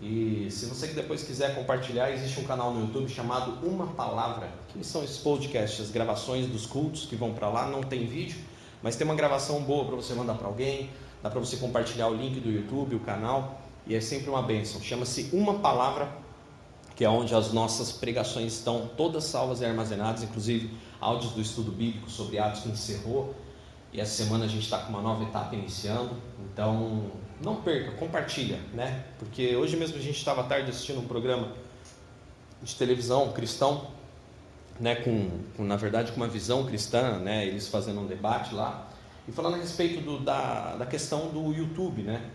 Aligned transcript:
E 0.00 0.46
se 0.50 0.66
você 0.66 0.86
depois 0.88 1.24
quiser 1.24 1.56
compartilhar, 1.56 2.12
existe 2.12 2.38
um 2.38 2.44
canal 2.44 2.72
no 2.72 2.82
YouTube 2.82 3.08
chamado 3.08 3.66
Uma 3.66 3.88
Palavra, 3.88 4.48
que 4.68 4.84
são 4.84 5.02
esses 5.02 5.18
podcasts, 5.18 5.80
as 5.80 5.90
gravações 5.90 6.46
dos 6.46 6.66
cultos 6.66 7.04
que 7.04 7.16
vão 7.16 7.34
para 7.34 7.48
lá, 7.48 7.66
não 7.66 7.82
tem 7.82 8.06
vídeo, 8.06 8.38
mas 8.80 8.94
tem 8.94 9.04
uma 9.04 9.16
gravação 9.16 9.60
boa 9.62 9.84
para 9.86 9.96
você 9.96 10.14
mandar 10.14 10.34
para 10.34 10.46
alguém, 10.46 10.88
dá 11.20 11.28
para 11.28 11.40
você 11.40 11.56
compartilhar 11.56 12.06
o 12.06 12.14
link 12.14 12.38
do 12.38 12.48
YouTube, 12.48 12.94
o 12.94 13.00
canal, 13.00 13.60
e 13.88 13.94
é 13.94 14.00
sempre 14.00 14.30
uma 14.30 14.42
bênção. 14.42 14.80
Chama-se 14.80 15.30
Uma 15.32 15.54
Palavra, 15.54 16.08
que 16.94 17.04
é 17.04 17.08
onde 17.08 17.34
as 17.34 17.52
nossas 17.52 17.90
pregações 17.90 18.52
estão 18.52 18.88
todas 18.96 19.24
salvas 19.24 19.60
e 19.60 19.64
armazenadas, 19.64 20.22
inclusive 20.22 20.70
áudios 21.00 21.32
do 21.32 21.40
estudo 21.40 21.72
bíblico 21.72 22.08
sobre 22.08 22.38
Atos 22.38 22.62
que 22.62 22.68
encerrou. 22.68 23.34
E 23.92 24.00
essa 24.00 24.22
semana 24.22 24.44
a 24.44 24.48
gente 24.48 24.64
está 24.64 24.78
com 24.78 24.90
uma 24.90 25.00
nova 25.00 25.24
etapa 25.24 25.54
iniciando, 25.54 26.14
então 26.52 27.10
não 27.42 27.56
perca, 27.56 27.92
compartilha, 27.92 28.58
né? 28.74 29.04
Porque 29.18 29.56
hoje 29.56 29.76
mesmo 29.76 29.96
a 29.96 30.00
gente 30.00 30.18
estava 30.18 30.44
tarde 30.44 30.70
assistindo 30.70 31.00
um 31.00 31.06
programa 31.06 31.52
de 32.62 32.74
televisão 32.74 33.32
cristão, 33.32 33.88
né? 34.78 34.96
Com, 34.96 35.30
com, 35.56 35.64
na 35.64 35.76
verdade 35.76 36.12
com 36.12 36.18
uma 36.18 36.28
visão 36.28 36.66
cristã, 36.66 37.18
né? 37.18 37.46
Eles 37.46 37.68
fazendo 37.68 38.00
um 38.00 38.06
debate 38.06 38.54
lá 38.54 38.90
e 39.26 39.32
falando 39.32 39.54
a 39.54 39.58
respeito 39.58 40.02
do, 40.02 40.18
da, 40.18 40.76
da 40.76 40.84
questão 40.84 41.28
do 41.28 41.52
YouTube, 41.54 42.02
né? 42.02 42.30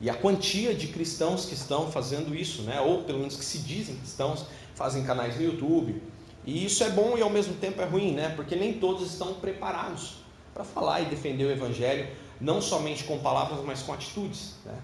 E 0.00 0.10
a 0.10 0.14
quantia 0.14 0.74
de 0.74 0.88
cristãos 0.88 1.46
que 1.46 1.54
estão 1.54 1.90
fazendo 1.92 2.34
isso, 2.34 2.62
né? 2.62 2.80
Ou 2.80 3.04
pelo 3.04 3.20
menos 3.20 3.36
que 3.36 3.44
se 3.44 3.58
dizem 3.58 3.96
cristãos, 3.96 4.44
fazem 4.74 5.04
canais 5.04 5.36
no 5.36 5.42
YouTube. 5.44 6.02
E 6.44 6.64
isso 6.64 6.82
é 6.82 6.90
bom 6.90 7.16
e 7.16 7.22
ao 7.22 7.30
mesmo 7.30 7.54
tempo 7.54 7.80
é 7.80 7.84
ruim, 7.84 8.12
né? 8.12 8.32
Porque 8.34 8.56
nem 8.56 8.74
todos 8.74 9.12
estão 9.12 9.34
preparados 9.34 10.25
para 10.56 10.64
falar 10.64 11.02
e 11.02 11.04
defender 11.04 11.44
o 11.44 11.50
evangelho 11.50 12.08
não 12.40 12.62
somente 12.62 13.04
com 13.04 13.18
palavras, 13.18 13.60
mas 13.62 13.82
com 13.82 13.92
atitudes. 13.92 14.54
Né? 14.64 14.74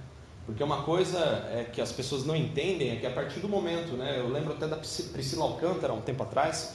Porque 0.44 0.62
uma 0.62 0.82
coisa 0.82 1.18
é 1.50 1.64
que 1.64 1.80
as 1.80 1.90
pessoas 1.90 2.26
não 2.26 2.36
entendem 2.36 2.90
é 2.90 2.96
que 2.96 3.06
a 3.06 3.10
partir 3.10 3.40
do 3.40 3.48
momento, 3.48 3.96
né, 3.96 4.16
eu 4.18 4.28
lembro 4.28 4.52
até 4.52 4.66
da 4.68 4.76
Priscila 4.76 5.44
Alcântara, 5.44 5.94
um 5.94 6.02
tempo 6.02 6.22
atrás, 6.24 6.74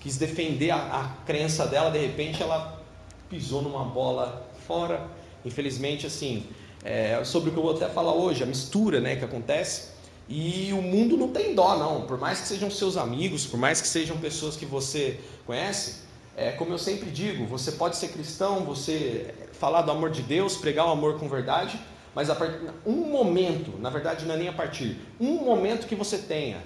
quis 0.00 0.18
defender 0.18 0.70
a, 0.70 0.76
a 0.76 1.24
crença 1.24 1.66
dela, 1.66 1.90
de 1.90 1.98
repente 1.98 2.42
ela 2.42 2.82
pisou 3.30 3.62
numa 3.62 3.84
bola 3.84 4.46
fora. 4.66 5.08
Infelizmente, 5.42 6.06
assim, 6.06 6.46
é, 6.84 7.24
sobre 7.24 7.48
o 7.48 7.52
que 7.52 7.58
eu 7.58 7.62
vou 7.62 7.74
até 7.74 7.88
falar 7.88 8.12
hoje, 8.12 8.42
a 8.42 8.46
mistura 8.46 9.00
né, 9.00 9.16
que 9.16 9.24
acontece. 9.24 9.94
E 10.28 10.70
o 10.72 10.82
mundo 10.82 11.16
não 11.16 11.28
tem 11.28 11.54
dó, 11.54 11.78
não. 11.78 12.02
Por 12.02 12.18
mais 12.18 12.42
que 12.42 12.48
sejam 12.48 12.70
seus 12.70 12.98
amigos, 12.98 13.46
por 13.46 13.58
mais 13.58 13.80
que 13.80 13.88
sejam 13.88 14.18
pessoas 14.18 14.54
que 14.54 14.66
você 14.66 15.18
conhece, 15.46 16.04
é, 16.36 16.50
como 16.52 16.72
eu 16.72 16.78
sempre 16.78 17.10
digo, 17.10 17.46
você 17.46 17.72
pode 17.72 17.96
ser 17.96 18.08
cristão, 18.08 18.64
você 18.64 19.34
falar 19.52 19.82
do 19.82 19.90
amor 19.90 20.10
de 20.10 20.22
Deus, 20.22 20.56
pregar 20.56 20.86
o 20.86 20.90
amor 20.90 21.18
com 21.18 21.28
verdade, 21.28 21.78
mas 22.14 22.28
a 22.28 22.34
part... 22.34 22.58
um 22.84 23.10
momento, 23.10 23.78
na 23.78 23.88
verdade 23.88 24.24
não 24.24 24.34
é 24.34 24.38
nem 24.38 24.48
a 24.48 24.52
partir, 24.52 24.98
um 25.20 25.34
momento 25.44 25.86
que 25.86 25.94
você 25.94 26.18
tenha 26.18 26.62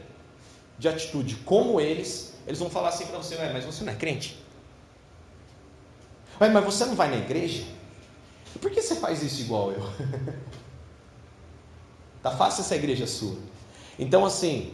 de 0.79 0.89
atitude 0.89 1.37
como 1.45 1.81
eles, 1.81 2.35
eles 2.47 2.59
vão 2.59 2.71
falar 2.71 2.89
assim 2.89 3.07
para 3.07 3.19
você, 3.19 3.37
mas 3.53 3.65
você 3.65 3.85
não 3.85 3.93
é 3.93 3.97
crente? 3.97 4.43
mas 6.39 6.65
você 6.65 6.87
não 6.87 6.95
vai 6.95 7.11
na 7.11 7.17
igreja? 7.17 7.65
Por 8.61 8.71
que 8.71 8.81
você 8.81 8.95
faz 8.97 9.23
isso 9.23 9.43
igual 9.43 9.73
eu? 9.73 9.83
tá 12.23 12.31
fácil 12.31 12.63
essa 12.63 12.77
igreja 12.77 13.07
sua. 13.07 13.37
Então 13.99 14.25
assim, 14.25 14.73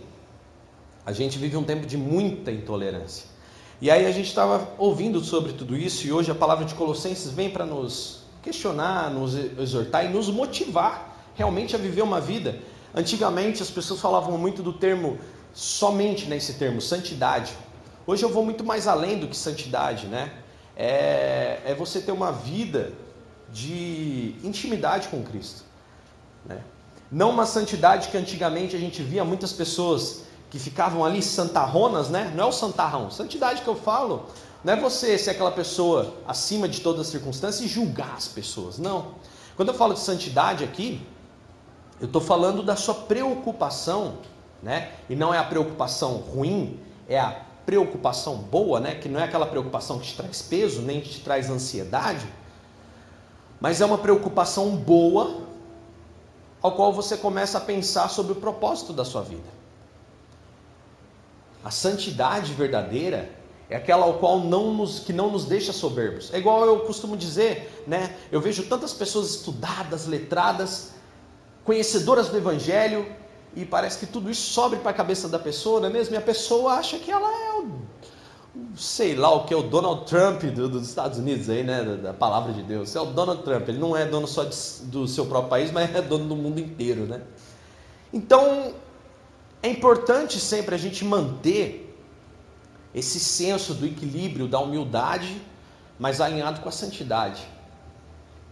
a 1.05 1.13
gente 1.13 1.39
vive 1.39 1.57
um 1.57 1.65
tempo 1.65 1.87
de 1.87 1.97
muita 1.97 2.53
intolerância. 2.53 3.34
E 3.81 3.91
aí 3.91 4.07
a 4.07 4.13
gente 4.13 4.29
estava 4.29 4.69
ouvindo 4.79 5.23
sobre 5.23 5.53
tudo 5.53 5.77
isso 5.77 6.07
e 6.07 6.13
hoje 6.13 6.31
a 6.31 6.35
palavra 6.35 6.65
de 6.65 6.75
Colossenses 6.75 7.33
vem 7.33 7.51
para 7.51 7.67
nos 7.67 8.23
questionar, 8.43 9.11
nos 9.11 9.35
exortar 9.35 10.05
e 10.05 10.09
nos 10.09 10.29
motivar 10.29 11.29
realmente 11.35 11.75
a 11.75 11.79
viver 11.79 12.03
uma 12.03 12.21
vida. 12.21 12.59
Antigamente 12.95 13.63
as 13.63 13.71
pessoas 13.71 14.01
falavam 14.01 14.39
muito 14.39 14.63
do 14.63 14.73
termo 14.73 15.19
somente 15.53 16.27
nesse 16.27 16.55
termo 16.55 16.81
santidade. 16.81 17.53
Hoje 18.07 18.23
eu 18.23 18.29
vou 18.29 18.45
muito 18.45 18.63
mais 18.63 18.87
além 18.87 19.19
do 19.19 19.27
que 19.27 19.37
santidade, 19.37 20.07
né? 20.07 20.33
É, 20.77 21.61
é 21.65 21.75
você 21.75 22.01
ter 22.01 22.13
uma 22.13 22.31
vida 22.31 22.93
de 23.53 24.37
intimidade 24.45 25.09
com 25.09 25.23
Cristo, 25.23 25.63
né? 26.45 26.61
Não 27.11 27.31
uma 27.31 27.47
santidade 27.47 28.09
que 28.09 28.17
antigamente 28.17 28.75
a 28.75 28.79
gente 28.79 29.03
via 29.03 29.25
muitas 29.25 29.53
pessoas 29.53 30.24
que 30.55 30.59
ficavam 30.61 31.05
ali 31.05 31.21
santarronas, 31.21 32.11
né? 32.11 32.33
Não 32.33 32.45
é 32.45 32.47
o 32.47 32.53
santarrão. 32.53 33.11
Santidade 33.11 33.63
que 33.63 33.67
eu 33.67 33.75
falo 33.75 34.27
não 34.63 34.75
é 34.75 34.77
você 34.77 35.19
ser 35.19 35.31
aquela 35.31 35.51
pessoa 35.51 36.15
acima 36.29 36.69
de 36.69 36.81
todas 36.81 37.01
as 37.01 37.07
circunstâncias 37.09 37.61
e 37.61 37.67
julgar 37.67 38.15
as 38.17 38.29
pessoas. 38.29 38.79
Não. 38.79 39.17
Quando 39.57 39.71
eu 39.71 39.75
falo 39.75 39.95
de 39.95 39.99
santidade 39.99 40.63
aqui, 40.63 41.05
eu 42.01 42.07
estou 42.07 42.21
falando 42.21 42.63
da 42.63 42.77
sua 42.77 42.95
preocupação, 42.95 44.19
né? 44.63 44.93
E 45.11 45.17
não 45.17 45.35
é 45.35 45.39
a 45.39 45.43
preocupação 45.43 46.19
ruim, 46.19 46.79
é 47.09 47.19
a 47.19 47.37
preocupação 47.67 48.37
boa, 48.37 48.79
né? 48.79 48.95
Que 48.95 49.09
não 49.09 49.19
é 49.19 49.25
aquela 49.25 49.47
preocupação 49.47 49.99
que 49.99 50.07
te 50.07 50.15
traz 50.15 50.41
peso, 50.41 50.83
nem 50.83 51.01
te 51.01 51.19
traz 51.19 51.51
ansiedade, 51.51 52.33
mas 53.61 53.81
é 53.81 53.85
uma 53.85 53.99
preocupação 53.99 54.77
boa, 54.77 55.37
ao 56.63 56.71
qual 56.77 56.93
você 56.93 57.17
começa 57.17 57.59
a 57.59 57.61
pensar 57.61 58.09
sobre 58.09 58.35
o 58.35 58.37
propósito 58.37 58.93
da 58.93 59.05
sua 59.05 59.23
vida. 59.23 59.64
A 61.65 61.71
santidade 61.71 62.53
verdadeira 62.53 63.31
é 63.71 63.77
aquela 63.77 64.05
ao 64.05 64.19
qual 64.19 64.41
não 64.41 64.75
nos, 64.75 65.01
que 65.01 65.13
não 65.13 65.31
nos 65.31 65.47
deixa 65.47 65.73
soberbos. 65.73 66.33
É 66.33 66.39
igual 66.39 66.67
eu 66.67 66.81
costumo 66.81 67.17
dizer, 67.17 67.85
né? 67.87 68.15
Eu 68.31 68.41
vejo 68.41 68.65
tantas 68.65 68.93
pessoas 68.93 69.31
estudadas, 69.31 70.07
letradas, 70.07 70.93
conhecedoras 71.65 72.29
do 72.29 72.37
Evangelho, 72.37 73.07
e 73.57 73.65
parece 73.65 73.99
que 73.99 74.07
tudo 74.07 74.31
isso 74.31 74.53
sobe 74.53 74.77
para 74.77 74.91
a 74.91 74.95
cabeça 74.95 75.29
da 75.29 75.39
pessoa, 75.39 75.81
não 75.81 75.89
é 75.89 75.91
mesmo? 75.91 76.15
E 76.15 76.19
a 76.19 76.21
pessoa 76.21 76.75
acha 76.75 76.99
que 76.99 77.11
ela 77.11 77.29
é 77.29 77.61
o, 77.61 77.69
sei 78.77 79.15
lá 79.15 79.33
o 79.33 79.45
que, 79.45 79.55
é 79.55 79.57
o 79.57 79.63
Donald 79.63 80.05
Trump 80.05 80.43
do, 80.43 80.69
dos 80.69 80.87
Estados 80.87 81.19
Unidos 81.19 81.49
aí, 81.49 81.63
né? 81.63 81.83
Da, 81.83 81.95
da, 81.97 82.13
palavra 82.13 82.53
de 82.53 82.63
Deus. 82.63 82.95
É 82.95 83.01
o 83.01 83.07
Donald 83.07 83.43
Trump, 83.43 83.69
ele 83.69 83.79
não 83.79 83.97
é 83.97 84.05
dono 84.05 84.27
só 84.27 84.45
de, 84.45 84.57
do 84.83 85.09
seu 85.09 85.25
próprio 85.27 85.49
país, 85.49 85.71
mas 85.73 85.95
é 85.95 86.03
dono 86.03 86.27
do 86.27 86.37
mundo 86.37 86.61
inteiro, 86.61 87.07
né? 87.07 87.23
Então, 88.13 88.75
é 89.65 89.69
importante 89.71 90.39
sempre 90.39 90.75
a 90.75 90.79
gente 90.79 91.03
manter 91.07 91.99
esse 92.95 93.19
senso 93.19 93.73
do 93.73 93.87
equilíbrio, 93.87 94.47
da 94.47 94.61
humildade, 94.61 95.41
mas 95.99 96.21
alinhado 96.21 96.61
com 96.61 96.69
a 96.69 96.73
santidade. 96.73 97.43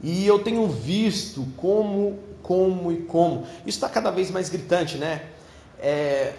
E 0.03 0.27
eu 0.27 0.39
tenho 0.39 0.67
visto 0.67 1.47
como, 1.59 2.19
como 2.43 2.91
e 2.91 3.03
como. 3.03 3.43
Isso 3.67 3.77
está 3.77 3.91
cada 3.91 4.11
vez 4.11 4.31
mais 4.31 4.49
gritante, 4.49 4.97
né? 4.97 5.27
É, 5.79 6.33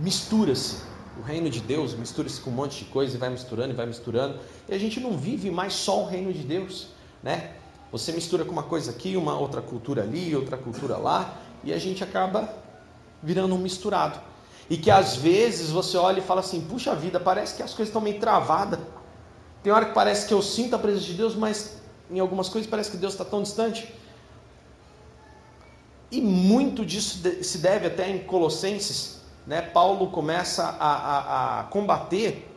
mistura-se. 0.00 0.78
O 1.20 1.22
reino 1.22 1.48
de 1.48 1.60
Deus 1.60 1.94
mistura-se 1.94 2.40
com 2.40 2.50
um 2.50 2.54
monte 2.54 2.84
de 2.84 2.90
coisa 2.90 3.14
e 3.14 3.18
vai 3.18 3.30
misturando 3.30 3.72
e 3.72 3.76
vai 3.76 3.86
misturando. 3.86 4.40
E 4.68 4.74
a 4.74 4.78
gente 4.78 4.98
não 4.98 5.16
vive 5.16 5.48
mais 5.48 5.74
só 5.74 6.02
o 6.02 6.06
reino 6.06 6.32
de 6.32 6.42
Deus, 6.42 6.88
né? 7.22 7.52
Você 7.92 8.10
mistura 8.10 8.44
com 8.44 8.50
uma 8.50 8.64
coisa 8.64 8.90
aqui, 8.90 9.16
uma 9.16 9.38
outra 9.38 9.62
cultura 9.62 10.02
ali, 10.02 10.34
outra 10.34 10.56
cultura 10.56 10.96
lá, 10.96 11.40
e 11.62 11.72
a 11.72 11.78
gente 11.78 12.02
acaba 12.02 12.65
virando 13.22 13.54
um 13.54 13.58
misturado. 13.58 14.20
E 14.68 14.76
que 14.76 14.90
às 14.90 15.16
vezes 15.16 15.70
você 15.70 15.96
olha 15.96 16.18
e 16.18 16.22
fala 16.22 16.40
assim: 16.40 16.60
puxa 16.60 16.94
vida, 16.94 17.20
parece 17.20 17.54
que 17.56 17.62
as 17.62 17.70
coisas 17.70 17.88
estão 17.88 18.00
meio 18.02 18.18
travadas. 18.18 18.80
Tem 19.62 19.72
hora 19.72 19.86
que 19.86 19.94
parece 19.94 20.26
que 20.26 20.34
eu 20.34 20.42
sinto 20.42 20.74
a 20.76 20.78
presença 20.78 21.06
de 21.06 21.14
Deus, 21.14 21.34
mas 21.34 21.78
em 22.10 22.20
algumas 22.20 22.48
coisas 22.48 22.68
parece 22.68 22.90
que 22.90 22.96
Deus 22.96 23.12
está 23.12 23.24
tão 23.24 23.42
distante. 23.42 23.92
E 26.10 26.20
muito 26.20 26.84
disso 26.84 27.20
se 27.42 27.58
deve 27.58 27.86
até 27.86 28.08
em 28.08 28.24
Colossenses, 28.24 29.20
né? 29.46 29.60
Paulo 29.60 30.08
começa 30.10 30.64
a, 30.64 30.92
a, 30.94 31.60
a 31.60 31.64
combater 31.64 32.52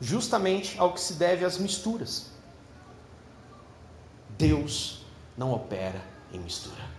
justamente 0.00 0.78
ao 0.78 0.92
que 0.92 1.00
se 1.00 1.14
deve 1.14 1.44
às 1.44 1.58
misturas. 1.58 2.30
Deus 4.38 5.04
não 5.36 5.52
opera 5.52 6.00
em 6.32 6.38
mistura. 6.38 6.89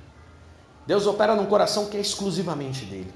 Deus 0.86 1.06
opera 1.06 1.36
num 1.36 1.46
coração 1.46 1.86
que 1.86 1.98
é 1.98 2.00
exclusivamente 2.00 2.86
dele. 2.86 3.14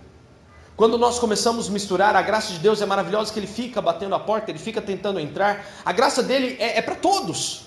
Quando 0.75 0.98
nós 0.98 1.19
começamos 1.19 1.69
a 1.69 1.72
misturar, 1.72 2.16
a 2.16 2.22
graça 2.22 2.51
de 2.51 2.60
Deus 2.60 2.81
é 2.81 2.86
maravilhosa 2.86 3.31
que 3.31 3.39
ele 3.39 3.48
fica 3.48 3.81
batendo 3.81 4.13
a 4.13 4.19
porta, 4.19 4.51
ele 4.51 4.60
fica 4.60 4.81
tentando 4.81 5.19
entrar. 5.19 5.66
A 5.86 5.94
graça 5.94 6.22
dele 6.22 6.57
é, 6.60 6.80
é 6.80 6.81
para 6.81 6.95
todos. 6.95 7.66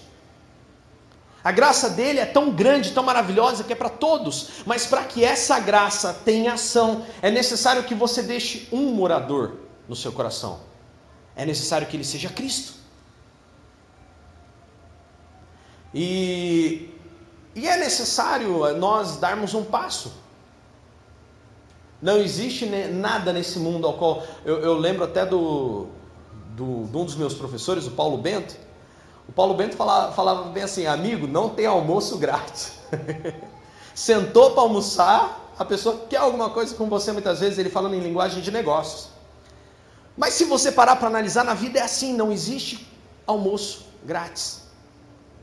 A 1.42 1.50
graça 1.50 1.88
dele 1.88 2.18
é 2.18 2.26
tão 2.26 2.50
grande, 2.50 2.92
tão 2.92 3.02
maravilhosa 3.02 3.64
que 3.64 3.72
é 3.72 3.76
para 3.76 3.88
todos. 3.88 4.62
Mas 4.66 4.86
para 4.86 5.04
que 5.04 5.24
essa 5.24 5.58
graça 5.58 6.12
tenha 6.12 6.52
ação, 6.52 7.06
é 7.22 7.30
necessário 7.30 7.84
que 7.84 7.94
você 7.94 8.22
deixe 8.22 8.68
um 8.70 8.92
morador 8.92 9.54
no 9.88 9.96
seu 9.96 10.12
coração. 10.12 10.60
É 11.34 11.46
necessário 11.46 11.86
que 11.86 11.96
ele 11.96 12.04
seja 12.04 12.28
Cristo. 12.28 12.74
E 15.94 16.90
e 17.58 17.68
é 17.68 17.76
necessário 17.76 18.74
nós 18.76 19.16
darmos 19.16 19.54
um 19.54 19.64
passo. 19.64 20.12
Não 22.00 22.16
existe 22.18 22.64
nada 22.66 23.32
nesse 23.32 23.58
mundo 23.58 23.86
ao 23.86 23.94
qual. 23.94 24.22
Eu, 24.44 24.60
eu 24.60 24.74
lembro 24.74 25.02
até 25.02 25.26
do, 25.26 25.88
do, 26.50 26.84
de 26.84 26.96
um 26.96 27.04
dos 27.04 27.16
meus 27.16 27.34
professores, 27.34 27.86
o 27.86 27.90
Paulo 27.90 28.16
Bento. 28.18 28.56
O 29.28 29.32
Paulo 29.32 29.54
Bento 29.54 29.76
falava, 29.76 30.12
falava 30.12 30.50
bem 30.50 30.62
assim: 30.62 30.86
amigo, 30.86 31.26
não 31.26 31.48
tem 31.48 31.66
almoço 31.66 32.16
grátis. 32.18 32.74
Sentou 33.94 34.52
para 34.52 34.62
almoçar, 34.62 35.52
a 35.58 35.64
pessoa 35.64 36.06
quer 36.08 36.18
alguma 36.18 36.50
coisa 36.50 36.72
com 36.76 36.88
você, 36.88 37.10
muitas 37.10 37.40
vezes 37.40 37.58
ele 37.58 37.68
falando 37.68 37.94
em 37.94 38.00
linguagem 38.00 38.40
de 38.40 38.52
negócios. 38.52 39.08
Mas 40.16 40.34
se 40.34 40.44
você 40.44 40.70
parar 40.70 40.96
para 40.96 41.08
analisar, 41.08 41.44
na 41.44 41.54
vida 41.54 41.80
é 41.80 41.82
assim, 41.82 42.12
não 42.12 42.30
existe 42.30 42.88
almoço 43.26 43.86
grátis, 44.04 44.62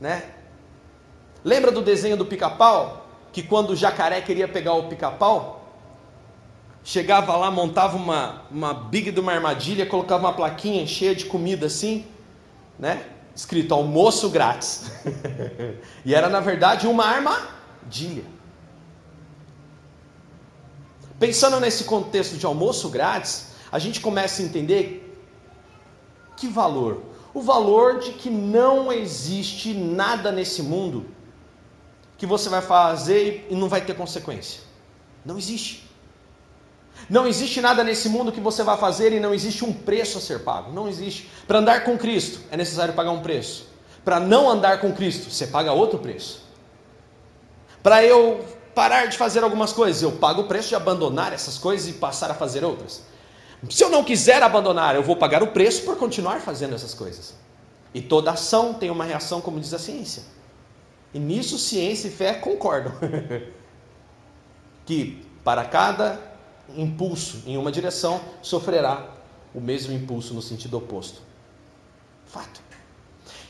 né? 0.00 0.35
Lembra 1.46 1.70
do 1.70 1.80
desenho 1.80 2.16
do 2.16 2.26
pica-pau? 2.26 3.06
Que 3.32 3.40
quando 3.40 3.70
o 3.70 3.76
jacaré 3.76 4.20
queria 4.20 4.48
pegar 4.48 4.72
o 4.72 4.88
pica-pau, 4.88 5.64
chegava 6.82 7.36
lá, 7.36 7.52
montava 7.52 7.96
uma, 7.96 8.42
uma 8.50 8.74
big 8.74 9.12
de 9.12 9.20
uma 9.20 9.32
armadilha, 9.32 9.86
colocava 9.86 10.24
uma 10.24 10.32
plaquinha 10.32 10.84
cheia 10.88 11.14
de 11.14 11.24
comida 11.24 11.66
assim, 11.66 12.04
né? 12.76 13.06
Escrito 13.32 13.72
almoço 13.74 14.28
grátis. 14.28 14.90
e 16.04 16.12
era 16.12 16.28
na 16.28 16.40
verdade 16.40 16.88
uma 16.88 17.04
armadilha. 17.04 18.24
Pensando 21.20 21.60
nesse 21.60 21.84
contexto 21.84 22.36
de 22.36 22.44
almoço 22.44 22.88
grátis, 22.88 23.52
a 23.70 23.78
gente 23.78 24.00
começa 24.00 24.42
a 24.42 24.44
entender 24.44 25.16
que 26.36 26.48
valor? 26.48 27.02
O 27.32 27.40
valor 27.40 28.00
de 28.00 28.10
que 28.14 28.30
não 28.30 28.92
existe 28.92 29.72
nada 29.72 30.32
nesse 30.32 30.60
mundo 30.60 31.14
que 32.18 32.26
você 32.26 32.48
vai 32.48 32.62
fazer 32.62 33.46
e 33.50 33.54
não 33.54 33.68
vai 33.68 33.80
ter 33.80 33.94
consequência. 33.94 34.62
Não 35.24 35.36
existe. 35.36 35.86
Não 37.10 37.26
existe 37.26 37.60
nada 37.60 37.84
nesse 37.84 38.08
mundo 38.08 38.32
que 38.32 38.40
você 38.40 38.62
vai 38.62 38.76
fazer 38.78 39.12
e 39.12 39.20
não 39.20 39.34
existe 39.34 39.64
um 39.64 39.72
preço 39.72 40.18
a 40.18 40.20
ser 40.20 40.40
pago. 40.40 40.72
Não 40.72 40.88
existe. 40.88 41.30
Para 41.46 41.58
andar 41.58 41.84
com 41.84 41.98
Cristo 41.98 42.40
é 42.50 42.56
necessário 42.56 42.94
pagar 42.94 43.10
um 43.10 43.20
preço. 43.20 43.68
Para 44.04 44.18
não 44.18 44.48
andar 44.48 44.80
com 44.80 44.92
Cristo, 44.92 45.30
você 45.30 45.46
paga 45.46 45.72
outro 45.72 45.98
preço. 45.98 46.44
Para 47.82 48.04
eu 48.04 48.44
parar 48.74 49.06
de 49.06 49.16
fazer 49.16 49.42
algumas 49.42 49.72
coisas, 49.72 50.02
eu 50.02 50.12
pago 50.12 50.42
o 50.42 50.44
preço 50.44 50.68
de 50.68 50.74
abandonar 50.74 51.32
essas 51.32 51.58
coisas 51.58 51.88
e 51.88 51.92
passar 51.94 52.30
a 52.30 52.34
fazer 52.34 52.64
outras. 52.64 53.02
Se 53.70 53.82
eu 53.82 53.90
não 53.90 54.04
quiser 54.04 54.42
abandonar, 54.42 54.94
eu 54.94 55.02
vou 55.02 55.16
pagar 55.16 55.42
o 55.42 55.48
preço 55.48 55.82
por 55.82 55.96
continuar 55.96 56.40
fazendo 56.40 56.74
essas 56.74 56.94
coisas. 56.94 57.34
E 57.94 58.00
toda 58.00 58.30
ação 58.30 58.74
tem 58.74 58.90
uma 58.90 59.04
reação, 59.04 59.40
como 59.40 59.58
diz 59.58 59.72
a 59.72 59.78
ciência. 59.78 60.22
E 61.16 61.18
nisso 61.18 61.56
ciência 61.56 62.08
e 62.08 62.10
fé 62.10 62.34
concordam. 62.34 62.92
que 64.84 65.26
para 65.42 65.64
cada 65.64 66.20
impulso 66.76 67.42
em 67.46 67.56
uma 67.56 67.72
direção 67.72 68.20
sofrerá 68.42 69.14
o 69.54 69.58
mesmo 69.58 69.94
impulso 69.94 70.34
no 70.34 70.42
sentido 70.42 70.76
oposto. 70.76 71.22
Fato. 72.26 72.60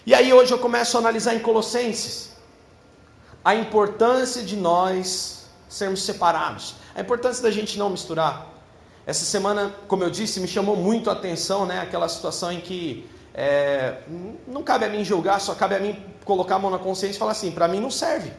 E 0.07 0.15
aí 0.15 0.33
hoje 0.33 0.53
eu 0.53 0.61
começo 0.61 0.97
a 0.97 1.01
analisar 1.01 1.35
em 1.35 1.41
Colossenses 1.41 2.37
a 3.45 3.53
importância 3.57 4.45
de 4.45 4.55
nós 4.55 5.47
sermos 5.69 6.05
separados, 6.05 6.77
a 6.95 7.01
importância 7.01 7.43
da 7.43 7.51
gente 7.51 7.77
não 7.77 7.91
misturar. 7.91 8.47
Essa 9.05 9.25
semana, 9.25 9.75
como 9.89 10.05
eu 10.05 10.11
disse, 10.11 10.39
me 10.39 10.47
chamou 10.47 10.77
muito 10.77 11.11
a 11.11 11.15
atenção, 11.15 11.67
né, 11.67 11.81
aquela 11.81 12.09
situação 12.09 12.53
em 12.53 12.61
que 12.61 13.11
é, 13.39 13.99
não 14.49 14.63
cabe 14.63 14.87
a 14.87 14.89
mim 14.89 15.05
julgar, 15.05 15.39
só 15.43 15.55
cabe 15.55 15.75
a 15.75 15.79
mim 15.79 16.03
colocar 16.25 16.55
a 16.55 16.59
mão 16.59 16.71
na 16.71 16.79
consciência 16.79 17.17
e 17.17 17.19
falar 17.19 17.33
assim: 17.33 17.51
para 17.51 17.69
mim 17.69 17.79
não 17.79 17.91
serve. 17.91 18.33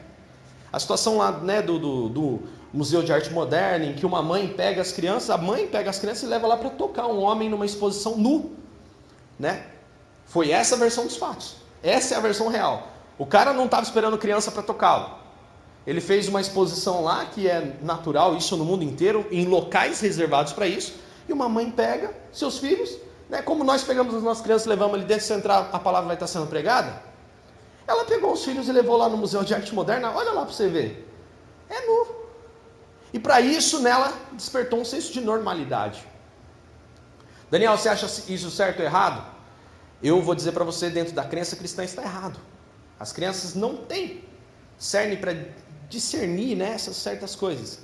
A 0.74 0.80
situação 0.80 1.18
lá 1.18 1.32
né, 1.32 1.62
do, 1.62 1.78
do, 1.78 2.10
do, 2.10 2.40
Museu 2.74 3.04
de 3.04 3.14
Arte 3.14 3.32
Moderna, 3.32 3.86
em 3.86 3.94
que 3.94 4.06
uma 4.06 4.24
mãe 4.24 4.48
pega 4.48 4.82
as 4.82 4.92
crianças, 4.92 5.30
a 5.30 5.38
mãe 5.38 5.68
pega 5.68 5.90
as 5.90 6.00
crianças 6.00 6.24
e 6.24 6.26
leva 6.26 6.48
lá 6.48 6.58
para 6.58 6.72
tocar 6.72 7.06
um 7.08 7.22
homem 7.22 7.48
numa 7.48 7.66
exposição 7.66 8.18
nu. 8.18 8.56
Né? 9.40 9.64
Foi 10.26 10.50
essa 10.52 10.76
a 10.76 10.78
versão 10.78 11.06
dos 11.06 11.16
fatos. 11.16 11.56
Essa 11.82 12.16
é 12.16 12.18
a 12.18 12.20
versão 12.20 12.50
real. 12.50 12.88
O 13.18 13.26
cara 13.26 13.54
não 13.54 13.66
estava 13.66 13.84
esperando 13.84 14.18
criança 14.18 14.52
para 14.52 14.64
tocá-lo. 14.64 15.12
Ele 15.86 16.02
fez 16.02 16.28
uma 16.28 16.42
exposição 16.42 17.04
lá, 17.04 17.26
que 17.26 17.48
é 17.48 17.78
natural, 17.82 18.36
isso 18.36 18.58
no 18.58 18.66
mundo 18.66 18.84
inteiro, 18.84 19.26
em 19.32 19.46
locais 19.46 20.02
reservados 20.02 20.52
para 20.52 20.68
isso. 20.68 20.96
E 21.30 21.32
uma 21.32 21.48
mãe 21.48 21.72
pega 21.72 22.14
seus 22.32 22.58
filhos, 22.58 22.98
né, 23.30 23.42
como 23.42 23.64
nós 23.64 23.84
pegamos 23.84 24.16
as 24.16 24.24
nossas 24.24 24.44
crianças 24.44 24.66
e 24.66 24.70
levamos 24.70 24.96
ali 24.96 25.06
dentro, 25.06 25.26
se 25.26 25.34
entrar, 25.34 25.70
a 25.72 25.80
palavra 25.80 26.08
vai 26.08 26.16
estar 26.16 26.28
sendo 26.28 26.48
pregada. 26.48 27.02
Ela 27.86 28.06
pegou 28.06 28.34
os 28.34 28.44
filhos 28.44 28.68
e 28.68 28.72
levou 28.72 28.98
lá 28.98 29.10
no 29.10 29.18
Museu 29.18 29.44
de 29.44 29.54
Arte 29.54 29.74
Moderna, 29.74 30.12
olha 30.12 30.32
lá 30.32 30.44
para 30.44 30.54
você 30.54 30.68
ver. 30.68 31.08
É 31.70 31.86
nu. 31.86 32.08
E 33.14 33.20
para 33.20 33.40
isso, 33.40 33.80
nela, 33.82 34.14
despertou 34.34 34.80
um 34.80 34.86
senso 34.86 35.12
de 35.14 35.22
normalidade. 35.22 36.06
Daniel, 37.50 37.78
você 37.78 37.88
acha 37.88 38.06
isso 38.32 38.52
certo 38.52 38.80
ou 38.80 38.86
errado? 38.86 39.26
Eu 40.04 40.22
vou 40.22 40.36
dizer 40.36 40.52
para 40.52 40.66
você, 40.66 40.90
dentro 40.90 41.14
da 41.14 41.24
crença 41.24 41.56
cristã, 41.56 41.84
está 41.84 42.04
errado. 42.04 42.40
As 43.00 43.14
crianças 43.14 43.56
não 43.56 43.78
têm 43.78 44.24
cerne 44.78 45.18
para 45.18 45.34
discernir 45.90 46.56
né, 46.56 46.72
essas 46.72 46.98
certas 46.98 47.36
coisas. 47.36 47.80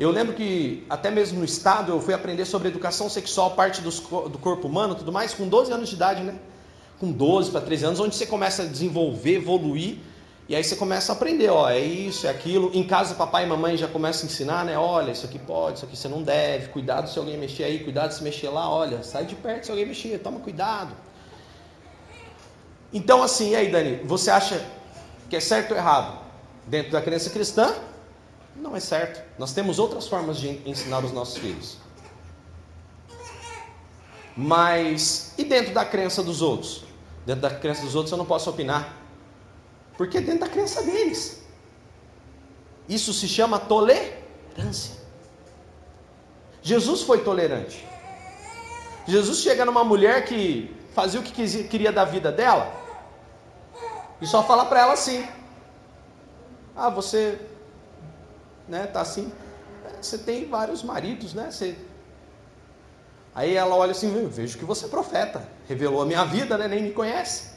Eu 0.00 0.10
lembro 0.10 0.34
que 0.34 0.84
até 0.90 1.10
mesmo 1.10 1.38
no 1.38 1.44
estado 1.44 1.92
eu 1.92 2.00
fui 2.00 2.14
aprender 2.14 2.44
sobre 2.46 2.68
educação 2.68 3.08
sexual, 3.08 3.52
parte 3.52 3.82
dos, 3.82 4.00
do 4.00 4.38
corpo 4.38 4.66
humano, 4.66 4.96
tudo 4.96 5.12
mais, 5.12 5.34
com 5.34 5.46
12 5.46 5.70
anos 5.70 5.90
de 5.90 5.94
idade, 5.94 6.22
né? 6.22 6.34
Com 6.98 7.12
12 7.12 7.50
para 7.52 7.60
13 7.60 7.84
anos, 7.84 8.00
onde 8.00 8.16
você 8.16 8.26
começa 8.26 8.62
a 8.62 8.66
desenvolver, 8.66 9.36
evoluir 9.36 9.98
e 10.50 10.56
aí 10.56 10.64
você 10.64 10.74
começa 10.74 11.12
a 11.12 11.14
aprender, 11.14 11.48
ó, 11.48 11.70
é 11.70 11.78
isso, 11.78 12.26
é 12.26 12.30
aquilo. 12.30 12.72
Em 12.74 12.82
casa, 12.82 13.14
papai 13.14 13.44
e 13.44 13.46
mamãe 13.46 13.76
já 13.76 13.86
começam 13.86 14.24
a 14.24 14.32
ensinar, 14.32 14.64
né? 14.64 14.76
Olha, 14.76 15.12
isso 15.12 15.24
aqui 15.24 15.38
pode, 15.38 15.76
isso 15.76 15.84
aqui 15.86 15.96
você 15.96 16.08
não 16.08 16.24
deve. 16.24 16.70
Cuidado 16.70 17.08
se 17.08 17.16
alguém 17.20 17.38
mexer 17.38 17.62
aí, 17.62 17.84
cuidado 17.84 18.10
se 18.10 18.20
mexer 18.20 18.48
lá. 18.48 18.68
Olha, 18.68 19.04
sai 19.04 19.24
de 19.24 19.36
perto 19.36 19.66
se 19.66 19.70
alguém 19.70 19.86
mexer, 19.86 20.18
toma 20.18 20.40
cuidado. 20.40 20.92
Então, 22.92 23.22
assim, 23.22 23.50
e 23.50 23.54
aí, 23.54 23.70
Dani, 23.70 24.00
você 24.02 24.28
acha 24.28 24.60
que 25.28 25.36
é 25.36 25.40
certo 25.40 25.70
ou 25.70 25.76
errado? 25.76 26.18
Dentro 26.66 26.90
da 26.90 27.00
crença 27.00 27.30
cristã, 27.30 27.72
não 28.60 28.76
é 28.76 28.80
certo. 28.80 29.22
Nós 29.38 29.52
temos 29.52 29.78
outras 29.78 30.06
formas 30.06 30.38
de 30.38 30.60
ensinar 30.68 31.04
os 31.04 31.12
nossos 31.12 31.38
filhos. 31.38 31.78
Mas, 34.36 35.34
e 35.36 35.44
dentro 35.44 35.74
da 35.74 35.84
crença 35.84 36.22
dos 36.22 36.40
outros? 36.42 36.84
Dentro 37.26 37.42
da 37.42 37.50
crença 37.50 37.82
dos 37.82 37.94
outros 37.94 38.12
eu 38.12 38.18
não 38.18 38.24
posso 38.24 38.48
opinar. 38.50 38.96
Porque 39.96 40.18
é 40.18 40.20
dentro 40.20 40.40
da 40.40 40.48
crença 40.48 40.82
deles. 40.82 41.42
Isso 42.88 43.12
se 43.12 43.28
chama 43.28 43.58
tolerância. 43.58 45.00
Jesus 46.62 47.02
foi 47.02 47.22
tolerante. 47.22 47.86
Jesus 49.06 49.38
chega 49.38 49.64
numa 49.64 49.84
mulher 49.84 50.24
que 50.24 50.74
fazia 50.94 51.20
o 51.20 51.22
que 51.22 51.64
queria 51.64 51.92
da 51.92 52.04
vida 52.04 52.30
dela 52.30 52.80
e 54.20 54.26
só 54.26 54.42
fala 54.42 54.66
para 54.66 54.80
ela 54.80 54.92
assim: 54.92 55.26
Ah, 56.76 56.90
você, 56.90 57.40
né, 58.70 58.86
tá 58.86 59.00
assim, 59.00 59.30
você 60.00 60.16
tem 60.16 60.48
vários 60.48 60.82
maridos, 60.82 61.34
né? 61.34 61.50
Você... 61.50 61.76
Aí 63.34 63.54
ela 63.54 63.74
olha 63.74 63.92
assim: 63.92 64.28
Vejo 64.28 64.56
que 64.56 64.64
você 64.64 64.86
é 64.86 64.88
profeta, 64.88 65.46
revelou 65.68 66.02
a 66.02 66.06
minha 66.06 66.24
vida, 66.24 66.56
né? 66.56 66.66
Nem 66.68 66.82
me 66.82 66.90
conhece. 66.92 67.50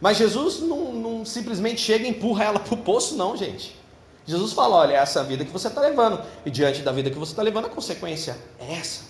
Mas 0.00 0.16
Jesus 0.16 0.60
não, 0.60 0.92
não 0.92 1.24
simplesmente 1.24 1.80
chega 1.80 2.04
e 2.04 2.08
empurra 2.08 2.44
ela 2.44 2.60
para 2.60 2.74
o 2.74 2.76
poço, 2.76 3.16
não, 3.16 3.36
gente. 3.36 3.78
Jesus 4.26 4.52
fala: 4.52 4.76
olha, 4.76 4.94
é 4.94 4.96
essa 4.96 5.22
vida 5.24 5.44
que 5.44 5.50
você 5.50 5.68
está 5.68 5.80
levando. 5.80 6.22
E 6.44 6.50
diante 6.50 6.82
da 6.82 6.92
vida 6.92 7.10
que 7.10 7.18
você 7.18 7.32
está 7.32 7.42
levando, 7.42 7.66
a 7.66 7.70
consequência 7.70 8.36
é 8.58 8.74
essa. 8.74 9.04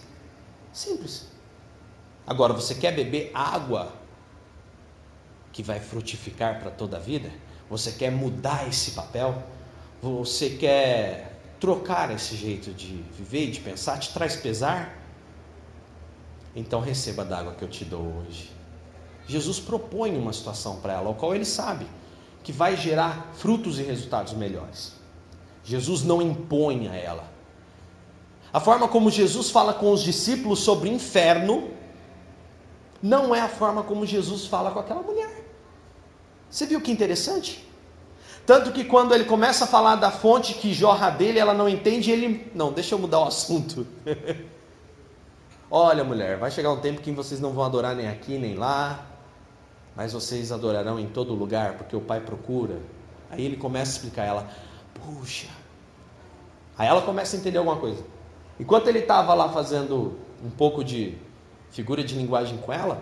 Simples. 0.73 1.26
Agora, 2.26 2.53
você 2.53 2.75
quer 2.75 2.93
beber 2.93 3.31
água 3.35 3.93
que 5.53 5.62
vai 5.62 5.81
frutificar 5.81 6.61
para 6.61 6.71
toda 6.71 6.97
a 6.97 7.00
vida? 7.00 7.31
Você 7.69 7.93
quer 7.93 8.11
mudar 8.11 8.69
esse 8.69 8.93
papel? 8.93 9.43
Você 10.00 10.50
quer 10.50 11.30
trocar 11.61 12.11
esse 12.11 12.35
jeito 12.35 12.73
de 12.73 13.05
viver 13.17 13.49
e 13.49 13.50
de 13.50 13.61
pensar? 13.61 13.99
Te 13.99 14.12
traz 14.12 14.35
pesar? 14.35 14.99
Então 16.57 16.81
receba 16.81 17.25
da 17.25 17.38
água 17.38 17.55
que 17.55 17.62
eu 17.62 17.69
te 17.69 17.85
dou 17.85 18.02
hoje. 18.02 18.50
Jesus 19.26 19.61
propõe 19.61 20.17
uma 20.17 20.33
situação 20.33 20.81
para 20.81 20.95
ela, 20.95 21.07
ao 21.07 21.14
qual 21.14 21.35
ele 21.35 21.45
sabe 21.45 21.87
que 22.43 22.52
vai 22.52 22.76
gerar 22.76 23.31
frutos 23.35 23.79
e 23.79 23.83
resultados 23.83 24.33
melhores. 24.33 24.95
Jesus 25.62 26.02
não 26.02 26.21
impõe 26.21 26.88
a 26.88 26.97
ela. 26.97 27.31
A 28.52 28.59
forma 28.59 28.88
como 28.88 29.11
Jesus 29.11 29.50
fala 29.50 29.73
com 29.73 29.93
os 29.93 30.02
discípulos 30.02 30.61
sobre 30.61 30.88
inferno 30.88 31.71
não 33.02 33.35
é 33.35 33.40
a 33.40 33.49
forma 33.49 33.83
como 33.83 34.05
Jesus 34.05 34.47
fala 34.47 34.71
com 34.71 34.81
aquela 34.81 35.02
mulher. 35.02 35.45
Você 36.50 36.67
viu 36.67 36.81
que 36.81 36.90
interessante? 36.90 37.70
Tanto 38.50 38.73
que 38.73 38.83
quando 38.83 39.14
ele 39.14 39.26
começa 39.26 39.62
a 39.62 39.66
falar 39.69 39.95
da 39.95 40.11
fonte 40.11 40.54
que 40.54 40.75
jorra 40.75 41.09
dele, 41.09 41.38
ela 41.38 41.54
não 41.54 41.69
entende, 41.69 42.11
ele. 42.11 42.50
Não, 42.52 42.73
deixa 42.73 42.97
eu 42.97 42.99
mudar 42.99 43.21
o 43.21 43.28
assunto. 43.28 43.87
Olha, 45.71 46.02
mulher, 46.02 46.37
vai 46.37 46.50
chegar 46.50 46.73
um 46.73 46.80
tempo 46.80 47.00
que 47.00 47.12
vocês 47.12 47.40
não 47.40 47.52
vão 47.52 47.62
adorar 47.62 47.95
nem 47.95 48.09
aqui 48.09 48.38
nem 48.38 48.57
lá, 48.57 49.07
mas 49.95 50.14
vocês 50.14 50.50
adorarão 50.50 50.99
em 50.99 51.07
todo 51.07 51.33
lugar, 51.33 51.75
porque 51.75 51.95
o 51.95 52.00
Pai 52.00 52.19
procura. 52.19 52.80
Aí 53.30 53.47
ele 53.47 53.57
começa 53.57 53.92
a 53.92 53.95
explicar 53.95 54.23
a 54.23 54.26
ela, 54.26 54.49
puxa. 54.95 55.47
Aí 56.76 56.88
ela 56.88 57.02
começa 57.02 57.37
a 57.37 57.38
entender 57.38 57.59
alguma 57.59 57.76
coisa. 57.76 58.02
Enquanto 58.59 58.88
ele 58.88 58.99
estava 58.99 59.33
lá 59.33 59.50
fazendo 59.50 60.19
um 60.45 60.50
pouco 60.50 60.83
de 60.83 61.16
figura 61.71 62.02
de 62.02 62.16
linguagem 62.16 62.59
com 62.59 62.73
ela, 62.73 63.00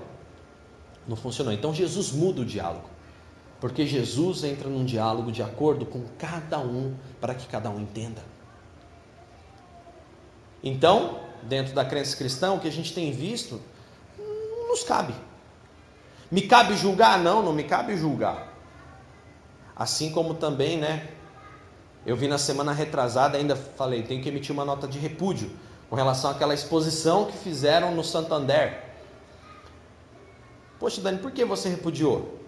não 1.07 1.17
funcionou. 1.17 1.55
Então 1.55 1.73
Jesus 1.73 2.13
muda 2.13 2.43
o 2.43 2.45
diálogo. 2.45 2.98
Porque 3.61 3.87
Jesus 3.87 4.45
entra 4.45 4.69
num 4.69 4.85
diálogo 4.85 5.33
de 5.33 5.43
acordo 5.43 5.85
com 5.85 6.05
cada 6.19 6.59
um, 6.59 6.95
para 7.21 7.35
que 7.35 7.47
cada 7.49 7.69
um 7.71 7.81
entenda. 7.81 8.23
Então, 10.63 11.21
dentro 11.43 11.75
da 11.75 11.85
crença 11.85 12.17
cristã, 12.17 12.53
o 12.53 12.61
que 12.61 12.69
a 12.69 12.73
gente 12.73 12.95
tem 12.95 13.11
visto 13.11 13.61
não 14.19 14.69
nos 14.69 14.85
cabe. 14.85 15.15
Me 16.31 16.43
cabe 16.43 16.77
julgar? 16.77 17.19
Não, 17.19 17.43
não 17.43 17.53
me 17.53 17.65
cabe 17.65 17.97
julgar. 17.97 18.53
Assim 19.75 20.11
como 20.11 20.35
também, 20.35 20.77
né? 20.77 21.09
Eu 22.05 22.17
vi 22.17 22.29
na 22.29 22.39
semana 22.39 22.73
retrasada, 22.73 23.39
ainda 23.39 23.57
falei, 23.57 24.03
tenho 24.03 24.23
que 24.23 24.29
emitir 24.29 24.53
uma 24.53 24.65
nota 24.65 24.87
de 24.87 24.99
repúdio 24.99 25.51
com 25.91 25.97
relação 25.97 26.31
àquela 26.31 26.55
exposição 26.55 27.25
que 27.27 27.37
fizeram 27.37 27.95
no 27.95 28.05
Santander. 28.05 28.85
Poxa, 30.79 31.01
Dani, 31.01 31.19
por 31.19 31.33
que 31.33 31.45
você 31.45 31.69
repudiou? 31.69 32.39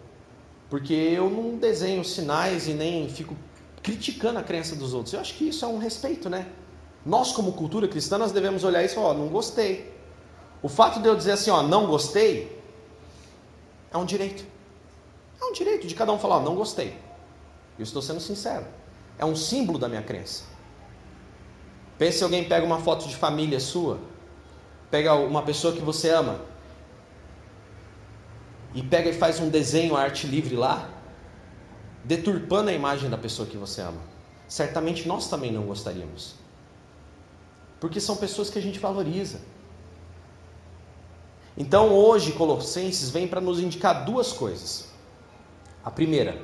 Porque 0.71 0.95
eu 0.95 1.29
não 1.29 1.59
desenho 1.59 2.05
sinais 2.05 2.69
e 2.69 2.73
nem 2.73 3.09
fico 3.09 3.37
criticando 3.83 4.39
a 4.39 4.43
crença 4.43 4.77
dos 4.77 4.95
outros. 4.95 5.13
Eu 5.13 5.21
acho 5.21 5.35
que 5.35 5.49
isso 5.49 5.65
é 5.65 5.69
um 5.69 5.79
respeito, 5.79 6.31
né? 6.31 6.47
Nós, 7.05 7.33
como 7.33 7.53
cultura 7.53 7.89
cristã, 7.89 8.17
nós 8.17 8.31
devemos 8.31 8.63
olhar 8.63 8.85
isso 8.85 8.95
e 8.95 8.97
falar, 8.97 9.09
ó, 9.09 9.15
não 9.15 9.27
gostei. 9.29 9.93
O 10.63 10.69
fato 10.69 11.01
de 11.01 11.09
eu 11.09 11.17
dizer 11.17 11.33
assim, 11.33 11.51
ó, 11.51 11.63
não 11.63 11.87
gostei, 11.87 12.61
é 13.93 13.97
um 13.97 14.05
direito. 14.05 14.45
É 15.41 15.45
um 15.45 15.53
direito 15.53 15.87
de 15.87 15.95
cada 15.95 16.13
um 16.13 16.19
falar, 16.19 16.37
ó, 16.37 16.41
não 16.41 16.55
gostei. 16.55 16.97
Eu 17.79 17.83
estou 17.83 18.01
sendo 18.01 18.21
sincero. 18.21 18.67
É 19.19 19.25
um 19.25 19.35
símbolo 19.35 19.79
da 19.79 19.89
minha 19.89 20.03
crença. 20.03 20.45
Pense 21.99 22.19
se 22.19 22.25
alguém 22.25 22.45
pega 22.45 22.65
uma 22.65 22.79
foto 22.79 23.09
de 23.09 23.17
família 23.17 23.59
sua, 23.59 23.99
pega 24.91 25.15
uma 25.15 25.43
pessoa 25.43 25.75
que 25.75 25.81
você 25.81 26.11
ama, 26.11 26.41
e 28.75 28.83
pega 28.83 29.11
e 29.11 29.13
faz 29.13 29.41
um 29.41 29.49
desenho, 29.49 29.97
arte 29.97 30.27
livre 30.27 30.55
lá, 30.55 30.89
deturpando 32.05 32.71
a 32.71 32.73
imagem 32.73 33.11
da 33.11 33.19
pessoa 33.19 33.49
que 33.49 33.57
você 33.57 33.81
ama. 33.81 34.01
Certamente 34.49 35.07
nós 35.07 35.29
também 35.29 35.53
não 35.53 35.65
gostaríamos. 35.65 36.35
Porque 37.79 38.01
são 38.01 38.17
pessoas 38.17 38.51
que 38.51 38.59
a 38.59 38.63
gente 38.63 38.79
valoriza. 38.79 39.41
Então 41.57 41.93
hoje 41.93 42.33
Colossenses 42.33 43.11
vem 43.11 43.27
para 43.27 43.41
nos 43.41 43.61
indicar 43.61 44.05
duas 44.05 44.33
coisas. 44.33 44.89
A 45.85 45.91
primeira, 45.91 46.41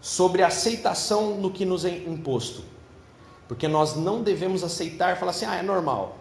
sobre 0.00 0.42
a 0.42 0.46
aceitação 0.46 1.36
no 1.36 1.50
que 1.50 1.64
nos 1.64 1.84
é 1.84 1.90
imposto. 1.90 2.64
Porque 3.48 3.66
nós 3.66 3.96
não 3.96 4.22
devemos 4.22 4.62
aceitar 4.62 5.16
falar 5.16 5.32
assim, 5.32 5.44
ah, 5.44 5.56
é 5.56 5.62
normal. 5.62 6.18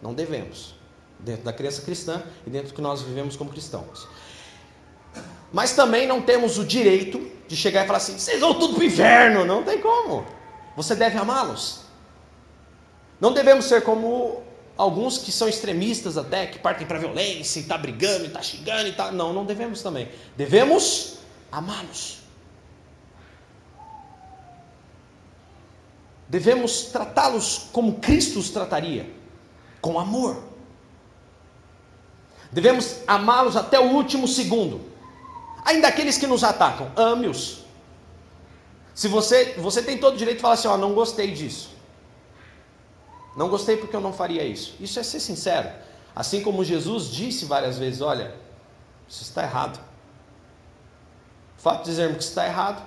Não 0.00 0.14
devemos. 0.14 0.77
Dentro 1.20 1.44
da 1.44 1.52
crença 1.52 1.82
cristã 1.82 2.22
e 2.46 2.50
dentro 2.50 2.68
do 2.68 2.74
que 2.74 2.80
nós 2.80 3.02
vivemos 3.02 3.36
como 3.36 3.50
cristãos. 3.50 4.06
Mas 5.52 5.72
também 5.72 6.06
não 6.06 6.22
temos 6.22 6.58
o 6.58 6.64
direito 6.64 7.30
de 7.46 7.56
chegar 7.56 7.84
e 7.84 7.86
falar 7.86 7.98
assim, 7.98 8.18
vocês 8.18 8.40
vão 8.40 8.54
tudo 8.54 8.74
para 8.74 8.82
o 8.82 8.86
inferno. 8.86 9.44
Não 9.44 9.62
tem 9.62 9.80
como. 9.80 10.24
Você 10.76 10.94
deve 10.94 11.18
amá-los. 11.18 11.80
Não 13.20 13.32
devemos 13.32 13.64
ser 13.64 13.82
como 13.82 14.42
alguns 14.76 15.18
que 15.18 15.32
são 15.32 15.48
extremistas 15.48 16.16
até, 16.16 16.46
que 16.46 16.58
partem 16.58 16.86
para 16.86 16.98
a 16.98 17.00
violência 17.00 17.58
e 17.58 17.62
está 17.62 17.76
brigando 17.76 18.24
e 18.24 18.26
está 18.28 18.42
xingando 18.42 18.88
e 18.88 18.92
tá. 18.92 19.10
Não, 19.10 19.32
não 19.32 19.44
devemos 19.44 19.82
também. 19.82 20.08
Devemos 20.36 21.18
amá-los. 21.50 22.18
devemos 26.28 26.82
tratá-los 26.82 27.68
como 27.72 27.94
Cristo 27.94 28.38
os 28.38 28.50
trataria, 28.50 29.10
com 29.80 29.98
amor. 29.98 30.47
Devemos 32.50 33.02
amá-los 33.06 33.56
até 33.56 33.78
o 33.78 33.92
último 33.92 34.26
segundo. 34.26 34.80
Ainda 35.64 35.88
aqueles 35.88 36.16
que 36.16 36.26
nos 36.26 36.42
atacam, 36.42 36.90
ame-os. 36.96 37.64
Se 38.94 39.06
você, 39.06 39.54
você 39.58 39.82
tem 39.82 39.98
todo 39.98 40.14
o 40.14 40.16
direito 40.16 40.38
de 40.38 40.42
falar 40.42 40.54
assim, 40.54 40.68
ó, 40.68 40.76
não 40.76 40.94
gostei 40.94 41.30
disso. 41.32 41.70
Não 43.36 43.48
gostei 43.48 43.76
porque 43.76 43.94
eu 43.94 44.00
não 44.00 44.12
faria 44.12 44.42
isso. 44.42 44.74
Isso 44.80 44.98
é 44.98 45.02
ser 45.02 45.20
sincero. 45.20 45.70
Assim 46.16 46.42
como 46.42 46.64
Jesus 46.64 47.10
disse 47.10 47.44
várias 47.44 47.78
vezes, 47.78 48.00
olha, 48.00 48.34
isso 49.08 49.22
está 49.22 49.42
errado. 49.42 49.78
O 51.56 51.60
fato 51.60 51.84
de 51.84 51.90
dizermos 51.90 52.16
que 52.18 52.24
está 52.24 52.46
errado 52.46 52.82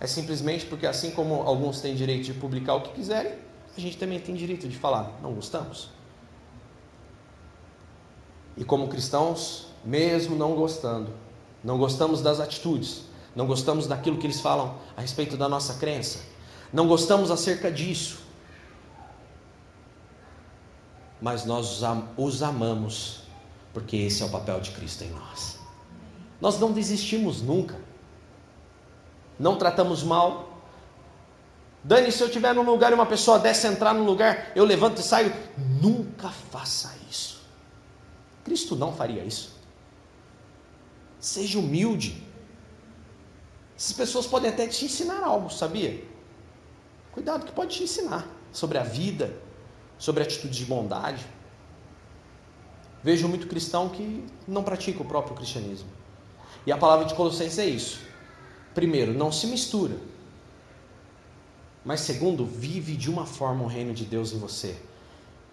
é 0.00 0.06
simplesmente 0.06 0.64
porque, 0.66 0.86
assim 0.86 1.10
como 1.10 1.42
alguns 1.42 1.80
têm 1.80 1.94
direito 1.94 2.24
de 2.24 2.34
publicar 2.34 2.74
o 2.74 2.80
que 2.82 2.92
quiserem, 2.92 3.34
a 3.76 3.80
gente 3.80 3.96
também 3.96 4.20
tem 4.20 4.34
direito 4.34 4.68
de 4.68 4.76
falar, 4.76 5.18
não 5.20 5.32
gostamos. 5.32 5.90
E 8.56 8.64
como 8.64 8.88
cristãos, 8.88 9.66
mesmo 9.84 10.36
não 10.36 10.54
gostando, 10.54 11.12
não 11.62 11.78
gostamos 11.78 12.22
das 12.22 12.40
atitudes, 12.40 13.02
não 13.34 13.46
gostamos 13.46 13.86
daquilo 13.86 14.18
que 14.18 14.26
eles 14.26 14.40
falam 14.40 14.76
a 14.96 15.00
respeito 15.00 15.36
da 15.36 15.48
nossa 15.48 15.74
crença, 15.74 16.20
não 16.72 16.86
gostamos 16.86 17.30
acerca 17.30 17.70
disso, 17.70 18.18
mas 21.20 21.44
nós 21.44 21.80
os 22.16 22.42
amamos, 22.42 23.20
porque 23.72 23.96
esse 23.96 24.22
é 24.22 24.26
o 24.26 24.30
papel 24.30 24.60
de 24.60 24.70
Cristo 24.72 25.04
em 25.04 25.10
nós. 25.10 25.58
Nós 26.40 26.58
não 26.58 26.72
desistimos 26.72 27.40
nunca 27.40 27.76
não 29.38 29.56
tratamos 29.56 30.02
mal. 30.02 30.48
Dani, 31.82 32.10
se 32.10 32.22
eu 32.22 32.28
estiver 32.28 32.54
num 32.54 32.62
lugar 32.62 32.92
e 32.92 32.94
uma 32.94 33.06
pessoa 33.06 33.38
desce 33.38 33.66
entrar 33.66 33.92
no 33.92 34.04
lugar, 34.04 34.52
eu 34.54 34.64
levanto 34.64 34.98
e 34.98 35.02
saio. 35.02 35.34
Nunca 35.82 36.30
faça 36.50 36.94
isso. 37.10 37.33
Cristo 38.44 38.76
não 38.76 38.92
faria 38.92 39.24
isso. 39.24 39.54
Seja 41.18 41.58
humilde. 41.58 42.22
Essas 43.76 43.92
pessoas 43.92 44.26
podem 44.26 44.50
até 44.50 44.66
te 44.66 44.84
ensinar 44.84 45.24
algo, 45.24 45.50
sabia? 45.50 46.04
Cuidado 47.12 47.46
que 47.46 47.52
pode 47.52 47.76
te 47.76 47.82
ensinar 47.82 48.28
sobre 48.52 48.78
a 48.78 48.82
vida, 48.82 49.36
sobre 49.98 50.22
a 50.22 50.26
atitude 50.26 50.56
de 50.56 50.64
bondade. 50.64 51.26
Vejo 53.02 53.28
muito 53.28 53.46
cristão 53.46 53.88
que 53.88 54.24
não 54.46 54.62
pratica 54.62 55.02
o 55.02 55.04
próprio 55.04 55.34
cristianismo. 55.34 55.88
E 56.66 56.72
a 56.72 56.76
palavra 56.76 57.04
de 57.04 57.14
Colossenses 57.14 57.58
é 57.58 57.66
isso. 57.66 58.00
Primeiro, 58.74 59.12
não 59.12 59.30
se 59.30 59.46
mistura. 59.46 59.96
Mas 61.84 62.00
segundo, 62.00 62.46
vive 62.46 62.96
de 62.96 63.10
uma 63.10 63.26
forma 63.26 63.62
o 63.62 63.66
reino 63.66 63.92
de 63.92 64.04
Deus 64.04 64.32
em 64.32 64.38
você, 64.38 64.76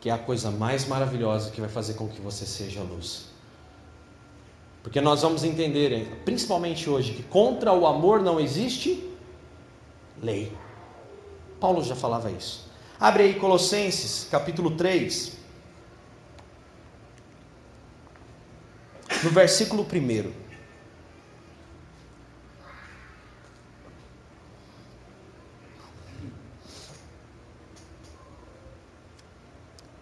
que 0.01 0.10
é 0.10 0.12
a 0.12 0.17
coisa 0.17 0.50
mais 0.50 0.88
maravilhosa 0.88 1.51
que 1.51 1.62
vai 1.62 1.70
fazer 1.70 1.93
com 1.93 2.10
que 2.10 2.20
você 2.20 2.43
seja 2.43 2.81
luz. 2.81 3.25
Porque 4.81 5.00
nós 5.00 5.22
vamos 5.22 5.43
entender, 5.43 6.22
principalmente 6.25 6.89
hoje, 6.89 7.13
que 7.13 7.22
contra 7.22 7.72
o 7.72 7.86
amor 7.86 8.20
não 8.20 8.39
existe 8.39 9.08
lei. 10.22 10.51
Paulo 11.60 11.84
já 11.84 11.96
falava 11.96 12.31
isso. 12.31 12.67
Abre 13.00 13.24
aí 13.24 13.34
Colossenses, 13.36 14.27
capítulo 14.29 14.72
3. 14.72 15.38
No 19.24 19.29
versículo 19.29 19.84
1. 19.84 20.40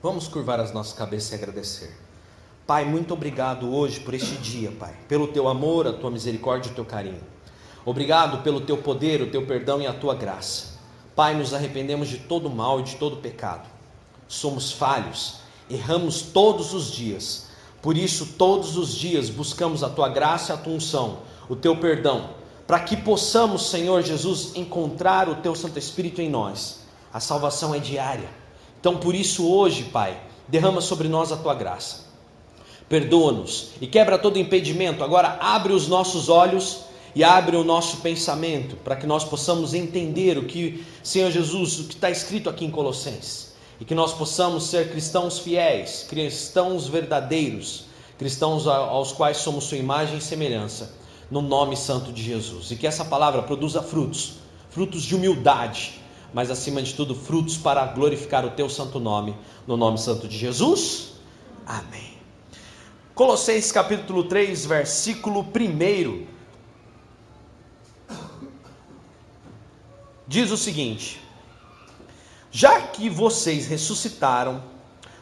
Vamos 0.01 0.29
curvar 0.29 0.61
as 0.61 0.71
nossas 0.71 0.93
cabeças 0.93 1.33
e 1.33 1.35
agradecer. 1.35 1.93
Pai, 2.65 2.85
muito 2.85 3.13
obrigado 3.13 3.75
hoje 3.75 3.99
por 3.99 4.13
este 4.13 4.37
dia, 4.37 4.71
Pai, 4.71 4.95
pelo 5.09 5.27
teu 5.27 5.45
amor, 5.49 5.85
a 5.85 5.91
tua 5.91 6.09
misericórdia 6.09 6.69
e 6.69 6.71
o 6.71 6.75
teu 6.75 6.85
carinho. 6.85 7.19
Obrigado 7.83 8.41
pelo 8.41 8.61
teu 8.61 8.77
poder, 8.77 9.21
o 9.21 9.29
teu 9.29 9.45
perdão 9.45 9.81
e 9.81 9.87
a 9.87 9.93
tua 9.93 10.15
graça. 10.15 10.79
Pai, 11.17 11.35
nos 11.35 11.53
arrependemos 11.53 12.07
de 12.07 12.17
todo 12.17 12.49
mal 12.49 12.79
e 12.79 12.83
de 12.83 12.95
todo 12.95 13.17
pecado. 13.17 13.67
Somos 14.25 14.71
falhos, 14.71 15.41
erramos 15.69 16.21
todos 16.21 16.73
os 16.73 16.89
dias. 16.89 17.47
Por 17.81 17.97
isso, 17.97 18.35
todos 18.37 18.77
os 18.77 18.95
dias 18.95 19.29
buscamos 19.29 19.83
a 19.83 19.89
tua 19.89 20.07
graça 20.07 20.53
e 20.53 20.55
a 20.55 20.57
tua 20.57 20.75
unção, 20.75 21.23
o 21.49 21.57
teu 21.57 21.75
perdão, 21.75 22.29
para 22.65 22.79
que 22.79 22.95
possamos, 22.95 23.69
Senhor 23.69 24.01
Jesus, 24.01 24.55
encontrar 24.55 25.27
o 25.27 25.35
teu 25.35 25.53
Santo 25.55 25.77
Espírito 25.77 26.21
em 26.21 26.29
nós. 26.29 26.83
A 27.11 27.19
salvação 27.19 27.75
é 27.75 27.79
diária. 27.79 28.38
Então, 28.79 28.97
por 28.97 29.13
isso, 29.13 29.47
hoje, 29.47 29.83
Pai, 29.85 30.19
derrama 30.47 30.81
sobre 30.81 31.07
nós 31.07 31.31
a 31.31 31.37
tua 31.37 31.53
graça. 31.53 32.07
Perdoa-nos 32.87 33.71
e 33.79 33.87
quebra 33.87 34.17
todo 34.17 34.39
impedimento. 34.39 35.03
Agora, 35.03 35.37
abre 35.41 35.73
os 35.73 35.87
nossos 35.87 36.27
olhos 36.29 36.81
e 37.13 37.23
abre 37.23 37.55
o 37.55 37.63
nosso 37.63 37.97
pensamento 37.97 38.75
para 38.77 38.95
que 38.95 39.05
nós 39.05 39.23
possamos 39.23 39.73
entender 39.73 40.37
o 40.37 40.45
que, 40.45 40.83
Senhor 41.03 41.29
Jesus, 41.29 41.79
o 41.79 41.83
que 41.85 41.95
está 41.95 42.09
escrito 42.09 42.49
aqui 42.49 42.65
em 42.65 42.71
Colossenses. 42.71 43.49
E 43.79 43.85
que 43.85 43.95
nós 43.95 44.13
possamos 44.13 44.65
ser 44.65 44.91
cristãos 44.91 45.39
fiéis, 45.39 46.05
cristãos 46.09 46.87
verdadeiros, 46.87 47.85
cristãos 48.17 48.67
aos 48.67 49.11
quais 49.11 49.37
somos 49.37 49.65
sua 49.65 49.77
imagem 49.77 50.17
e 50.17 50.21
semelhança, 50.21 50.93
no 51.31 51.41
nome 51.41 51.77
santo 51.77 52.11
de 52.11 52.21
Jesus. 52.21 52.71
E 52.71 52.75
que 52.75 52.87
essa 52.87 53.05
palavra 53.05 53.41
produza 53.43 53.81
frutos, 53.81 54.33
frutos 54.69 55.03
de 55.03 55.15
humildade, 55.15 55.98
mas 56.33 56.51
acima 56.51 56.81
de 56.81 56.93
tudo, 56.93 57.15
frutos 57.15 57.57
para 57.57 57.85
glorificar 57.87 58.45
o 58.45 58.51
teu 58.51 58.69
santo 58.69 58.99
nome, 58.99 59.35
no 59.65 59.75
nome 59.75 59.97
santo 59.97 60.27
de 60.27 60.37
Jesus. 60.37 61.13
Amém. 61.65 62.17
Colossenses 63.15 63.71
capítulo 63.71 64.23
3, 64.23 64.65
versículo 64.65 65.41
1. 65.41 66.27
Diz 70.27 70.51
o 70.51 70.57
seguinte: 70.57 71.19
Já 72.51 72.81
que 72.81 73.09
vocês 73.09 73.67
ressuscitaram, 73.67 74.63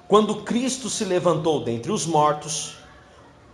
quando 0.07 0.43
Cristo 0.43 0.89
se 0.89 1.03
levantou 1.05 1.63
dentre 1.63 1.91
os 1.91 2.05
mortos, 2.05 2.75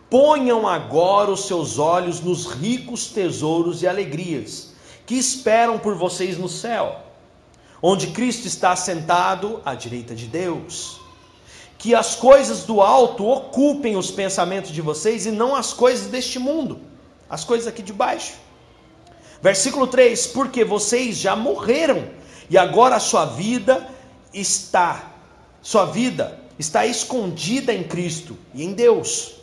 ponham 0.10 0.68
agora 0.68 1.32
os 1.32 1.48
seus 1.48 1.80
olhos 1.80 2.20
nos 2.20 2.46
ricos 2.46 3.08
tesouros 3.08 3.82
e 3.82 3.88
alegrias 3.88 4.74
que 5.06 5.16
esperam 5.16 5.80
por 5.80 5.96
vocês 5.96 6.38
no 6.38 6.48
céu, 6.48 7.02
onde 7.86 8.08
Cristo 8.08 8.48
está 8.48 8.74
sentado 8.78 9.62
à 9.66 9.76
direita 9.76 10.16
de 10.16 10.26
Deus. 10.26 11.02
Que 11.78 11.94
as 11.94 12.16
coisas 12.16 12.64
do 12.64 12.82
alto 12.82 13.28
ocupem 13.28 13.98
os 13.98 14.10
pensamentos 14.10 14.72
de 14.72 14.82
vocês 14.82 15.26
e 15.26 15.32
não 15.32 15.54
as 15.54 15.74
coisas 15.74 16.08
deste 16.08 16.40
mundo, 16.40 16.80
as 17.30 17.44
coisas 17.44 17.68
aqui 17.68 17.82
de 17.82 17.92
baixo. 17.92 18.36
Versículo 19.42 19.86
3: 19.86 20.28
Porque 20.28 20.64
vocês 20.64 21.18
já 21.18 21.36
morreram 21.36 22.08
e 22.50 22.58
agora 22.58 22.96
a 22.96 23.02
sua 23.02 23.26
vida 23.26 23.86
está, 24.34 25.12
sua 25.62 25.84
vida 25.84 26.40
está 26.58 26.86
escondida 26.86 27.74
em 27.74 27.84
Cristo 27.84 28.38
e 28.54 28.64
em 28.64 28.72
Deus. 28.72 29.34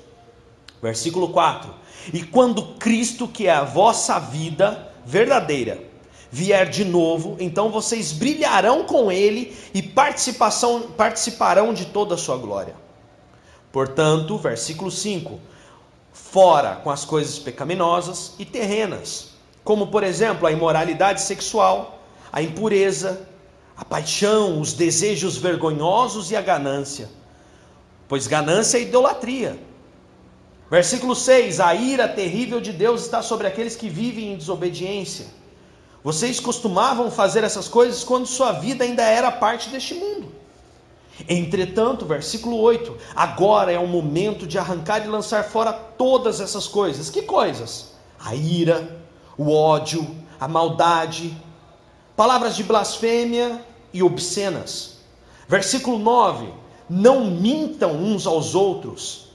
Versículo 0.82 1.28
4: 1.28 1.74
E 2.10 2.22
quando 2.22 2.74
Cristo, 2.76 3.28
que 3.28 3.48
é 3.48 3.52
a 3.52 3.64
vossa 3.64 4.18
vida 4.18 4.90
verdadeira, 5.04 5.89
vier 6.30 6.68
de 6.68 6.84
novo, 6.84 7.36
então 7.40 7.70
vocês 7.70 8.12
brilharão 8.12 8.84
com 8.84 9.10
ele 9.10 9.56
e 9.74 9.82
participarão 9.82 11.74
de 11.74 11.86
toda 11.86 12.14
a 12.14 12.18
sua 12.18 12.36
glória. 12.36 12.74
Portanto, 13.72 14.38
versículo 14.38 14.90
5: 14.90 15.38
Fora 16.12 16.76
com 16.76 16.90
as 16.90 17.04
coisas 17.04 17.38
pecaminosas 17.38 18.34
e 18.38 18.44
terrenas 18.44 19.30
como 19.64 19.86
por 19.88 20.02
exemplo 20.02 20.46
a 20.46 20.52
imoralidade 20.52 21.20
sexual, 21.20 22.02
a 22.32 22.42
impureza, 22.42 23.28
a 23.76 23.84
paixão, 23.84 24.60
os 24.60 24.72
desejos 24.72 25.36
vergonhosos 25.36 26.30
e 26.30 26.36
a 26.36 26.42
ganância. 26.42 27.08
Pois 28.08 28.26
ganância 28.26 28.78
é 28.78 28.82
idolatria. 28.82 29.58
Versículo 30.70 31.14
6: 31.14 31.60
A 31.60 31.74
ira 31.74 32.08
terrível 32.08 32.60
de 32.60 32.72
Deus 32.72 33.02
está 33.02 33.22
sobre 33.22 33.46
aqueles 33.46 33.76
que 33.76 33.88
vivem 33.88 34.32
em 34.32 34.36
desobediência. 34.36 35.26
Vocês 36.02 36.40
costumavam 36.40 37.10
fazer 37.10 37.44
essas 37.44 37.68
coisas 37.68 38.02
quando 38.02 38.26
sua 38.26 38.52
vida 38.52 38.84
ainda 38.84 39.02
era 39.02 39.30
parte 39.30 39.68
deste 39.68 39.94
mundo. 39.94 40.32
Entretanto, 41.28 42.06
versículo 42.06 42.56
8: 42.56 42.96
Agora 43.14 43.70
é 43.70 43.78
o 43.78 43.86
momento 43.86 44.46
de 44.46 44.58
arrancar 44.58 45.04
e 45.04 45.08
lançar 45.08 45.44
fora 45.44 45.72
todas 45.72 46.40
essas 46.40 46.66
coisas. 46.66 47.10
Que 47.10 47.22
coisas? 47.22 47.92
A 48.18 48.34
ira, 48.34 49.04
o 49.36 49.52
ódio, 49.52 50.16
a 50.38 50.48
maldade, 50.48 51.36
palavras 52.16 52.56
de 52.56 52.64
blasfêmia 52.64 53.62
e 53.92 54.02
obscenas. 54.02 55.00
Versículo 55.46 55.98
9: 55.98 56.48
Não 56.88 57.26
mintam 57.26 57.92
uns 57.92 58.26
aos 58.26 58.54
outros. 58.54 59.28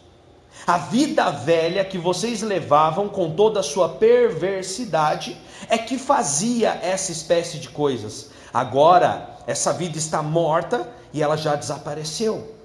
A 0.65 0.79
vida 0.79 1.29
velha 1.29 1.86
que 1.86 1.98
vocês 1.98 2.41
levavam 2.41 3.07
com 3.07 3.29
toda 3.29 3.60
a 3.60 3.63
sua 3.63 3.88
perversidade 3.88 5.38
é 5.70 5.78
que 5.78 5.98
fazia 5.98 6.80
essa 6.82 7.12
espécie 7.12 7.58
de 7.58 7.70
coisas. 7.70 8.30
Agora, 8.54 9.38
essa 9.48 9.74
vida 9.74 9.98
está 9.98 10.22
morta 10.22 10.90
e 11.14 11.22
ela 11.22 11.36
já 11.36 11.56
desapareceu. 11.56 12.56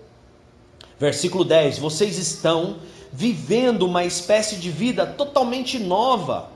Versículo 0.99 1.45
10: 1.45 1.79
Vocês 1.79 2.19
estão 2.19 2.77
vivendo 3.13 3.87
uma 3.87 4.05
espécie 4.05 4.57
de 4.57 4.71
vida 4.71 5.07
totalmente 5.07 5.79
nova 5.79 6.51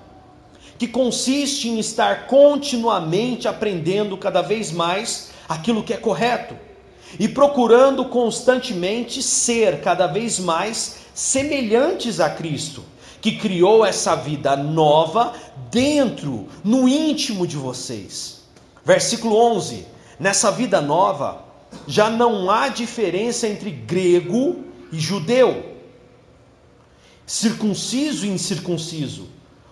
que 0.79 0.89
consiste 0.89 1.69
em 1.69 1.79
estar 1.79 2.27
continuamente 2.27 3.47
aprendendo 3.47 4.17
cada 4.17 4.43
vez 4.43 4.71
mais 4.71 5.31
aquilo 5.49 5.83
que 5.83 5.93
é 5.93 5.97
correto 5.97 6.57
e 7.19 7.29
procurando 7.29 8.05
constantemente 8.07 9.23
ser 9.23 9.81
cada 9.81 10.07
vez 10.07 10.39
mais 10.39 10.97
semelhantes 11.15 12.19
a 12.19 12.29
Cristo, 12.29 12.83
que 13.25 13.39
criou 13.39 13.87
essa 13.87 14.15
vida 14.15 14.55
nova 14.55 15.33
dentro, 15.71 16.47
no 16.63 16.87
íntimo 16.87 17.47
de 17.47 17.57
vocês. 17.57 18.43
Versículo 18.85 19.35
11: 19.35 19.87
Nessa 20.21 20.51
vida 20.51 20.79
nova 20.83 21.43
já 21.87 22.11
não 22.11 22.51
há 22.51 22.69
diferença 22.69 23.49
entre 23.49 23.71
grego 23.71 24.63
e 24.93 25.01
judeu, 25.01 25.75
circunciso 27.25 28.27
e 28.27 28.29
incircunciso 28.29 29.29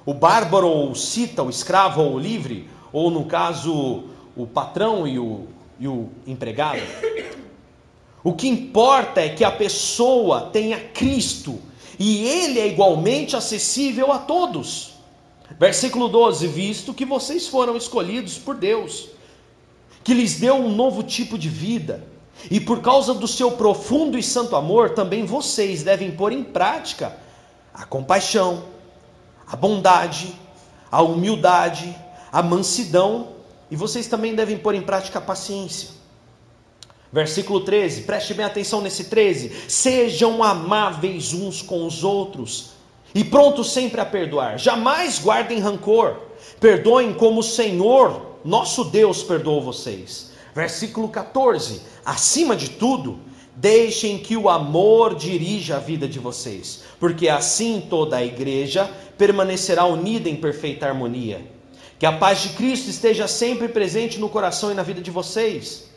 o 0.07 0.15
bárbaro 0.15 0.67
ou 0.67 0.91
o 0.91 0.97
cita, 0.97 1.43
o 1.43 1.51
escravo 1.51 2.01
ou 2.01 2.15
o 2.15 2.19
livre, 2.19 2.71
ou 2.91 3.11
no 3.11 3.27
caso, 3.27 4.05
o 4.35 4.47
patrão 4.47 5.07
e 5.07 5.19
o, 5.19 5.47
e 5.79 5.87
o 5.87 6.09
empregado. 6.27 6.81
O 8.25 8.33
que 8.33 8.49
importa 8.49 9.21
é 9.21 9.29
que 9.29 9.45
a 9.45 9.53
pessoa 9.53 10.49
tenha 10.51 10.81
Cristo 10.81 11.61
e 12.05 12.27
ele 12.27 12.59
é 12.59 12.67
igualmente 12.67 13.37
acessível 13.37 14.11
a 14.11 14.19
todos. 14.19 14.95
Versículo 15.57 16.09
12: 16.09 16.49
Visto 16.49 16.93
que 16.93 17.05
vocês 17.05 17.47
foram 17.47 17.77
escolhidos 17.77 18.37
por 18.39 18.57
Deus, 18.57 19.09
que 20.03 20.13
lhes 20.13 20.41
deu 20.41 20.57
um 20.57 20.75
novo 20.75 21.05
tipo 21.05 21.39
de 21.39 21.49
vida, 21.49 22.05
e 22.51 22.59
por 22.59 22.81
causa 22.81 23.15
do 23.15 23.29
seu 23.29 23.53
profundo 23.53 24.19
e 24.19 24.23
santo 24.23 24.57
amor, 24.57 24.91
também 24.91 25.25
vocês 25.25 25.85
devem 25.85 26.11
pôr 26.11 26.33
em 26.33 26.43
prática 26.43 27.17
a 27.73 27.85
compaixão, 27.85 28.65
a 29.47 29.55
bondade, 29.55 30.35
a 30.91 31.03
humildade, 31.03 31.97
a 32.33 32.43
mansidão, 32.43 33.29
e 33.71 33.77
vocês 33.77 34.09
também 34.09 34.35
devem 34.35 34.59
pôr 34.59 34.75
em 34.75 34.83
prática 34.83 35.21
a 35.21 35.23
paciência. 35.23 36.02
Versículo 37.13 37.61
13, 37.61 38.03
preste 38.03 38.33
bem 38.33 38.47
atenção 38.47 38.81
nesse 38.81 39.05
13: 39.05 39.53
sejam 39.69 40.43
amáveis 40.43 41.35
uns 41.35 41.61
com 41.61 41.87
os 41.87 42.03
outros 42.03 42.71
e 43.15 43.23
prontos 43.23 43.71
sempre 43.71 44.01
a 44.01 44.07
perdoar, 44.07 44.59
jamais 44.59 45.19
guardem 45.19 45.59
rancor, 45.59 46.17
perdoem 46.59 47.13
como 47.13 47.41
o 47.41 47.45
Senhor, 47.45 48.39
nosso 48.43 48.85
Deus, 48.85 49.23
perdoou 49.23 49.61
vocês. 49.61 50.33
Versículo 50.55 51.09
14: 51.09 51.83
acima 52.05 52.57
de 52.57 52.71
tudo, 52.71 53.19
Deixem 53.55 54.19
que 54.19 54.35
o 54.35 54.49
amor 54.49 55.15
dirija 55.15 55.77
a 55.77 55.79
vida 55.79 56.09
de 56.09 56.19
vocês, 56.19 56.85
porque 56.99 57.29
assim 57.29 57.87
toda 57.89 58.17
a 58.17 58.25
igreja 58.25 58.91
permanecerá 59.19 59.85
unida 59.85 60.29
em 60.29 60.37
perfeita 60.37 60.87
harmonia. 60.87 61.43
Que 61.99 62.07
a 62.07 62.13
paz 62.13 62.41
de 62.41 62.49
Cristo 62.51 62.89
esteja 62.89 63.29
sempre 63.29 63.69
presente 63.69 64.19
no 64.19 64.31
coração 64.31 64.73
e 64.73 64.75
na 64.75 64.83
vida 64.83 65.03
de 65.03 65.11
vocês, 65.11 65.92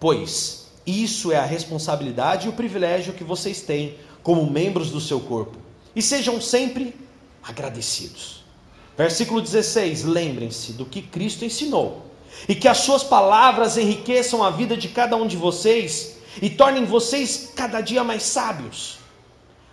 pois 0.00 0.60
isso 0.86 1.30
é 1.30 1.36
a 1.36 1.44
responsabilidade 1.44 2.46
e 2.46 2.48
o 2.48 2.54
privilégio 2.54 3.12
que 3.12 3.22
vocês 3.22 3.60
têm 3.60 3.96
como 4.22 4.50
membros 4.50 4.90
do 4.90 5.00
seu 5.00 5.20
corpo. 5.20 5.58
E 5.94 6.00
sejam 6.00 6.40
sempre 6.40 6.94
agradecidos. 7.42 8.42
Versículo 8.96 9.40
16: 9.40 10.04
Lembrem-se 10.04 10.72
do 10.72 10.84
que 10.84 11.02
Cristo 11.02 11.44
ensinou, 11.44 12.06
e 12.48 12.54
que 12.54 12.68
as 12.68 12.78
suas 12.78 13.02
palavras 13.02 13.76
enriqueçam 13.76 14.42
a 14.42 14.50
vida 14.50 14.76
de 14.76 14.88
cada 14.88 15.16
um 15.16 15.26
de 15.26 15.36
vocês 15.36 16.16
e 16.40 16.48
tornem 16.48 16.84
vocês 16.84 17.52
cada 17.54 17.80
dia 17.80 18.02
mais 18.02 18.22
sábios. 18.22 18.98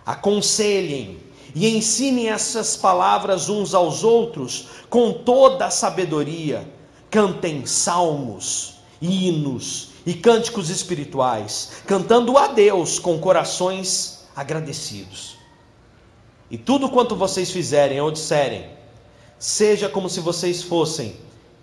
Aconselhem 0.04 1.18
e 1.54 1.68
ensinem 1.76 2.28
essas 2.28 2.76
palavras 2.76 3.48
uns 3.48 3.74
aos 3.74 4.04
outros 4.04 4.66
com 4.90 5.12
toda 5.12 5.66
a 5.66 5.70
sabedoria. 5.70 6.68
Cantem 7.10 7.64
salmos, 7.64 8.74
hinos 9.00 9.87
e 10.06 10.14
cânticos 10.14 10.70
espirituais, 10.70 11.82
cantando 11.86 12.36
a 12.38 12.48
Deus 12.48 12.98
com 12.98 13.18
corações 13.18 14.26
agradecidos. 14.34 15.36
E 16.50 16.56
tudo 16.56 16.88
quanto 16.88 17.14
vocês 17.14 17.50
fizerem 17.50 18.00
ou 18.00 18.10
disserem, 18.10 18.70
seja 19.38 19.88
como 19.88 20.08
se 20.08 20.20
vocês 20.20 20.62
fossem 20.62 21.16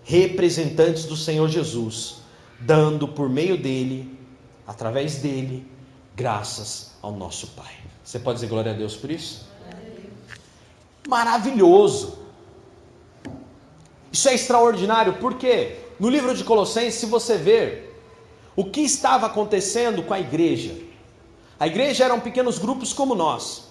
representantes 0.03 1.05
do 1.05 1.17
Senhor 1.17 1.49
Jesus, 1.49 2.17
dando 2.59 3.07
por 3.07 3.29
meio 3.29 3.57
dele 3.57 4.17
através 4.67 5.17
dele, 5.17 5.65
graças 6.15 6.91
ao 7.01 7.11
nosso 7.11 7.47
Pai. 7.47 7.73
Você 8.03 8.19
pode 8.19 8.37
dizer 8.37 8.47
glória 8.47 8.71
a 8.71 8.75
Deus 8.75 8.95
por 8.95 9.09
isso? 9.09 9.45
Maravilhoso! 11.07 12.19
Isso 14.11 14.29
é 14.29 14.33
extraordinário, 14.33 15.13
porque 15.13 15.77
no 15.99 16.09
livro 16.09 16.35
de 16.35 16.43
Colossenses, 16.43 16.99
se 16.99 17.05
você 17.05 17.37
ver 17.37 17.84
o 18.55 18.65
que 18.65 18.81
estava 18.81 19.25
acontecendo 19.25 20.03
com 20.03 20.13
a 20.13 20.19
igreja, 20.19 20.75
a 21.59 21.67
igreja 21.67 22.05
eram 22.05 22.19
pequenos 22.19 22.57
grupos 22.57 22.93
como 22.93 23.15
nós. 23.15 23.65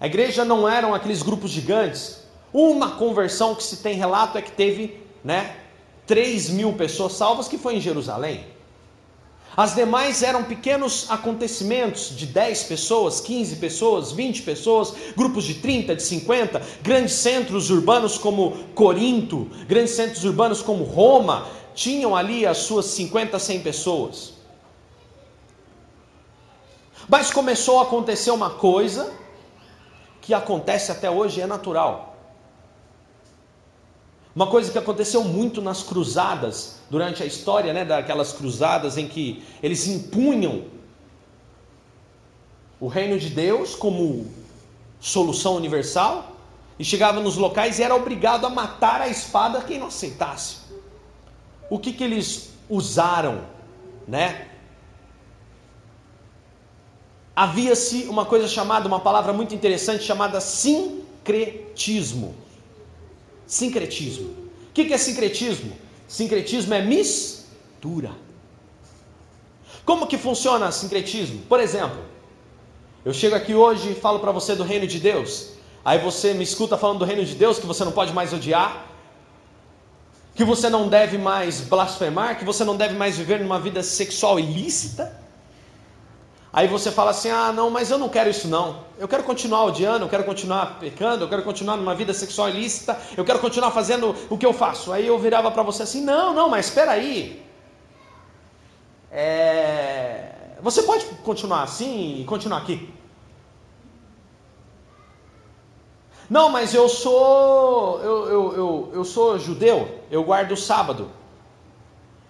A 0.00 0.06
igreja 0.06 0.44
não 0.44 0.68
eram 0.68 0.94
aqueles 0.94 1.22
grupos 1.22 1.50
gigantes. 1.50 2.22
Uma 2.52 2.92
conversão 2.92 3.54
que 3.54 3.62
se 3.62 3.78
tem 3.78 3.94
relato 3.94 4.36
é 4.38 4.42
que 4.42 4.52
teve, 4.52 5.00
né, 5.24 5.56
3 6.06 6.50
mil 6.50 6.72
pessoas 6.74 7.14
salvas, 7.14 7.48
que 7.48 7.58
foi 7.58 7.76
em 7.76 7.80
Jerusalém. 7.80 8.44
As 9.56 9.74
demais 9.74 10.22
eram 10.22 10.44
pequenos 10.44 11.06
acontecimentos 11.08 12.14
de 12.14 12.26
10 12.26 12.64
pessoas, 12.64 13.20
15 13.20 13.56
pessoas, 13.56 14.12
20 14.12 14.42
pessoas, 14.42 14.92
grupos 15.16 15.44
de 15.44 15.54
30, 15.54 15.96
de 15.96 16.02
50, 16.02 16.60
grandes 16.82 17.14
centros 17.14 17.70
urbanos 17.70 18.18
como 18.18 18.52
Corinto, 18.74 19.50
grandes 19.66 19.94
centros 19.94 20.24
urbanos 20.24 20.60
como 20.60 20.84
Roma, 20.84 21.46
tinham 21.76 22.16
ali 22.16 22.46
as 22.46 22.56
suas 22.58 22.86
50, 22.86 23.38
100 23.38 23.60
pessoas. 23.60 24.32
Mas 27.06 27.30
começou 27.30 27.78
a 27.78 27.82
acontecer 27.82 28.30
uma 28.30 28.50
coisa 28.50 29.12
que 30.22 30.32
acontece 30.32 30.90
até 30.90 31.08
hoje, 31.08 31.40
é 31.40 31.46
natural. 31.46 32.16
Uma 34.34 34.46
coisa 34.48 34.72
que 34.72 34.78
aconteceu 34.78 35.22
muito 35.22 35.62
nas 35.62 35.82
cruzadas, 35.82 36.80
durante 36.90 37.22
a 37.22 37.26
história 37.26 37.72
né, 37.72 37.84
daquelas 37.84 38.32
cruzadas 38.32 38.96
em 38.96 39.06
que 39.06 39.44
eles 39.62 39.86
impunham 39.86 40.64
o 42.80 42.88
reino 42.88 43.18
de 43.18 43.30
Deus 43.30 43.74
como 43.74 44.26
solução 45.00 45.56
universal, 45.56 46.32
e 46.78 46.84
chegava 46.84 47.20
nos 47.20 47.36
locais 47.36 47.78
e 47.78 47.82
era 47.82 47.94
obrigado 47.94 48.46
a 48.46 48.50
matar 48.50 49.00
a 49.00 49.08
espada 49.08 49.62
quem 49.62 49.78
não 49.78 49.86
aceitasse. 49.86 50.66
O 51.68 51.78
que, 51.78 51.92
que 51.92 52.04
eles 52.04 52.50
usaram, 52.68 53.42
né? 54.06 54.48
Havia-se 57.34 58.04
uma 58.04 58.24
coisa 58.24 58.48
chamada, 58.48 58.88
uma 58.88 59.00
palavra 59.00 59.32
muito 59.32 59.54
interessante 59.54 60.04
chamada 60.04 60.40
sincretismo. 60.40 62.34
Sincretismo. 63.46 64.28
O 64.70 64.72
que, 64.72 64.86
que 64.86 64.94
é 64.94 64.98
sincretismo? 64.98 65.72
Sincretismo 66.08 66.72
é 66.74 66.82
mistura. 66.82 68.12
Como 69.84 70.06
que 70.06 70.18
funciona 70.18 70.72
sincretismo? 70.72 71.42
Por 71.42 71.60
exemplo, 71.60 71.98
eu 73.04 73.12
chego 73.12 73.36
aqui 73.36 73.54
hoje 73.54 73.92
e 73.92 73.94
falo 73.94 74.18
para 74.18 74.32
você 74.32 74.54
do 74.54 74.64
reino 74.64 74.86
de 74.86 74.98
Deus. 74.98 75.50
Aí 75.84 75.98
você 75.98 76.34
me 76.34 76.42
escuta 76.42 76.76
falando 76.76 76.98
do 76.98 77.04
reino 77.04 77.24
de 77.24 77.34
Deus, 77.34 77.58
que 77.58 77.66
você 77.66 77.84
não 77.84 77.92
pode 77.92 78.12
mais 78.12 78.32
odiar, 78.32 78.84
que 80.36 80.44
você 80.44 80.68
não 80.68 80.86
deve 80.86 81.16
mais 81.16 81.62
blasfemar, 81.62 82.38
que 82.38 82.44
você 82.44 82.62
não 82.62 82.76
deve 82.76 82.94
mais 82.94 83.16
viver 83.16 83.40
numa 83.40 83.58
vida 83.58 83.82
sexual 83.82 84.38
ilícita. 84.38 85.18
Aí 86.52 86.68
você 86.68 86.92
fala 86.92 87.10
assim: 87.10 87.30
ah, 87.30 87.52
não, 87.52 87.70
mas 87.70 87.90
eu 87.90 87.96
não 87.96 88.10
quero 88.10 88.28
isso 88.28 88.46
não. 88.46 88.84
Eu 88.98 89.08
quero 89.08 89.24
continuar 89.24 89.64
odiando, 89.64 90.04
eu 90.04 90.08
quero 90.08 90.24
continuar 90.24 90.78
pecando, 90.78 91.24
eu 91.24 91.28
quero 91.28 91.42
continuar 91.42 91.78
numa 91.78 91.94
vida 91.94 92.12
sexual 92.12 92.50
ilícita, 92.50 92.98
eu 93.16 93.24
quero 93.24 93.38
continuar 93.38 93.70
fazendo 93.70 94.14
o 94.28 94.36
que 94.36 94.44
eu 94.44 94.52
faço. 94.52 94.92
Aí 94.92 95.06
eu 95.06 95.18
virava 95.18 95.50
para 95.50 95.62
você 95.62 95.82
assim: 95.82 96.02
não, 96.02 96.34
não, 96.34 96.50
mas 96.50 96.66
espera 96.66 96.92
aí. 96.92 97.42
É... 99.10 100.32
Você 100.60 100.82
pode 100.82 101.06
continuar 101.24 101.62
assim 101.62 102.20
e 102.20 102.24
continuar 102.24 102.58
aqui. 102.58 102.92
Não, 106.28 106.48
mas 106.48 106.74
eu 106.74 106.88
sou 106.88 108.00
eu, 108.02 108.26
eu, 108.26 108.56
eu, 108.56 108.90
eu 108.94 109.04
sou 109.04 109.38
judeu, 109.38 110.02
eu 110.10 110.24
guardo 110.24 110.52
o 110.52 110.56
sábado. 110.56 111.10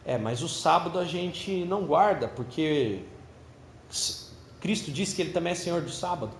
É, 0.04 0.16
mas 0.16 0.42
o 0.42 0.48
sábado 0.48 0.98
a 0.98 1.04
gente 1.04 1.64
não 1.64 1.84
guarda, 1.84 2.28
porque 2.28 3.02
Cristo 4.60 4.90
disse 4.90 5.16
que 5.16 5.22
ele 5.22 5.32
também 5.32 5.52
é 5.52 5.56
Senhor 5.56 5.80
do 5.80 5.90
sábado. 5.90 6.32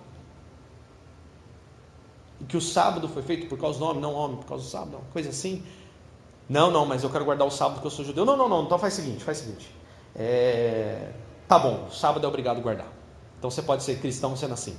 E 2.39 2.45
que 2.45 2.55
o 2.55 2.61
sábado 2.61 3.09
foi 3.09 3.23
feito 3.23 3.47
por 3.47 3.57
causa 3.57 3.79
do 3.79 3.85
homem, 3.85 4.01
não 4.01 4.13
homem, 4.13 4.37
por 4.37 4.45
causa 4.45 4.63
do 4.63 4.69
sábado, 4.69 4.97
uma 4.97 5.11
coisa 5.11 5.29
assim. 5.29 5.63
Não, 6.47 6.71
não, 6.71 6.85
mas 6.85 7.03
eu 7.03 7.09
quero 7.09 7.25
guardar 7.25 7.45
o 7.45 7.51
sábado 7.51 7.75
porque 7.75 7.87
eu 7.87 7.91
sou 7.91 8.05
judeu. 8.05 8.23
Não, 8.23 8.37
não, 8.37 8.47
não, 8.47 8.63
então 8.63 8.79
faz 8.79 8.93
o 8.93 8.95
seguinte, 8.97 9.23
faz 9.23 9.39
o 9.39 9.43
seguinte. 9.43 9.75
É... 10.15 11.11
Tá 11.47 11.59
bom, 11.59 11.89
sábado 11.91 12.25
é 12.25 12.27
obrigado 12.27 12.57
a 12.57 12.61
guardar. 12.61 12.87
Então 13.37 13.49
você 13.49 13.61
pode 13.61 13.83
ser 13.83 13.99
cristão 13.99 14.35
sendo 14.35 14.53
assim. 14.53 14.77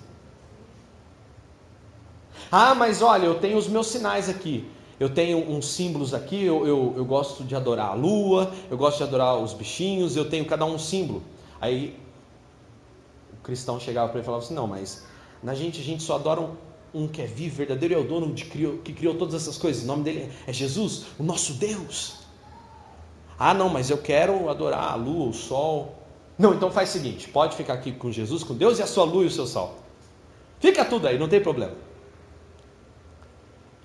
Ah, 2.50 2.74
mas 2.74 3.02
olha, 3.02 3.26
eu 3.26 3.38
tenho 3.38 3.58
os 3.58 3.68
meus 3.68 3.88
sinais 3.88 4.28
aqui. 4.28 4.68
Eu 4.98 5.08
tenho 5.08 5.38
uns 5.48 5.68
símbolos 5.68 6.12
aqui, 6.12 6.44
eu, 6.44 6.66
eu, 6.66 6.94
eu 6.96 7.04
gosto 7.04 7.44
de 7.44 7.54
adorar 7.54 7.90
a 7.90 7.94
lua, 7.94 8.52
eu 8.68 8.76
gosto 8.76 8.96
de 8.98 9.04
adorar 9.04 9.38
os 9.38 9.54
bichinhos, 9.54 10.16
eu 10.16 10.28
tenho 10.28 10.44
cada 10.44 10.64
um 10.64 10.74
um 10.74 10.78
símbolo. 10.78 11.22
Aí 11.61 11.96
o 13.32 13.42
cristão 13.42 13.78
chegava 13.78 14.08
para 14.08 14.18
ele 14.18 14.24
e 14.24 14.26
falava 14.26 14.44
assim: 14.44 14.54
não, 14.54 14.66
mas 14.66 15.04
na 15.40 15.54
gente 15.54 15.80
a 15.80 15.84
gente 15.84 16.02
só 16.02 16.16
adora 16.16 16.40
um, 16.40 16.56
um 16.92 17.06
que 17.06 17.22
é 17.22 17.26
vivo, 17.26 17.56
verdadeiro, 17.56 17.94
é 17.94 17.98
o 17.98 18.04
dono 18.04 18.34
de 18.34 18.44
que 18.44 18.92
criou 18.92 19.14
todas 19.14 19.34
essas 19.34 19.56
coisas. 19.56 19.84
O 19.84 19.87
nome 19.87 20.02
dele 20.02 20.32
é 20.46 20.52
Jesus, 20.52 21.04
o 21.16 21.22
nosso 21.22 21.54
Deus. 21.54 22.16
Ah, 23.38 23.54
não, 23.54 23.68
mas 23.68 23.88
eu 23.90 23.98
quero 23.98 24.48
adorar 24.48 24.92
a 24.92 24.96
lua, 24.96 25.28
o 25.28 25.32
sol. 25.32 25.94
Não, 26.37 26.54
então 26.54 26.72
faz 26.72 26.90
o 26.90 26.92
seguinte: 26.92 27.28
pode 27.28 27.54
ficar 27.54 27.74
aqui 27.74 27.92
com 27.92 28.11
Jesus, 28.11 28.42
com 28.42 28.54
Deus 28.54 28.80
e 28.80 28.82
a 28.82 28.87
sua 28.87 29.04
lua 29.04 29.22
e 29.22 29.26
o 29.26 29.30
seu 29.30 29.46
sol. 29.46 29.76
Fica 30.58 30.84
tudo 30.84 31.06
aí, 31.06 31.16
não 31.16 31.28
tem 31.28 31.40
problema. 31.40 31.87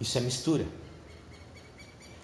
Isso 0.03 0.17
é 0.17 0.21
mistura. 0.21 0.65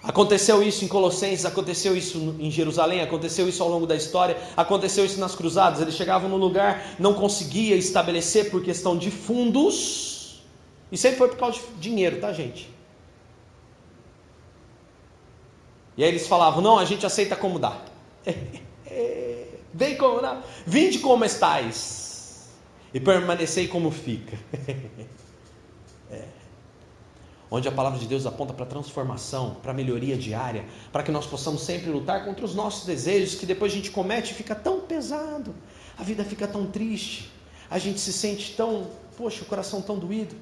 Aconteceu 0.02 0.62
isso 0.62 0.84
em 0.84 0.88
Colossenses, 0.88 1.46
aconteceu 1.46 1.96
isso 1.96 2.36
em 2.38 2.50
Jerusalém, 2.50 3.00
aconteceu 3.00 3.48
isso 3.48 3.62
ao 3.62 3.70
longo 3.70 3.86
da 3.86 3.96
história, 3.96 4.36
aconteceu 4.54 5.02
isso 5.04 5.18
nas 5.18 5.34
cruzadas. 5.34 5.80
Eles 5.80 5.94
chegavam 5.94 6.28
no 6.28 6.36
lugar, 6.36 6.94
não 6.98 7.14
conseguia 7.14 7.74
estabelecer 7.76 8.50
por 8.50 8.62
questão 8.62 8.98
de 8.98 9.10
fundos, 9.10 10.42
e 10.92 10.98
sempre 10.98 11.16
foi 11.16 11.28
por 11.28 11.38
causa 11.38 11.58
de 11.58 11.80
dinheiro, 11.80 12.20
tá, 12.20 12.32
gente? 12.34 12.68
E 15.96 16.04
aí 16.04 16.10
eles 16.10 16.26
falavam: 16.26 16.60
não, 16.60 16.78
a 16.78 16.84
gente 16.84 17.06
aceita 17.06 17.34
como 17.34 17.58
dá. 17.58 17.80
Vem 19.72 19.96
como 19.96 20.20
dá. 20.20 20.42
Vinde 20.66 20.98
como 20.98 21.24
estáis, 21.24 22.50
e 22.92 23.00
permanecei 23.00 23.68
como 23.68 23.90
fica. 23.90 24.38
onde 27.50 27.66
a 27.66 27.72
palavra 27.72 27.98
de 27.98 28.06
Deus 28.06 28.26
aponta 28.26 28.52
para 28.52 28.64
transformação, 28.64 29.56
para 29.62 29.72
melhoria 29.72 30.16
diária, 30.16 30.64
para 30.92 31.02
que 31.02 31.10
nós 31.10 31.26
possamos 31.26 31.62
sempre 31.62 31.90
lutar 31.90 32.24
contra 32.24 32.44
os 32.44 32.54
nossos 32.54 32.86
desejos 32.86 33.34
que 33.34 33.44
depois 33.44 33.72
a 33.72 33.76
gente 33.76 33.90
comete 33.90 34.32
e 34.32 34.34
fica 34.34 34.54
tão 34.54 34.80
pesado, 34.80 35.54
a 35.98 36.02
vida 36.02 36.24
fica 36.24 36.46
tão 36.46 36.66
triste, 36.66 37.30
a 37.68 37.78
gente 37.78 37.98
se 37.98 38.12
sente 38.12 38.54
tão, 38.56 38.88
poxa, 39.16 39.42
o 39.42 39.46
coração 39.46 39.82
tão 39.82 39.98
doído. 39.98 40.36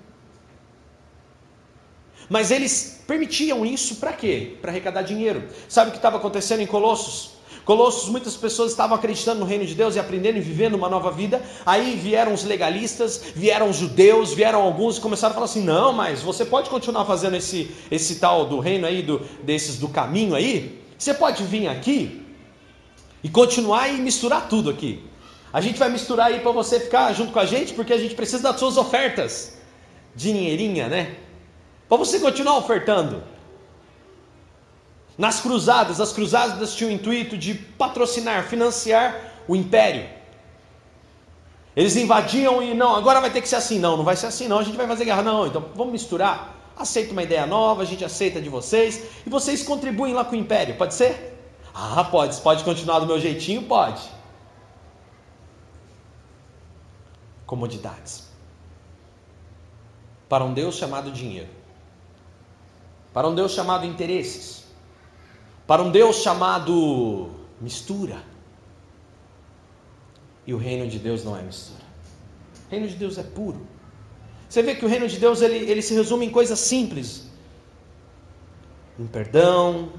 Mas 2.28 2.50
eles 2.50 3.02
permitiam 3.06 3.64
isso 3.64 3.96
para 3.96 4.12
quê? 4.12 4.58
Para 4.60 4.70
arrecadar 4.70 5.00
dinheiro. 5.00 5.48
Sabe 5.66 5.88
o 5.88 5.92
que 5.92 5.98
estava 5.98 6.18
acontecendo 6.18 6.60
em 6.60 6.66
Colossos? 6.66 7.37
Colossos, 7.68 8.08
muitas 8.08 8.34
pessoas 8.34 8.70
estavam 8.70 8.96
acreditando 8.96 9.40
no 9.40 9.44
reino 9.44 9.66
de 9.66 9.74
Deus 9.74 9.94
e 9.94 9.98
aprendendo 9.98 10.38
e 10.38 10.40
vivendo 10.40 10.74
uma 10.74 10.88
nova 10.88 11.10
vida. 11.10 11.42
Aí 11.66 11.96
vieram 11.96 12.32
os 12.32 12.42
legalistas, 12.42 13.22
vieram 13.36 13.68
os 13.68 13.76
judeus, 13.76 14.32
vieram 14.32 14.62
alguns 14.62 14.96
e 14.96 15.02
começaram 15.02 15.32
a 15.32 15.34
falar 15.34 15.44
assim: 15.44 15.62
não, 15.62 15.92
mas 15.92 16.22
você 16.22 16.46
pode 16.46 16.70
continuar 16.70 17.04
fazendo 17.04 17.36
esse, 17.36 17.70
esse 17.90 18.14
tal 18.20 18.46
do 18.46 18.58
reino 18.58 18.86
aí, 18.86 19.02
do, 19.02 19.20
desses 19.42 19.76
do 19.76 19.86
caminho 19.86 20.34
aí? 20.34 20.82
Você 20.96 21.12
pode 21.12 21.42
vir 21.42 21.68
aqui 21.68 22.22
e 23.22 23.28
continuar 23.28 23.88
e 23.90 23.98
misturar 23.98 24.48
tudo 24.48 24.70
aqui. 24.70 25.04
A 25.52 25.60
gente 25.60 25.78
vai 25.78 25.90
misturar 25.90 26.28
aí 26.28 26.40
para 26.40 26.52
você 26.52 26.80
ficar 26.80 27.12
junto 27.12 27.32
com 27.32 27.38
a 27.38 27.44
gente, 27.44 27.74
porque 27.74 27.92
a 27.92 27.98
gente 27.98 28.14
precisa 28.14 28.44
das 28.44 28.58
suas 28.58 28.78
ofertas. 28.78 29.58
Dinheirinha, 30.16 30.88
né? 30.88 31.16
Para 31.86 31.98
você 31.98 32.18
continuar 32.18 32.56
ofertando. 32.56 33.22
Nas 35.18 35.40
cruzadas, 35.40 36.00
as 36.00 36.12
cruzadas 36.12 36.76
tinham 36.76 36.92
o 36.92 36.94
intuito 36.94 37.36
de 37.36 37.52
patrocinar, 37.52 38.44
financiar 38.44 39.32
o 39.48 39.56
império. 39.56 40.08
Eles 41.74 41.96
invadiam 41.96 42.62
e 42.62 42.72
não, 42.72 42.94
agora 42.94 43.20
vai 43.20 43.28
ter 43.28 43.42
que 43.42 43.48
ser 43.48 43.56
assim, 43.56 43.80
não, 43.80 43.96
não 43.96 44.04
vai 44.04 44.14
ser 44.14 44.26
assim, 44.26 44.46
não, 44.46 44.60
a 44.60 44.62
gente 44.62 44.76
vai 44.76 44.86
fazer 44.86 45.04
guerra, 45.04 45.22
não, 45.22 45.48
então 45.48 45.64
vamos 45.74 45.92
misturar. 45.92 46.54
Aceita 46.76 47.10
uma 47.10 47.24
ideia 47.24 47.46
nova, 47.46 47.82
a 47.82 47.84
gente 47.84 48.04
aceita 48.04 48.40
de 48.40 48.48
vocês 48.48 49.02
e 49.26 49.28
vocês 49.28 49.64
contribuem 49.64 50.14
lá 50.14 50.24
com 50.24 50.36
o 50.36 50.38
império, 50.38 50.76
pode 50.76 50.94
ser? 50.94 51.36
Ah, 51.74 52.04
pode, 52.04 52.40
pode 52.40 52.62
continuar 52.62 53.00
do 53.00 53.06
meu 53.06 53.18
jeitinho? 53.18 53.62
Pode. 53.64 54.02
Comodidades. 57.44 58.28
Para 60.28 60.44
um 60.44 60.54
Deus 60.54 60.76
chamado 60.76 61.10
dinheiro. 61.10 61.48
Para 63.12 63.26
um 63.26 63.34
Deus 63.34 63.52
chamado 63.52 63.84
interesses 63.84 64.67
para 65.68 65.82
um 65.82 65.90
Deus 65.90 66.22
chamado 66.22 67.28
mistura. 67.60 68.22
E 70.46 70.54
o 70.54 70.56
reino 70.56 70.88
de 70.88 70.98
Deus 70.98 71.22
não 71.22 71.36
é 71.36 71.42
mistura. 71.42 71.84
O 72.66 72.70
reino 72.70 72.88
de 72.88 72.96
Deus 72.96 73.18
é 73.18 73.22
puro. 73.22 73.66
Você 74.48 74.62
vê 74.62 74.74
que 74.74 74.86
o 74.86 74.88
reino 74.88 75.06
de 75.06 75.18
Deus 75.18 75.42
ele, 75.42 75.70
ele 75.70 75.82
se 75.82 75.92
resume 75.92 76.24
em 76.24 76.30
coisas 76.30 76.58
simples: 76.58 77.24
em 78.98 79.06
perdão, 79.06 79.92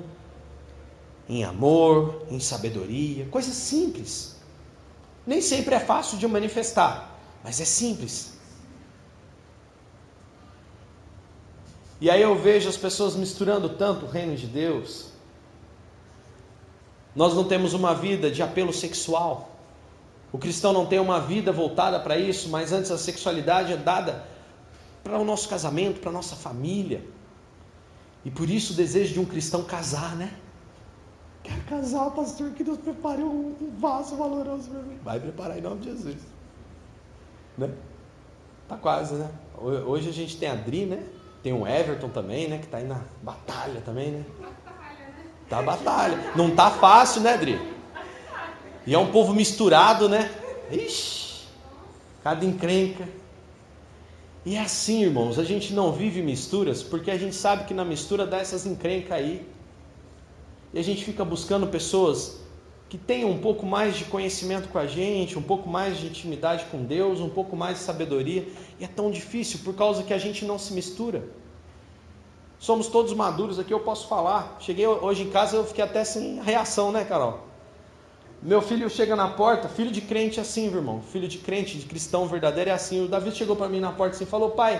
em 1.29 1.43
amor, 1.43 2.25
em 2.31 2.39
sabedoria, 2.39 3.27
coisas 3.27 3.53
simples. 3.53 4.37
Nem 5.23 5.39
sempre 5.39 5.75
é 5.75 5.79
fácil 5.79 6.17
de 6.17 6.27
manifestar, 6.27 7.15
mas 7.43 7.61
é 7.61 7.65
simples. 7.65 8.33
E 12.01 12.09
aí 12.09 12.23
eu 12.23 12.35
vejo 12.35 12.67
as 12.67 12.77
pessoas 12.77 13.15
misturando 13.15 13.69
tanto 13.69 14.07
o 14.07 14.09
reino 14.09 14.35
de 14.35 14.47
Deus 14.47 15.08
nós 17.15 17.33
não 17.33 17.43
temos 17.43 17.73
uma 17.73 17.93
vida 17.93 18.29
de 18.29 18.41
apelo 18.41 18.73
sexual. 18.73 19.49
O 20.31 20.37
cristão 20.37 20.71
não 20.71 20.85
tem 20.85 20.99
uma 20.99 21.19
vida 21.19 21.51
voltada 21.51 21.99
para 21.99 22.17
isso, 22.17 22.49
mas 22.49 22.71
antes 22.71 22.91
a 22.91 22.97
sexualidade 22.97 23.73
é 23.73 23.77
dada 23.77 24.25
para 25.03 25.17
o 25.17 25.25
nosso 25.25 25.49
casamento, 25.49 25.99
para 25.99 26.09
a 26.09 26.13
nossa 26.13 26.35
família. 26.35 27.03
E 28.23 28.29
por 28.29 28.49
isso 28.49 28.73
o 28.73 28.75
desejo 28.75 29.13
de 29.13 29.19
um 29.19 29.25
cristão 29.25 29.63
casar, 29.63 30.15
né? 30.15 30.33
Quero 31.41 31.61
casar, 31.61 32.11
pastor, 32.11 32.51
que 32.51 32.63
Deus 32.63 32.77
prepare 32.77 33.23
um, 33.23 33.55
vaso 33.79 34.15
valoroso 34.15 34.69
para 34.69 34.81
mim. 34.81 34.99
Vai 35.03 35.19
preparar 35.19 35.57
em 35.57 35.61
nome 35.61 35.81
de 35.81 35.89
Jesus. 35.89 36.17
Né? 37.57 37.71
Tá 38.67 38.77
quase, 38.77 39.15
né? 39.15 39.31
Hoje 39.57 40.09
a 40.09 40.13
gente 40.13 40.37
tem 40.37 40.49
a 40.49 40.55
Dri, 40.55 40.85
né? 40.85 41.03
Tem 41.41 41.53
o 41.53 41.65
Everton 41.65 42.09
também, 42.09 42.47
né? 42.47 42.59
Que 42.59 42.67
tá 42.67 42.77
aí 42.77 42.85
na 42.85 43.01
batalha 43.23 43.81
também, 43.81 44.11
né? 44.11 44.25
Tá 45.49 45.61
batalha. 45.63 46.31
Não 46.35 46.51
tá 46.51 46.69
fácil, 46.69 47.21
né, 47.21 47.35
Dri? 47.35 47.59
E 48.85 48.93
é 48.93 48.99
um 48.99 49.11
povo 49.11 49.33
misturado, 49.33 50.07
né? 50.07 50.31
Ixi, 50.71 51.47
cada 52.23 52.45
encrenca. 52.45 53.07
E 54.45 54.55
é 54.55 54.61
assim, 54.61 55.03
irmãos, 55.03 55.39
a 55.39 55.43
gente 55.43 55.73
não 55.73 55.91
vive 55.91 56.21
misturas 56.21 56.83
porque 56.83 57.11
a 57.11 57.17
gente 57.17 57.35
sabe 57.35 57.65
que 57.65 57.73
na 57.73 57.83
mistura 57.83 58.25
dá 58.25 58.37
essas 58.37 58.65
encrencas 58.65 59.13
aí. 59.13 59.45
E 60.71 60.79
a 60.79 60.83
gente 60.83 61.03
fica 61.03 61.25
buscando 61.25 61.67
pessoas 61.67 62.39
que 62.87 62.97
tenham 62.97 63.29
um 63.29 63.39
pouco 63.39 63.65
mais 63.65 63.97
de 63.97 64.05
conhecimento 64.05 64.69
com 64.69 64.77
a 64.77 64.85
gente, 64.85 65.37
um 65.37 65.41
pouco 65.41 65.67
mais 65.67 65.97
de 65.97 66.07
intimidade 66.07 66.65
com 66.71 66.83
Deus, 66.83 67.19
um 67.19 67.29
pouco 67.29 67.55
mais 67.55 67.77
de 67.77 67.83
sabedoria. 67.83 68.47
E 68.79 68.83
é 68.83 68.87
tão 68.87 69.09
difícil 69.09 69.59
por 69.63 69.75
causa 69.75 70.03
que 70.03 70.13
a 70.13 70.17
gente 70.17 70.45
não 70.45 70.59
se 70.59 70.73
mistura. 70.73 71.23
Somos 72.59 72.87
todos 72.87 73.13
maduros 73.13 73.57
aqui, 73.57 73.73
eu 73.73 73.79
posso 73.79 74.07
falar. 74.07 74.57
Cheguei 74.59 74.85
hoje 74.85 75.23
em 75.23 75.29
casa, 75.29 75.55
eu 75.55 75.63
fiquei 75.63 75.83
até 75.83 76.03
sem 76.03 76.41
reação, 76.41 76.91
né, 76.91 77.05
Carol? 77.05 77.39
Meu 78.41 78.61
filho 78.61 78.89
chega 78.89 79.15
na 79.15 79.29
porta, 79.29 79.69
filho 79.69 79.91
de 79.91 80.01
crente 80.01 80.39
é 80.39 80.41
assim, 80.41 80.67
irmão. 80.67 81.01
Filho 81.01 81.27
de 81.27 81.37
crente, 81.37 81.77
de 81.77 81.85
cristão 81.85 82.27
verdadeiro 82.27 82.69
é 82.69 82.73
assim. 82.73 83.03
O 83.03 83.07
Davi 83.07 83.31
chegou 83.31 83.55
para 83.55 83.69
mim 83.69 83.79
na 83.79 83.93
porta 83.93 84.15
assim 84.15 84.25
falou: 84.25 84.51
Pai, 84.51 84.75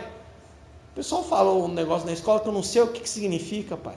o 0.92 0.96
pessoal 0.96 1.24
falou 1.24 1.66
um 1.66 1.68
negócio 1.70 2.06
na 2.06 2.14
escola 2.14 2.42
que 2.42 2.48
eu 2.48 2.54
não 2.54 2.64
sei 2.64 2.82
o 2.82 2.88
que, 2.88 3.00
que 3.02 3.10
significa, 3.10 3.78
pai. 3.78 3.96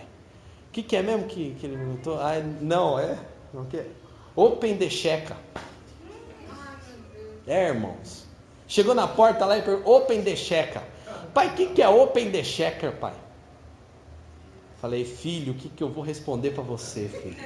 O 0.68 0.72
que, 0.72 0.82
que 0.82 0.96
é 0.96 1.02
mesmo 1.02 1.26
que, 1.26 1.56
que 1.60 1.66
ele 1.66 1.76
perguntou? 1.76 2.18
Ah, 2.20 2.40
não, 2.60 2.98
é? 2.98 3.18
Não 3.52 3.64
que 3.66 3.84
Open 4.34 4.78
the 4.78 4.88
checa. 4.88 5.36
É, 7.46 7.68
irmãos. 7.68 8.26
Chegou 8.66 8.94
na 8.94 9.06
porta 9.06 9.44
lá 9.44 9.58
e 9.58 9.62
perguntou: 9.62 9.96
Open 9.96 10.22
the 10.22 10.34
checa. 10.34 10.82
Pai, 11.34 11.48
o 11.48 11.52
que, 11.52 11.66
que 11.66 11.82
é 11.82 11.88
Open 11.88 12.30
the 12.30 12.42
checker, 12.42 12.92
pai? 12.92 13.14
Falei, 14.82 15.04
filho, 15.04 15.52
o 15.52 15.54
que, 15.54 15.68
que 15.68 15.80
eu 15.80 15.88
vou 15.88 16.02
responder 16.02 16.50
para 16.50 16.64
você, 16.64 17.08
filho? 17.08 17.36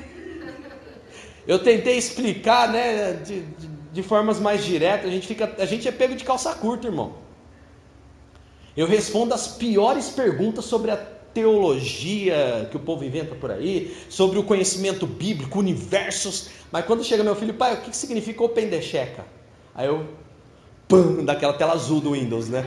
Eu 1.46 1.58
tentei 1.58 1.98
explicar, 1.98 2.72
né, 2.72 3.12
de, 3.12 3.42
de, 3.42 3.68
de, 3.92 4.02
formas 4.02 4.40
mais 4.40 4.64
diretas. 4.64 5.06
A 5.06 5.12
gente, 5.12 5.26
fica, 5.26 5.54
a 5.58 5.66
gente 5.66 5.86
é 5.86 5.92
pego 5.92 6.14
de 6.14 6.24
calça 6.24 6.54
curta, 6.54 6.86
irmão. 6.86 7.16
Eu 8.74 8.86
respondo 8.86 9.34
as 9.34 9.48
piores 9.48 10.08
perguntas 10.08 10.64
sobre 10.64 10.90
a 10.90 10.96
teologia 10.96 12.68
que 12.70 12.78
o 12.78 12.80
povo 12.80 13.04
inventa 13.04 13.34
por 13.34 13.50
aí, 13.50 13.94
sobre 14.08 14.38
o 14.38 14.42
conhecimento 14.42 15.06
bíblico, 15.06 15.58
universos. 15.58 16.48
Mas 16.72 16.86
quando 16.86 17.04
chega 17.04 17.22
meu 17.22 17.36
filho, 17.36 17.52
pai, 17.52 17.74
o 17.74 17.82
que 17.82 17.94
significa 17.94 18.42
Open 18.42 18.70
the 18.70 18.80
Checa? 18.80 19.26
Aí 19.74 19.88
eu, 19.88 20.08
pam, 20.88 21.22
daquela 21.22 21.52
tela 21.52 21.74
azul 21.74 22.00
do 22.00 22.12
Windows, 22.12 22.48
né? 22.48 22.66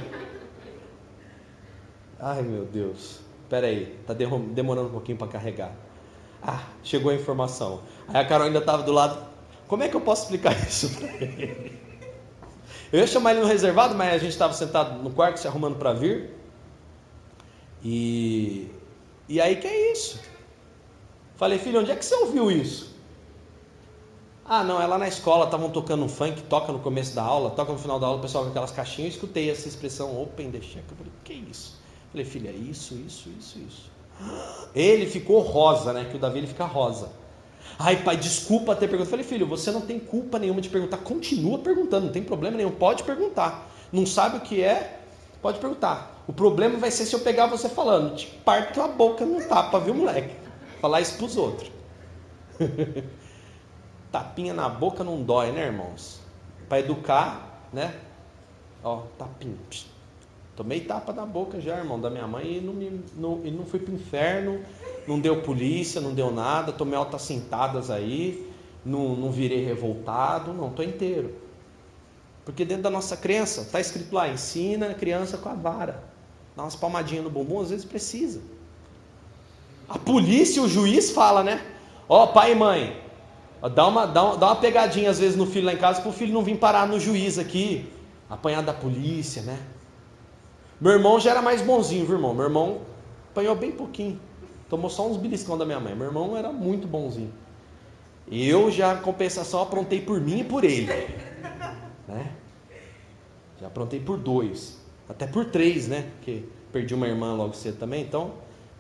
Ai 2.19 2.43
meu 2.43 2.65
Deus, 2.65 3.21
espera 3.49 3.65
aí, 3.65 3.97
tá 4.05 4.13
demorando 4.13 4.89
um 4.89 4.91
pouquinho 4.91 5.17
para 5.17 5.27
carregar. 5.27 5.73
Ah, 6.41 6.62
chegou 6.83 7.12
a 7.12 7.15
informação. 7.15 7.81
Aí 8.07 8.21
a 8.21 8.25
Carol 8.25 8.45
ainda 8.45 8.59
estava 8.59 8.83
do 8.83 8.91
lado. 8.91 9.27
Como 9.67 9.81
é 9.81 9.89
que 9.89 9.95
eu 9.95 10.01
posso 10.01 10.23
explicar 10.23 10.53
isso 10.67 10.95
para 10.95 11.07
ele? 11.07 11.79
Eu 12.93 12.99
ia 12.99 13.07
chamar 13.07 13.31
ele 13.31 13.41
no 13.41 13.47
reservado, 13.47 13.95
mas 13.95 14.13
a 14.13 14.17
gente 14.19 14.29
estava 14.29 14.53
sentado 14.53 15.01
no 15.01 15.09
quarto 15.09 15.38
se 15.38 15.47
arrumando 15.47 15.77
para 15.77 15.93
vir. 15.93 16.29
E, 17.83 18.69
e 19.27 19.41
aí 19.41 19.55
que 19.55 19.67
é 19.67 19.91
isso? 19.93 20.19
Falei, 21.35 21.57
filho, 21.57 21.79
onde 21.79 21.91
é 21.91 21.95
que 21.95 22.05
você 22.05 22.13
ouviu 22.15 22.51
isso? 22.51 22.95
Ah, 24.45 24.63
não, 24.63 24.79
é 24.79 24.85
lá 24.85 24.97
na 24.97 25.07
escola, 25.07 25.45
estavam 25.45 25.71
tocando 25.71 26.03
um 26.03 26.09
funk, 26.09 26.43
toca 26.43 26.71
no 26.71 26.79
começo 26.79 27.15
da 27.15 27.23
aula, 27.23 27.49
toca 27.51 27.71
no 27.71 27.79
final 27.79 27.99
da 27.99 28.05
aula, 28.05 28.19
o 28.19 28.21
pessoal 28.21 28.43
com 28.43 28.51
aquelas 28.51 28.71
caixinhas, 28.71 29.13
eu 29.13 29.15
escutei 29.15 29.49
essa 29.49 29.67
expressão 29.67 30.21
open 30.21 30.51
the 30.51 30.59
check. 30.59 30.83
Eu 30.89 30.97
falei, 30.97 31.12
que 31.23 31.33
isso? 31.33 31.78
Falei, 32.11 32.25
filha, 32.25 32.49
isso, 32.49 32.95
isso, 32.95 33.29
isso, 33.37 33.59
isso. 33.59 33.91
Ele 34.75 35.05
ficou 35.05 35.39
rosa, 35.41 35.93
né? 35.93 36.05
Que 36.09 36.17
o 36.17 36.19
Davi 36.19 36.39
ele 36.39 36.47
fica 36.47 36.65
rosa. 36.65 37.11
Ai, 37.77 38.03
pai, 38.03 38.17
desculpa 38.17 38.75
ter 38.75 38.87
perguntado. 38.87 39.11
Falei, 39.11 39.25
filho, 39.25 39.47
você 39.47 39.71
não 39.71 39.81
tem 39.81 39.99
culpa 39.99 40.39
nenhuma 40.39 40.59
de 40.59 40.69
perguntar. 40.69 40.97
Continua 40.97 41.59
perguntando, 41.59 42.07
não 42.07 42.13
tem 42.13 42.23
problema 42.23 42.57
nenhum. 42.57 42.71
Pode 42.71 43.03
perguntar. 43.03 43.69
Não 43.91 44.05
sabe 44.05 44.37
o 44.37 44.41
que 44.41 44.61
é? 44.61 45.01
Pode 45.41 45.59
perguntar. 45.59 46.23
O 46.27 46.33
problema 46.33 46.77
vai 46.77 46.91
ser 46.91 47.05
se 47.05 47.15
eu 47.15 47.21
pegar 47.21 47.47
você 47.47 47.69
falando. 47.69 48.15
Te 48.15 48.27
parto 48.27 48.81
a 48.81 48.87
boca 48.87 49.25
no 49.25 49.41
tapa, 49.47 49.79
viu, 49.79 49.93
moleque? 49.93 50.35
Falar 50.81 51.01
isso 51.01 51.17
pros 51.17 51.37
outros. 51.37 51.71
Tapinha 54.11 54.53
na 54.53 54.67
boca 54.67 55.03
não 55.03 55.21
dói, 55.21 55.51
né, 55.51 55.67
irmãos? 55.67 56.19
Para 56.67 56.79
educar, 56.79 57.67
né? 57.71 57.95
Ó, 58.83 59.03
tapinha. 59.17 59.55
Tomei 60.59 60.81
tapa 60.81 61.13
na 61.13 61.25
boca 61.25 61.61
já, 61.61 61.77
irmão, 61.77 61.97
da 61.97 62.09
minha 62.09 62.27
mãe 62.27 62.57
e 62.57 62.59
não, 62.59 62.73
me, 62.73 63.01
não, 63.15 63.39
e 63.45 63.49
não 63.49 63.65
fui 63.65 63.79
pro 63.79 63.95
inferno, 63.95 64.59
não 65.07 65.17
deu 65.17 65.41
polícia, 65.41 66.01
não 66.01 66.13
deu 66.13 66.31
nada, 66.31 66.73
tomei 66.73 66.97
altas 66.97 67.21
sentadas 67.21 67.89
aí, 67.89 68.45
não, 68.85 69.15
não 69.15 69.31
virei 69.31 69.63
revoltado, 69.63 70.51
não, 70.51 70.69
tô 70.69 70.83
inteiro. 70.83 71.33
Porque 72.43 72.65
dentro 72.65 72.83
da 72.83 72.89
nossa 72.89 73.15
crença, 73.15 73.61
está 73.61 73.79
escrito 73.79 74.13
lá, 74.13 74.27
ensina 74.27 74.89
a 74.89 74.93
criança 74.93 75.37
com 75.37 75.47
a 75.47 75.53
vara. 75.53 76.03
Dá 76.57 76.63
umas 76.63 76.75
palmadinhas 76.75 77.23
no 77.23 77.29
bumbum, 77.29 77.61
às 77.61 77.69
vezes 77.69 77.85
precisa. 77.85 78.41
A 79.87 79.97
polícia, 79.97 80.61
o 80.61 80.67
juiz 80.67 81.11
fala, 81.11 81.41
né? 81.41 81.65
Ó, 82.09 82.25
oh, 82.25 82.27
pai 82.33 82.51
e 82.51 82.55
mãe, 82.55 83.01
dá 83.73 83.87
uma, 83.87 84.05
dá, 84.05 84.23
uma, 84.25 84.35
dá 84.35 84.47
uma 84.47 84.55
pegadinha 84.57 85.09
às 85.09 85.19
vezes 85.19 85.37
no 85.37 85.45
filho 85.45 85.67
lá 85.67 85.73
em 85.73 85.77
casa, 85.77 86.01
para 86.01 86.09
o 86.09 86.13
filho 86.13 86.33
não 86.33 86.43
vir 86.43 86.57
parar 86.57 86.85
no 86.85 86.99
juiz 86.99 87.39
aqui, 87.39 87.89
apanhar 88.29 88.61
da 88.61 88.73
polícia, 88.73 89.41
né? 89.41 89.57
Meu 90.79 90.93
irmão 90.93 91.19
já 91.19 91.31
era 91.31 91.41
mais 91.41 91.61
bonzinho, 91.61 92.05
viu, 92.05 92.15
irmão? 92.15 92.33
Meu 92.33 92.45
irmão 92.45 92.81
apanhou 93.31 93.55
bem 93.55 93.71
pouquinho. 93.71 94.19
Tomou 94.69 94.89
só 94.89 95.07
uns 95.07 95.17
beliscão 95.17 95.57
da 95.57 95.65
minha 95.65 95.79
mãe. 95.79 95.95
Meu 95.95 96.07
irmão 96.07 96.37
era 96.37 96.51
muito 96.51 96.87
bonzinho. 96.87 97.33
Eu 98.31 98.69
já, 98.69 98.93
em 98.93 99.01
compensação, 99.01 99.61
aprontei 99.61 100.01
por 100.01 100.21
mim 100.21 100.39
e 100.39 100.43
por 100.43 100.63
ele. 100.63 100.85
Né? 102.07 102.31
Já 103.59 103.67
aprontei 103.67 103.99
por 103.99 104.17
dois. 104.17 104.79
Até 105.07 105.25
por 105.25 105.45
três, 105.45 105.87
né? 105.87 106.11
Porque 106.15 106.43
perdi 106.71 106.93
uma 106.93 107.07
irmã 107.07 107.33
logo 107.33 107.53
cedo 107.53 107.77
também. 107.77 108.03
Então, 108.03 108.33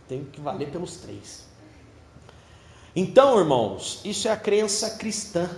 tem 0.07 0.23
que 0.23 0.39
valer 0.39 0.69
pelos 0.69 0.97
três. 0.97 1.47
Então, 2.95 3.39
irmãos, 3.39 4.01
isso 4.05 4.27
é 4.27 4.31
a 4.31 4.37
crença 4.37 4.97
cristã. 4.97 5.49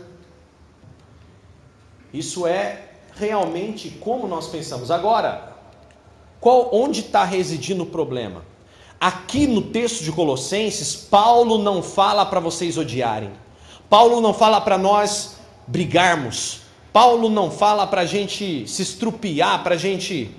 Isso 2.13 2.47
é 2.47 2.89
realmente 3.15 3.89
como 3.89 4.27
nós 4.27 4.47
pensamos. 4.47 4.91
Agora, 4.91 5.51
qual, 6.41 6.69
onde 6.73 7.01
está 7.01 7.23
residindo 7.23 7.84
o 7.84 7.86
problema? 7.86 8.43
Aqui 8.99 9.45
no 9.45 9.62
texto 9.62 10.04
de 10.04 10.12
Colossenses, 10.12 10.95
Paulo 10.95 11.60
não 11.60 11.84
fala 11.84 12.25
para 12.25 12.39
vocês 12.39 12.77
odiarem. 12.77 13.32
Paulo 13.88 14.19
não 14.19 14.34
fala 14.34 14.60
para 14.60 14.77
nós 14.77 15.38
brigarmos. 15.67 16.62
Paulo 16.91 17.30
não 17.30 17.51
fala 17.51 17.86
para 17.86 18.01
a 18.01 18.06
gente 18.06 18.67
se 18.67 18.82
estrupiar, 18.82 19.63
para 19.63 19.75
a 19.75 19.77
gente. 19.77 20.36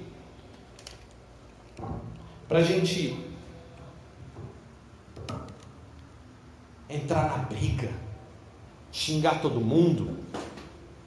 Para 2.49 2.59
a 2.59 2.63
gente 2.63 3.17
entrar 6.91 7.31
na 7.31 7.45
briga, 7.45 7.91
xingar 8.91 9.41
todo 9.41 9.61
mundo. 9.61 10.19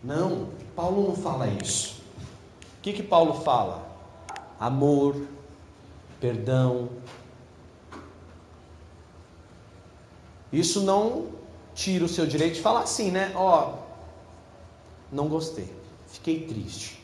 Não, 0.03 0.49
Paulo 0.75 1.10
não 1.10 1.15
fala 1.15 1.47
isso. 1.47 2.01
O 2.79 2.81
que, 2.81 2.93
que 2.93 3.03
Paulo 3.03 3.41
fala? 3.41 3.85
Amor, 4.65 5.15
perdão. 6.19 6.89
Isso 10.51 10.82
não 10.82 11.28
tira 11.75 12.06
o 12.06 12.10
seu 12.10 12.25
direito 12.25 12.56
de 12.56 12.62
falar 12.62 12.82
assim, 12.82 13.12
né? 13.12 13.32
Ó, 13.36 13.73
oh, 13.73 15.15
não 15.15 15.28
gostei, 15.28 15.71
fiquei 16.08 16.47
triste. 16.47 17.04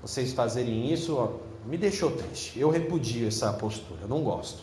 Vocês 0.00 0.32
fazerem 0.32 0.92
isso 0.92 1.16
ó, 1.16 1.32
me 1.66 1.76
deixou 1.76 2.12
triste. 2.12 2.58
Eu 2.58 2.70
repudio 2.70 3.26
essa 3.26 3.52
postura, 3.52 4.06
não 4.06 4.22
gosto. 4.22 4.62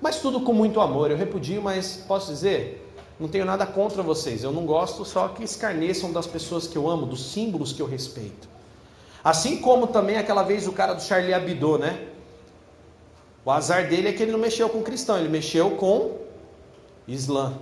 Mas 0.00 0.20
tudo 0.20 0.40
com 0.40 0.52
muito 0.52 0.80
amor, 0.80 1.10
eu 1.10 1.16
repudio, 1.16 1.62
mas 1.62 2.04
posso 2.08 2.30
dizer, 2.30 2.94
não 3.20 3.28
tenho 3.28 3.44
nada 3.44 3.66
contra 3.66 4.02
vocês. 4.02 4.42
Eu 4.42 4.52
não 4.52 4.64
gosto 4.64 5.04
só 5.04 5.28
que 5.28 5.44
escarneçam 5.44 6.12
das 6.12 6.26
pessoas 6.26 6.66
que 6.66 6.76
eu 6.76 6.88
amo, 6.88 7.06
dos 7.06 7.32
símbolos 7.32 7.72
que 7.72 7.80
eu 7.80 7.86
respeito. 7.86 8.55
Assim 9.26 9.56
como 9.56 9.88
também 9.88 10.16
aquela 10.16 10.44
vez 10.44 10.68
o 10.68 10.72
cara 10.72 10.94
do 10.94 11.02
Charlie 11.02 11.32
Hebdo, 11.32 11.78
né? 11.78 12.06
O 13.44 13.50
azar 13.50 13.88
dele 13.88 14.06
é 14.06 14.12
que 14.12 14.22
ele 14.22 14.30
não 14.30 14.38
mexeu 14.38 14.68
com 14.68 14.84
cristão, 14.84 15.18
ele 15.18 15.28
mexeu 15.28 15.72
com 15.72 16.18
Islã. 17.08 17.58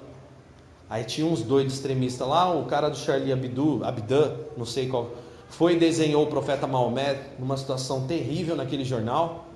Aí 0.91 1.05
tinha 1.05 1.27
uns 1.27 1.41
doidos 1.41 1.73
extremistas 1.73 2.29
lá, 2.29 2.55
o 2.55 2.67
cara 2.67 2.91
do 2.91 2.99
Charlie 2.99 3.33
Hebdo, 3.33 3.83
Abdã, 3.83 4.37
não 4.59 4.67
sei 4.67 4.91
qual, 4.91 5.13
foi 5.49 5.73
e 5.73 5.79
desenhou 5.79 6.25
o 6.25 6.27
profeta 6.27 6.67
Maomé 6.67 7.31
numa 7.39 7.57
situação 7.57 8.07
terrível 8.07 8.55
naquele 8.55 8.85
jornal. 8.85 9.47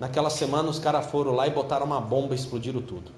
Naquela 0.00 0.30
semana 0.30 0.68
os 0.68 0.80
caras 0.80 1.06
foram 1.06 1.30
lá 1.30 1.46
e 1.46 1.50
botaram 1.50 1.86
uma 1.86 2.00
bomba 2.00 2.34
e 2.34 2.38
explodiram 2.38 2.82
tudo. 2.82 3.12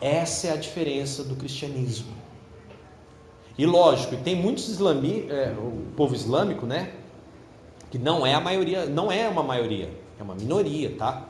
Essa 0.00 0.46
é 0.46 0.52
a 0.52 0.56
diferença 0.56 1.22
do 1.22 1.36
cristianismo. 1.36 2.25
E 3.58 3.64
lógico, 3.64 4.16
tem 4.16 4.34
muitos 4.34 4.68
islami, 4.68 5.26
é, 5.30 5.54
o 5.58 5.86
povo 5.96 6.14
islâmico, 6.14 6.66
né? 6.66 6.92
Que 7.90 7.98
não 7.98 8.26
é 8.26 8.34
a 8.34 8.40
maioria, 8.40 8.84
não 8.86 9.10
é 9.10 9.28
uma 9.28 9.42
maioria, 9.42 9.90
é 10.18 10.22
uma 10.22 10.34
minoria, 10.34 10.94
tá? 10.98 11.24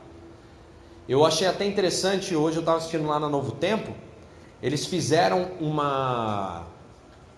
Eu 1.07 1.25
achei 1.25 1.47
até 1.47 1.65
interessante, 1.65 2.35
hoje 2.35 2.57
eu 2.57 2.61
estava 2.61 2.79
assistindo 2.79 3.07
lá 3.07 3.17
na 3.19 3.29
Novo 3.29 3.51
Tempo, 3.53 3.93
eles 4.61 4.85
fizeram 4.85 5.51
uma 5.59 6.65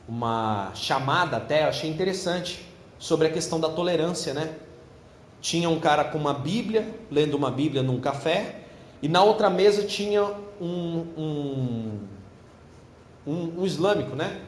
uma 0.09 0.71
chamada 0.73 1.37
até, 1.37 1.65
achei 1.65 1.87
interessante, 1.87 2.65
sobre 2.97 3.27
a 3.27 3.29
questão 3.29 3.59
da 3.59 3.69
tolerância, 3.69 4.33
né? 4.33 4.55
Tinha 5.39 5.69
um 5.69 5.79
cara 5.79 6.03
com 6.03 6.17
uma 6.17 6.33
Bíblia, 6.33 6.91
lendo 7.11 7.35
uma 7.35 7.51
Bíblia 7.51 7.83
num 7.83 8.01
café, 8.01 8.61
e 9.03 9.07
na 9.07 9.21
outra 9.21 9.51
mesa 9.51 9.83
tinha 9.83 10.23
um, 10.59 11.05
um, 11.15 11.99
um, 13.27 13.53
um 13.59 13.65
islâmico, 13.65 14.15
né? 14.15 14.41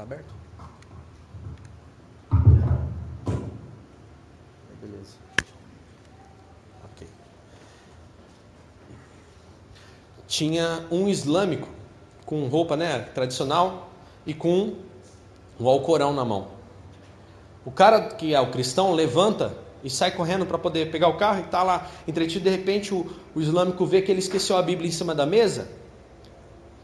Está 0.00 0.14
aberto? 0.14 0.34
Beleza. 4.80 5.16
Ok. 6.84 7.06
Tinha 10.26 10.86
um 10.90 11.06
islâmico 11.06 11.68
com 12.24 12.46
roupa 12.48 12.78
né, 12.78 13.00
tradicional 13.14 13.90
e 14.24 14.32
com 14.32 14.76
o 15.58 15.68
Alcorão 15.68 16.14
na 16.14 16.24
mão. 16.24 16.48
O 17.66 17.70
cara 17.70 18.08
que 18.08 18.34
é 18.34 18.40
o 18.40 18.50
cristão 18.50 18.94
levanta 18.94 19.54
e 19.84 19.90
sai 19.90 20.12
correndo 20.12 20.46
para 20.46 20.56
poder 20.56 20.90
pegar 20.90 21.08
o 21.08 21.18
carro 21.18 21.40
e 21.40 21.44
está 21.44 21.62
lá 21.62 21.90
entretido. 22.08 22.44
De 22.44 22.50
repente, 22.50 22.94
o, 22.94 23.06
o 23.34 23.40
islâmico 23.40 23.84
vê 23.84 24.00
que 24.00 24.10
ele 24.10 24.20
esqueceu 24.20 24.56
a 24.56 24.62
Bíblia 24.62 24.88
em 24.88 24.92
cima 24.92 25.14
da 25.14 25.26
mesa. 25.26 25.68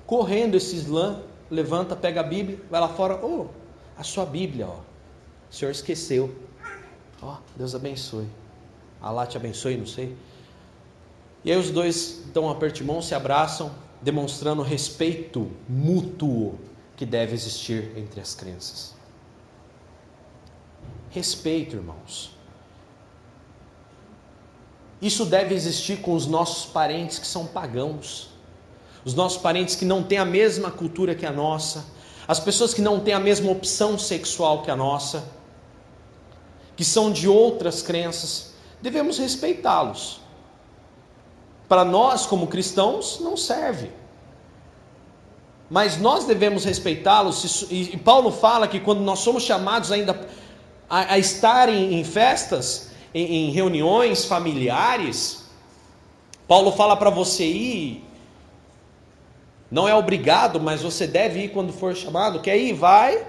Correndo, 0.07 0.55
esse 0.55 0.77
islã 0.77 1.23
levanta, 1.51 1.95
pega 1.95 2.21
a 2.21 2.25
Bíblia, 2.25 2.59
vai 2.71 2.81
lá 2.81 2.89
fora, 2.89 3.25
oh, 3.25 3.47
a 3.97 4.03
sua 4.03 4.27
Bíblia, 4.27 4.67
ó. 4.69 4.81
O 5.51 5.55
senhor 5.55 5.71
esqueceu. 5.71 6.35
Ó, 7.23 7.39
Deus 7.57 7.75
abençoe. 7.75 8.27
Alá 9.01 9.27
te 9.27 9.37
abençoe, 9.37 9.77
não 9.77 9.87
sei. 9.87 10.17
E 11.45 11.53
aí 11.53 11.59
os 11.59 11.71
dois 11.71 12.25
dão 12.33 12.45
um 12.45 12.51
aperto 12.51 12.79
de 12.79 12.85
mão, 12.85 13.01
se 13.01 13.15
abraçam, 13.15 13.71
demonstrando 14.03 14.63
respeito 14.63 15.51
mútuo 15.69 16.59
que 16.97 17.07
deve 17.07 17.35
existir 17.35 17.97
entre 17.97 18.21
as 18.21 18.35
crenças. 18.35 18.95
Respeito, 21.11 21.77
irmãos. 21.77 22.37
Isso 25.01 25.25
deve 25.25 25.55
existir 25.55 26.01
com 26.01 26.15
os 26.15 26.27
nossos 26.27 26.67
parentes 26.67 27.19
que 27.19 27.27
são 27.27 27.47
pagãos 27.47 28.31
os 29.07 29.15
nossos 29.15 29.39
parentes 29.41 29.77
que 29.77 29.85
não 29.85 30.03
têm 30.03 30.19
a 30.19 30.25
mesma 30.25 30.69
cultura 30.69 31.15
que 31.15 31.25
a 31.25 31.31
nossa, 31.31 31.87
as 32.27 32.41
pessoas 32.41 32.75
que 32.75 32.83
não 32.83 32.99
têm 32.99 33.15
a 33.15 33.21
mesma 33.21 33.53
opção 33.53 33.97
sexual 33.97 34.63
que 34.63 34.71
a 34.71 34.75
nossa, 34.75 35.31
que 36.75 36.85
são 36.85 37.13
de 37.13 37.29
outras 37.29 37.83
crenças, 37.83 38.55
devemos 38.83 39.17
respeitá-los. 39.17 40.21
Para 41.69 41.85
nós, 41.85 42.27
como 42.27 42.49
cristãos, 42.49 43.21
não 43.21 43.37
serve. 43.37 43.93
Mas 45.71 45.97
nós 45.99 46.25
devemos 46.25 46.65
respeitá-los, 46.65 47.65
e 47.71 47.97
Paulo 47.97 48.33
fala 48.33 48.67
que 48.67 48.81
quando 48.81 49.03
nós 49.03 49.21
somos 49.21 49.45
chamados 49.45 49.93
ainda 49.93 50.29
a, 50.91 51.15
a 51.15 51.19
estar 51.19 51.69
em, 51.69 51.95
em 51.95 52.03
festas, 52.03 52.91
em, 53.15 53.47
em 53.47 53.51
reuniões 53.53 54.25
familiares, 54.25 55.45
Paulo 56.49 56.73
fala 56.73 56.97
para 56.97 57.11
você 57.11 57.45
ir 57.45 58.06
não 59.71 59.89
é 59.89 59.95
obrigado, 59.95 60.61
mas 60.61 60.83
você 60.83 61.07
deve 61.07 61.41
ir 61.41 61.49
quando 61.49 61.73
for 61.73 61.95
chamado. 61.95 62.41
Quer 62.41 62.57
ir? 62.57 62.73
Vai. 62.73 63.27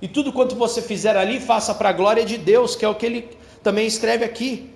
E 0.00 0.08
tudo 0.08 0.32
quanto 0.32 0.54
você 0.54 0.80
fizer 0.80 1.16
ali, 1.16 1.40
faça 1.40 1.74
para 1.74 1.88
a 1.88 1.92
glória 1.92 2.24
de 2.24 2.38
Deus, 2.38 2.76
que 2.76 2.84
é 2.84 2.88
o 2.88 2.94
que 2.94 3.06
ele 3.06 3.36
também 3.62 3.86
escreve 3.86 4.24
aqui. 4.24 4.70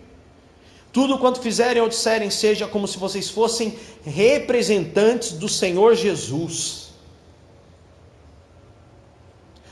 Tudo 0.92 1.18
quanto 1.18 1.40
fizerem 1.40 1.82
ou 1.82 1.88
disserem, 1.88 2.30
seja 2.30 2.66
como 2.66 2.88
se 2.88 2.98
vocês 2.98 3.28
fossem 3.28 3.76
representantes 4.04 5.32
do 5.32 5.48
Senhor 5.48 5.94
Jesus. 5.94 6.86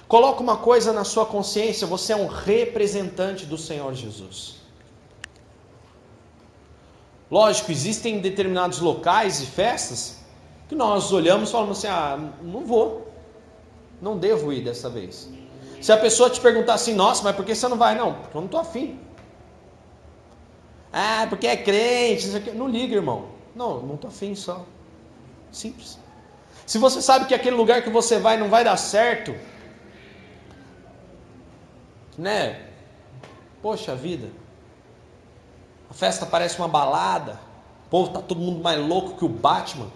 Coloca 0.06 0.42
uma 0.42 0.56
coisa 0.56 0.92
na 0.92 1.02
sua 1.02 1.24
consciência: 1.24 1.86
você 1.86 2.12
é 2.12 2.16
um 2.16 2.26
representante 2.26 3.46
do 3.46 3.56
Senhor 3.56 3.94
Jesus. 3.94 4.56
Lógico, 7.30 7.72
existem 7.72 8.20
determinados 8.20 8.78
locais 8.80 9.40
e 9.40 9.46
festas 9.46 10.23
que 10.68 10.74
nós 10.74 11.12
olhamos 11.12 11.48
e 11.48 11.52
falamos 11.52 11.78
assim: 11.78 11.88
ah, 11.88 12.18
não 12.42 12.64
vou, 12.64 13.12
não 14.00 14.18
devo 14.18 14.52
ir 14.52 14.62
dessa 14.62 14.88
vez. 14.88 15.28
Se 15.80 15.92
a 15.92 15.96
pessoa 15.96 16.30
te 16.30 16.40
perguntar 16.40 16.74
assim, 16.74 16.94
nossa, 16.94 17.22
mas 17.22 17.36
por 17.36 17.44
que 17.44 17.54
você 17.54 17.68
não 17.68 17.76
vai? 17.76 17.94
Não, 17.94 18.14
porque 18.14 18.36
eu 18.36 18.40
não 18.40 18.46
estou 18.46 18.60
afim. 18.60 18.98
Ah, 20.90 21.26
porque 21.28 21.46
é 21.46 21.56
crente, 21.56 22.28
não 22.54 22.68
liga, 22.68 22.94
irmão. 22.94 23.26
Não, 23.54 23.80
não 23.80 23.94
estou 23.96 24.08
afim 24.08 24.34
só. 24.34 24.64
Simples. 25.52 25.98
Se 26.64 26.78
você 26.78 27.02
sabe 27.02 27.26
que 27.26 27.34
aquele 27.34 27.56
lugar 27.56 27.82
que 27.82 27.90
você 27.90 28.18
vai 28.18 28.38
não 28.38 28.48
vai 28.48 28.64
dar 28.64 28.76
certo, 28.76 29.34
né? 32.16 32.68
Poxa 33.60 33.94
vida, 33.94 34.30
a 35.90 35.94
festa 35.94 36.24
parece 36.24 36.58
uma 36.58 36.68
balada, 36.68 37.38
o 37.86 37.90
povo 37.90 38.10
tá 38.10 38.22
todo 38.22 38.40
mundo 38.40 38.62
mais 38.62 38.80
louco 38.80 39.18
que 39.18 39.24
o 39.24 39.28
Batman 39.28 39.90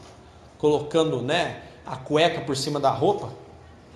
colocando 0.58 1.22
né, 1.22 1.62
a 1.86 1.96
cueca 1.96 2.40
por 2.40 2.56
cima 2.56 2.78
da 2.78 2.90
roupa. 2.90 3.30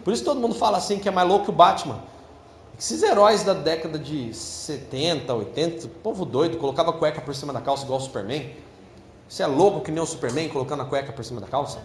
Por 0.05 0.13
isso 0.13 0.25
todo 0.25 0.41
mundo 0.41 0.55
fala 0.55 0.79
assim 0.79 0.99
que 0.99 1.09
é 1.09 1.13
mais 1.13 1.29
louco 1.29 1.47
que 1.47 1.51
o 1.51 1.55
Batman. 1.55 2.01
Esses 2.79 3.03
heróis 3.03 3.45
da 3.45 3.53
década 3.53 3.99
de 3.99 4.35
70, 4.35 5.33
80, 5.33 5.89
povo 6.03 6.25
doido, 6.25 6.57
colocava 6.57 6.91
a 6.91 6.93
cueca 6.93 7.21
por 7.21 7.35
cima 7.35 7.53
da 7.53 7.61
calça 7.61 7.85
igual 7.85 8.01
o 8.01 8.03
Superman. 8.03 8.51
Você 9.29 9.43
é 9.43 9.47
louco 9.47 9.81
que 9.81 9.91
nem 9.91 10.03
o 10.03 10.07
Superman 10.07 10.49
colocando 10.49 10.83
a 10.83 10.85
cueca 10.85 11.13
por 11.13 11.25
cima 11.25 11.41
da 11.41 11.47
calça? 11.47 11.79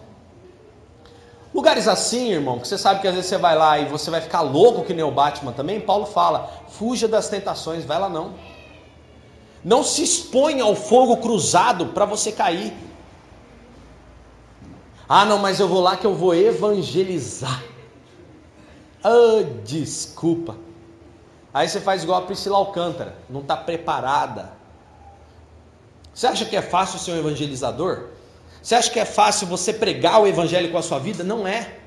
Lugares 1.54 1.88
assim, 1.88 2.32
irmão, 2.32 2.60
que 2.60 2.68
você 2.68 2.78
sabe 2.78 3.02
que 3.02 3.08
às 3.08 3.16
vezes 3.16 3.30
você 3.30 3.38
vai 3.38 3.56
lá 3.56 3.80
e 3.80 3.86
você 3.86 4.12
vai 4.12 4.22
ficar 4.22 4.42
louco 4.42 4.84
que 4.84 4.94
nem 4.94 5.04
o 5.04 5.12
Batman 5.12 5.52
também, 5.52 5.80
Paulo 5.80 6.06
fala: 6.06 6.52
fuja 6.70 7.08
das 7.08 7.30
tentações, 7.30 7.86
vai 7.86 8.00
lá 8.00 8.10
não. 8.10 8.34
Não 9.64 9.84
se 9.84 10.04
exponha 10.04 10.64
ao 10.64 10.76
fogo 10.76 11.18
cruzado 11.18 11.88
para 11.88 12.06
você 12.06 12.32
cair. 12.32 12.74
Ah, 15.08 15.26
não, 15.26 15.38
mas 15.38 15.60
eu 15.60 15.68
vou 15.68 15.82
lá 15.82 15.96
que 15.96 16.06
eu 16.06 16.14
vou 16.14 16.36
evangelizar. 16.36 17.64
Ah, 19.04 19.44
desculpa. 19.64 20.58
Aí 21.54 21.68
você 21.68 21.80
faz 21.80 22.04
igual 22.04 22.22
a 22.22 22.26
Priscila 22.26 22.58
Alcântara, 22.58 23.16
não 23.30 23.42
está 23.42 23.56
preparada. 23.56 24.52
Você 26.14 26.28
acha 26.28 26.46
que 26.46 26.56
é 26.56 26.62
fácil 26.62 27.00
ser 27.00 27.12
um 27.12 27.20
evangelizador? 27.20 28.10
Você 28.62 28.76
acha 28.76 28.92
que 28.92 29.00
é 29.00 29.06
fácil 29.06 29.48
você 29.48 29.72
pregar 29.72 30.22
o 30.22 30.28
evangelho 30.28 30.72
com 30.72 30.78
a 30.78 30.82
sua 30.82 31.00
vida? 31.00 31.24
Não 31.24 31.48
é. 31.48 31.80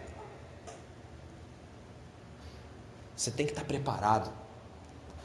Você 3.15 3.31
tem 3.31 3.45
que 3.45 3.53
estar 3.53 3.65
preparado. 3.65 4.31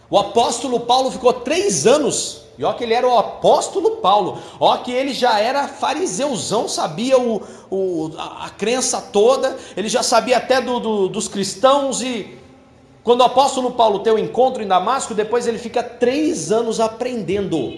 O 0.09 0.17
apóstolo 0.17 0.81
Paulo 0.81 1.11
ficou 1.11 1.33
três 1.33 1.87
anos 1.87 2.45
e 2.57 2.63
ó 2.63 2.71
que 2.73 2.83
ele 2.83 2.93
era 2.93 3.07
o 3.07 3.17
apóstolo 3.17 3.97
Paulo, 3.97 4.39
ó 4.59 4.77
que 4.77 4.91
ele 4.91 5.13
já 5.13 5.39
era 5.39 5.67
fariseuzão, 5.67 6.69
sabia 6.69 7.19
o, 7.19 7.41
o, 7.69 8.11
a, 8.17 8.45
a 8.45 8.49
crença 8.49 9.01
toda, 9.01 9.57
ele 9.75 9.89
já 9.89 10.01
sabia 10.01 10.37
até 10.37 10.61
do, 10.61 10.79
do, 10.79 11.09
dos 11.09 11.27
cristãos 11.27 12.01
e 12.01 12.37
quando 13.03 13.21
o 13.21 13.25
apóstolo 13.25 13.71
Paulo 13.71 13.99
tem 13.99 14.13
o 14.13 14.15
um 14.15 14.19
encontro 14.19 14.63
em 14.63 14.67
Damasco, 14.67 15.13
depois 15.13 15.45
ele 15.47 15.59
fica 15.59 15.84
três 15.84 16.51
anos 16.51 16.80
aprendendo. 16.80 17.73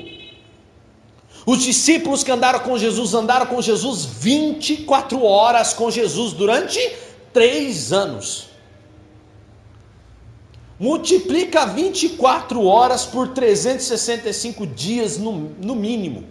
Os 1.45 1.63
discípulos 1.63 2.23
que 2.23 2.31
andaram 2.31 2.59
com 2.59 2.77
Jesus 2.77 3.13
andaram 3.13 3.45
com 3.45 3.61
Jesus 3.61 4.05
24 4.05 5.23
horas 5.23 5.73
com 5.73 5.89
Jesus 5.89 6.33
durante 6.33 6.79
três 7.33 7.91
anos. 7.91 8.46
Multiplica 10.79 11.65
24 11.65 12.63
horas 12.63 13.05
por 13.05 13.29
365 13.29 14.67
dias 14.67 15.17
no, 15.17 15.31
no 15.31 15.75
mínimo. 15.75 16.27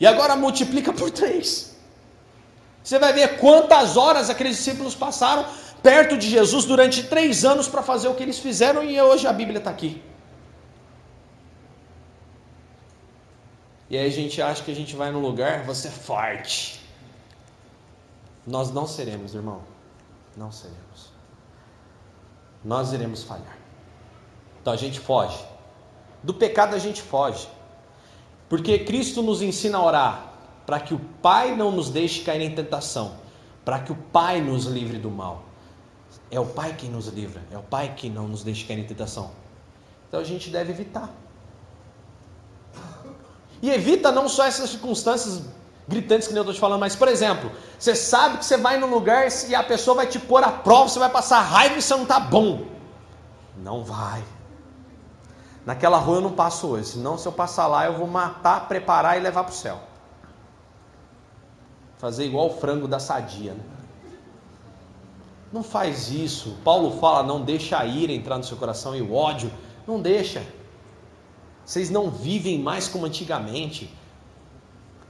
E 0.00 0.06
agora 0.06 0.34
multiplica 0.36 0.92
por 0.92 1.10
3. 1.10 1.76
Você 2.82 2.98
vai 2.98 3.12
ver 3.12 3.38
quantas 3.38 3.96
horas 3.96 4.28
aqueles 4.28 4.56
discípulos 4.56 4.94
passaram 4.94 5.46
perto 5.82 6.16
de 6.16 6.28
Jesus 6.28 6.64
durante 6.64 7.04
três 7.04 7.44
anos 7.44 7.68
para 7.68 7.82
fazer 7.82 8.08
o 8.08 8.14
que 8.14 8.22
eles 8.22 8.38
fizeram 8.38 8.82
e 8.82 9.00
hoje 9.00 9.26
a 9.26 9.32
Bíblia 9.32 9.58
está 9.58 9.70
aqui. 9.70 10.02
E 13.88 13.98
aí 13.98 14.06
a 14.06 14.10
gente 14.10 14.40
acha 14.40 14.62
que 14.62 14.70
a 14.70 14.74
gente 14.74 14.96
vai 14.96 15.12
num 15.12 15.20
lugar, 15.20 15.62
você 15.64 15.88
é 15.88 15.90
forte. 15.90 16.80
Nós 18.46 18.70
não 18.70 18.86
seremos, 18.86 19.34
irmão. 19.34 19.73
Não 20.36 20.50
seremos. 20.50 21.12
Nós 22.64 22.92
iremos 22.92 23.22
falhar. 23.22 23.58
Então 24.60 24.72
a 24.72 24.76
gente 24.76 24.98
foge. 24.98 25.44
Do 26.22 26.32
pecado 26.32 26.74
a 26.74 26.78
gente 26.78 27.02
foge. 27.02 27.48
Porque 28.48 28.78
Cristo 28.78 29.22
nos 29.22 29.42
ensina 29.42 29.78
a 29.78 29.84
orar 29.84 30.32
para 30.66 30.80
que 30.80 30.94
o 30.94 30.98
Pai 30.98 31.54
não 31.54 31.70
nos 31.70 31.90
deixe 31.90 32.22
cair 32.22 32.40
em 32.42 32.54
tentação, 32.54 33.16
para 33.64 33.80
que 33.80 33.92
o 33.92 33.96
Pai 33.96 34.40
nos 34.40 34.64
livre 34.64 34.98
do 34.98 35.10
mal. 35.10 35.44
É 36.30 36.40
o 36.40 36.46
Pai 36.46 36.74
quem 36.74 36.90
nos 36.90 37.08
livra, 37.08 37.42
é 37.50 37.58
o 37.58 37.62
Pai 37.62 37.94
que 37.94 38.08
não 38.08 38.26
nos 38.26 38.42
deixa 38.42 38.66
cair 38.66 38.80
em 38.80 38.86
tentação. 38.86 39.30
Então 40.08 40.20
a 40.20 40.24
gente 40.24 40.50
deve 40.50 40.72
evitar. 40.72 41.10
E 43.60 43.70
evita 43.70 44.10
não 44.12 44.28
só 44.28 44.46
essas 44.46 44.70
circunstâncias 44.70 45.42
gritantes 45.86 46.26
que 46.26 46.32
nem 46.32 46.38
eu 46.38 46.42
estou 46.42 46.54
te 46.54 46.60
falando, 46.60 46.80
mas 46.80 46.96
por 46.96 47.08
exemplo, 47.08 47.50
você 47.78 47.94
sabe 47.94 48.38
que 48.38 48.44
você 48.44 48.56
vai 48.56 48.78
num 48.78 48.88
lugar 48.88 49.26
e 49.48 49.54
a 49.54 49.62
pessoa 49.62 49.96
vai 49.96 50.06
te 50.06 50.18
pôr 50.18 50.42
à 50.42 50.50
prova, 50.50 50.88
você 50.88 50.98
vai 50.98 51.10
passar 51.10 51.40
raiva 51.40 51.76
e 51.76 51.82
você 51.82 51.94
não 51.94 52.04
está 52.04 52.18
bom. 52.18 52.66
Não 53.56 53.84
vai. 53.84 54.22
Naquela 55.64 55.98
rua 55.98 56.16
eu 56.16 56.20
não 56.20 56.32
passo 56.32 56.68
hoje, 56.68 56.88
senão 56.90 57.16
se 57.16 57.26
eu 57.26 57.32
passar 57.32 57.66
lá 57.66 57.86
eu 57.86 57.94
vou 57.94 58.06
matar, 58.06 58.68
preparar 58.68 59.16
e 59.16 59.20
levar 59.20 59.44
para 59.44 59.52
o 59.52 59.56
céu. 59.56 59.80
Fazer 61.98 62.26
igual 62.26 62.48
o 62.48 62.54
frango 62.58 62.86
da 62.86 62.98
sadia, 62.98 63.54
né? 63.54 63.64
Não 65.54 65.62
faz 65.62 66.10
isso. 66.10 66.56
Paulo 66.64 66.98
fala: 66.98 67.22
não 67.22 67.40
deixa 67.40 67.78
a 67.78 67.86
ira 67.86 68.12
entrar 68.12 68.36
no 68.36 68.42
seu 68.42 68.56
coração 68.56 68.94
e 68.96 69.00
o 69.00 69.14
ódio. 69.14 69.52
Não 69.86 70.00
deixa. 70.00 70.44
Vocês 71.64 71.88
não 71.90 72.10
vivem 72.10 72.58
mais 72.58 72.88
como 72.88 73.06
antigamente. 73.06 73.88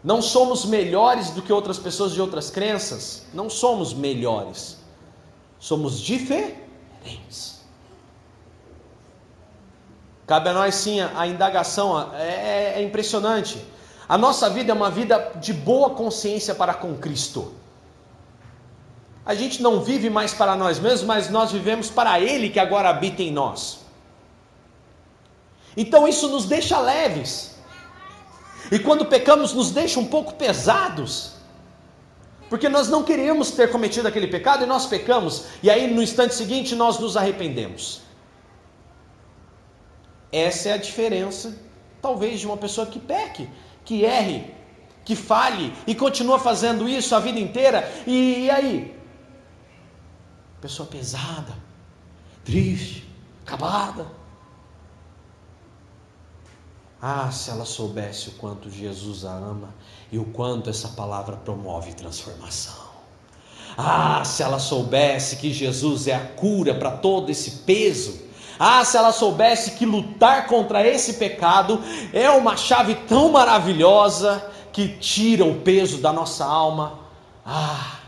Não 0.05 0.21
somos 0.21 0.67
melhores 0.67 1.31
do 1.31 1.41
que 1.41 1.51
outras 1.51 1.79
pessoas 1.79 2.13
de 2.13 2.21
outras 2.21 2.51
crenças. 2.51 3.25
Não 3.33 3.49
somos 3.49 3.95
melhores. 3.95 4.77
Somos 5.59 5.99
diferentes. 5.99 7.65
Cabe 10.27 10.51
a 10.51 10.53
nós 10.53 10.75
sim 10.75 11.01
a 11.01 11.27
indagação, 11.27 12.13
é, 12.15 12.75
é 12.77 12.83
impressionante. 12.83 13.65
A 14.07 14.19
nossa 14.19 14.51
vida 14.51 14.73
é 14.73 14.75
uma 14.75 14.91
vida 14.91 15.33
de 15.37 15.55
boa 15.55 15.91
consciência 15.91 16.55
para 16.55 16.75
com 16.75 16.95
Cristo. 16.97 17.55
A 19.25 19.35
gente 19.35 19.63
não 19.63 19.81
vive 19.81 20.11
mais 20.11 20.35
para 20.35 20.55
nós 20.55 20.79
mesmos, 20.79 21.03
mas 21.03 21.31
nós 21.31 21.51
vivemos 21.51 21.89
para 21.89 22.21
Ele 22.21 22.51
que 22.51 22.61
agora 22.61 22.91
habita 22.91 23.23
em 23.23 23.33
nós. 23.33 23.81
Então 25.75 26.07
isso 26.07 26.29
nos 26.29 26.45
deixa 26.45 26.79
leves. 26.79 27.54
E 28.71 28.79
quando 28.79 29.07
pecamos, 29.07 29.53
nos 29.53 29.71
deixa 29.71 30.01
um 30.01 30.07
pouco 30.07 30.35
pesados. 30.35 31.35
Porque 32.49 32.69
nós 32.69 32.89
não 32.89 33.03
queremos 33.03 33.51
ter 33.51 33.71
cometido 33.71 34.07
aquele 34.07 34.29
pecado 34.29 34.65
e 34.65 34.67
nós 34.67 34.87
pecamos, 34.87 35.47
e 35.63 35.71
aí 35.71 35.93
no 35.93 36.03
instante 36.03 36.35
seguinte 36.35 36.75
nós 36.75 36.99
nos 36.99 37.17
arrependemos. 37.17 38.03
Essa 40.31 40.71
é 40.71 40.73
a 40.73 40.77
diferença, 40.77 41.57
talvez, 42.03 42.41
de 42.41 42.47
uma 42.47 42.57
pessoa 42.57 42.87
que 42.87 42.99
peque, 42.99 43.49
que 43.85 44.05
erre, 44.05 44.55
que 45.05 45.15
falhe 45.15 45.73
e 45.87 45.95
continua 45.95 46.39
fazendo 46.39 46.89
isso 46.89 47.15
a 47.15 47.21
vida 47.21 47.39
inteira. 47.39 47.91
E, 48.07 48.45
e 48.45 48.51
aí? 48.51 48.99
Pessoa 50.61 50.89
pesada, 50.89 51.55
triste, 52.45 53.09
acabada. 53.47 54.07
Ah, 57.07 57.31
se 57.31 57.51
ela 57.51 57.67
soubesse 57.67 58.31
o 58.31 58.33
quanto 58.33 58.71
Jesus 58.71 59.27
a 59.27 59.31
ama 59.31 59.75
e 60.11 60.19
o 60.19 60.25
quanto 60.25 60.71
essa 60.71 60.89
palavra 60.89 61.37
promove 61.37 61.93
transformação. 61.93 62.83
Ah, 63.77 64.25
se 64.25 64.43
ela 64.43 64.59
soubesse 64.59 65.37
que 65.37 65.53
Jesus 65.53 66.07
é 66.07 66.15
a 66.15 66.27
cura 66.27 66.75
para 66.75 66.93
todo 66.93 67.29
esse 67.29 67.57
peso. 67.67 68.23
Ah, 68.59 68.83
se 68.87 68.97
ela 68.97 69.13
soubesse 69.13 69.73
que 69.73 69.85
lutar 69.85 70.47
contra 70.47 70.83
esse 70.87 71.15
pecado 71.15 71.79
é 72.11 72.31
uma 72.31 72.57
chave 72.57 72.95
tão 73.07 73.31
maravilhosa 73.31 74.51
que 74.73 74.89
tira 74.97 75.45
o 75.45 75.61
peso 75.61 75.99
da 75.99 76.11
nossa 76.11 76.47
alma. 76.47 77.01
Ah, 77.45 77.99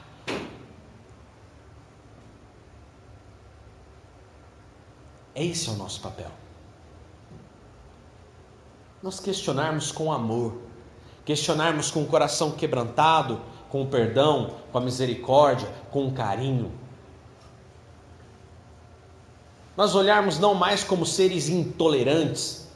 esse 5.35 5.69
é 5.69 5.73
o 5.73 5.77
nosso 5.77 6.01
papel 6.01 6.46
nós 9.07 9.21
questionarmos 9.21 9.93
com 9.93 10.13
amor, 10.13 10.57
questionarmos 11.25 11.93
com 11.93 12.03
o 12.03 12.07
coração 12.07 12.51
quebrantado, 12.51 13.41
com 13.71 13.83
o 13.83 13.87
perdão, 13.87 14.55
com 14.73 14.79
a 14.79 14.81
misericórdia, 14.81 15.69
com 15.93 16.09
o 16.09 16.11
carinho. 16.11 16.73
Nós 19.77 19.95
olharmos 19.95 20.41
não 20.41 20.57
mais 20.57 20.83
como 20.83 21.07
seres 21.07 21.49
intolerantes. 21.49 22.67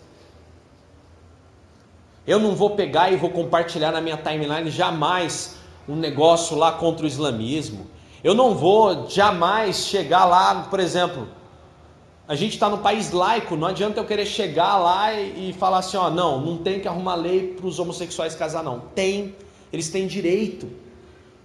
Eu 2.24 2.38
não 2.38 2.54
vou 2.54 2.76
pegar 2.76 3.10
e 3.10 3.16
vou 3.16 3.30
compartilhar 3.30 3.90
na 3.90 4.00
minha 4.00 4.16
timeline 4.16 4.70
jamais 4.70 5.56
um 5.88 5.96
negócio 5.96 6.56
lá 6.56 6.70
contra 6.70 7.06
o 7.06 7.08
islamismo. 7.08 7.88
Eu 8.22 8.34
não 8.34 8.54
vou 8.54 9.10
jamais 9.10 9.78
chegar 9.78 10.26
lá, 10.26 10.62
por 10.70 10.78
exemplo, 10.78 11.26
a 12.30 12.36
gente 12.36 12.52
está 12.52 12.70
no 12.70 12.78
país 12.78 13.10
laico, 13.10 13.56
não 13.56 13.66
adianta 13.66 13.98
eu 13.98 14.04
querer 14.04 14.24
chegar 14.24 14.78
lá 14.78 15.12
e, 15.12 15.50
e 15.50 15.52
falar 15.52 15.78
assim, 15.78 15.96
ó, 15.96 16.08
não, 16.08 16.40
não 16.40 16.58
tem 16.58 16.78
que 16.78 16.86
arrumar 16.86 17.16
lei 17.16 17.56
para 17.56 17.66
os 17.66 17.80
homossexuais 17.80 18.36
casar, 18.36 18.62
não. 18.62 18.84
Tem, 18.94 19.34
eles 19.72 19.88
têm 19.88 20.06
direito. 20.06 20.68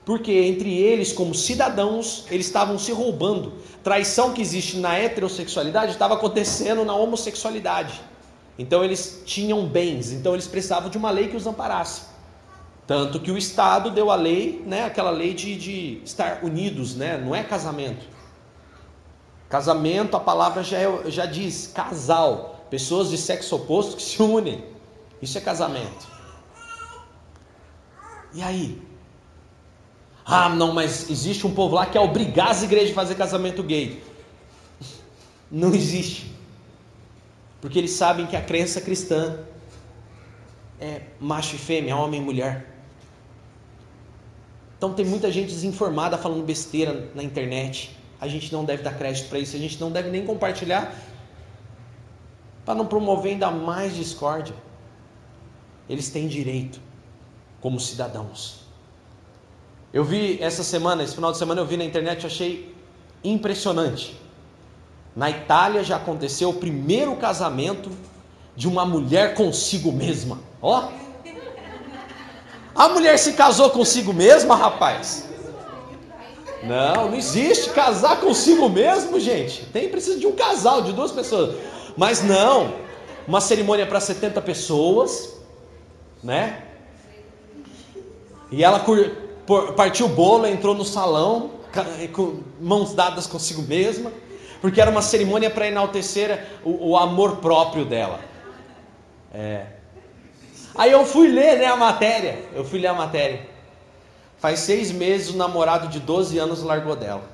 Porque 0.05 0.31
entre 0.31 0.77
eles, 0.77 1.11
como 1.11 1.33
cidadãos, 1.33 2.25
eles 2.29 2.45
estavam 2.45 2.77
se 2.77 2.91
roubando. 2.91 3.53
Traição 3.83 4.31
que 4.31 4.43
existe 4.43 4.77
na 4.77 4.95
heterossexualidade 4.95 5.93
estava 5.93 6.13
acontecendo 6.13 6.85
na 6.85 6.93
homossexualidade. 6.93 7.99
Então 8.55 8.83
eles 8.83 9.23
tinham 9.25 9.65
bens, 9.65 10.11
então 10.11 10.33
eles 10.33 10.45
precisavam 10.45 10.91
de 10.91 10.99
uma 10.99 11.09
lei 11.09 11.29
que 11.29 11.35
os 11.35 11.47
amparasse. 11.47 12.03
Tanto 12.85 13.19
que 13.19 13.31
o 13.31 13.37
Estado 13.39 13.89
deu 13.89 14.11
a 14.11 14.15
lei, 14.15 14.61
né, 14.67 14.85
aquela 14.85 15.09
lei 15.09 15.33
de, 15.33 15.55
de 15.55 16.01
estar 16.05 16.41
unidos, 16.43 16.95
né, 16.95 17.17
não 17.17 17.33
é 17.33 17.43
casamento. 17.43 18.13
Casamento, 19.55 20.17
a 20.17 20.19
palavra 20.19 20.61
já, 20.61 20.77
é, 20.77 21.09
já 21.09 21.25
diz 21.25 21.71
casal, 21.73 22.65
pessoas 22.69 23.09
de 23.09 23.17
sexo 23.17 23.55
oposto 23.55 23.95
que 23.95 24.01
se 24.01 24.21
unem. 24.21 24.65
Isso 25.21 25.37
é 25.37 25.39
casamento. 25.39 26.05
E 28.33 28.43
aí? 28.43 28.81
Ah, 30.25 30.49
não, 30.49 30.73
mas 30.73 31.09
existe 31.09 31.47
um 31.47 31.53
povo 31.53 31.73
lá 31.73 31.85
que 31.85 31.97
é 31.97 32.01
obrigar 32.01 32.49
as 32.49 32.63
igrejas 32.63 32.91
a 32.91 32.95
fazer 32.95 33.15
casamento 33.15 33.63
gay. 33.63 34.03
Não 35.49 35.73
existe. 35.73 36.35
Porque 37.61 37.79
eles 37.79 37.91
sabem 37.91 38.27
que 38.27 38.35
a 38.35 38.41
crença 38.41 38.81
cristã 38.81 39.39
é 40.81 41.03
macho 41.17 41.55
e 41.55 41.59
fêmea, 41.59 41.95
homem 41.95 42.19
e 42.19 42.23
mulher. 42.25 42.75
Então 44.77 44.93
tem 44.93 45.05
muita 45.05 45.31
gente 45.31 45.47
desinformada 45.47 46.17
falando 46.17 46.43
besteira 46.43 47.09
na 47.15 47.23
internet 47.23 47.95
a 48.25 48.29
gente 48.29 48.51
não 48.51 48.65
deve 48.65 48.83
dar 48.83 48.97
crédito 48.97 49.29
para 49.29 49.39
isso, 49.39 49.55
a 49.55 49.59
gente 49.59 49.79
não 49.79 49.91
deve 49.91 50.09
nem 50.09 50.25
compartilhar 50.25 50.93
para 52.65 52.75
não 52.75 52.85
promover 52.85 53.33
ainda 53.33 53.51
mais 53.51 53.95
discórdia. 53.95 54.55
Eles 55.87 56.09
têm 56.09 56.27
direito 56.27 56.79
como 57.61 57.79
cidadãos. 57.79 58.65
Eu 59.93 60.03
vi 60.03 60.41
essa 60.41 60.63
semana, 60.63 61.03
esse 61.03 61.15
final 61.15 61.31
de 61.31 61.37
semana 61.37 61.61
eu 61.61 61.65
vi 61.65 61.77
na 61.77 61.85
internet, 61.85 62.25
achei 62.25 62.75
impressionante. 63.23 64.19
Na 65.15 65.29
Itália 65.29 65.83
já 65.83 65.95
aconteceu 65.95 66.49
o 66.49 66.53
primeiro 66.55 67.15
casamento 67.15 67.89
de 68.55 68.67
uma 68.67 68.85
mulher 68.85 69.35
consigo 69.35 69.91
mesma. 69.91 70.39
Ó. 70.61 70.89
A 72.73 72.89
mulher 72.89 73.17
se 73.17 73.33
casou 73.33 73.69
consigo 73.69 74.11
mesma, 74.11 74.55
rapaz. 74.55 75.29
Não, 76.65 77.09
não 77.09 77.15
existe 77.15 77.69
casar 77.69 78.19
consigo 78.19 78.67
mesmo, 78.69 79.19
gente. 79.19 79.65
Tem 79.67 79.89
precisa 79.89 80.19
de 80.19 80.25
um 80.25 80.33
casal, 80.33 80.81
de 80.81 80.91
duas 80.91 81.11
pessoas. 81.11 81.55
Mas 81.95 82.23
não, 82.23 82.73
uma 83.27 83.39
cerimônia 83.39 83.85
para 83.85 83.99
70 83.99 84.41
pessoas, 84.41 85.35
né? 86.23 86.63
E 88.51 88.63
ela 88.63 88.83
partiu 89.75 90.07
o 90.07 90.09
bolo, 90.09 90.47
entrou 90.47 90.73
no 90.73 90.85
salão 90.85 91.51
com 92.13 92.41
mãos 92.59 92.93
dadas 92.93 93.27
consigo 93.27 93.61
mesma, 93.61 94.11
porque 94.61 94.79
era 94.79 94.89
uma 94.89 95.01
cerimônia 95.01 95.49
para 95.49 95.67
enaltecer 95.67 96.45
o, 96.63 96.91
o, 96.91 96.97
amor 96.97 97.37
próprio 97.37 97.83
dela. 97.85 98.19
É. 99.33 99.65
Aí 100.73 100.91
eu 100.91 101.05
fui 101.05 101.27
ler 101.27 101.57
né, 101.57 101.65
a 101.65 101.75
matéria. 101.75 102.39
Eu 102.53 102.63
fui 102.63 102.79
ler 102.79 102.87
a 102.87 102.93
matéria. 102.93 103.54
Faz 104.45 104.59
seis 104.59 104.91
meses 104.91 105.31
o 105.31 105.37
namorado 105.37 105.87
de 105.87 105.99
12 105.99 106.37
anos 106.37 106.61
largou 106.61 106.95
dela. 106.95 107.27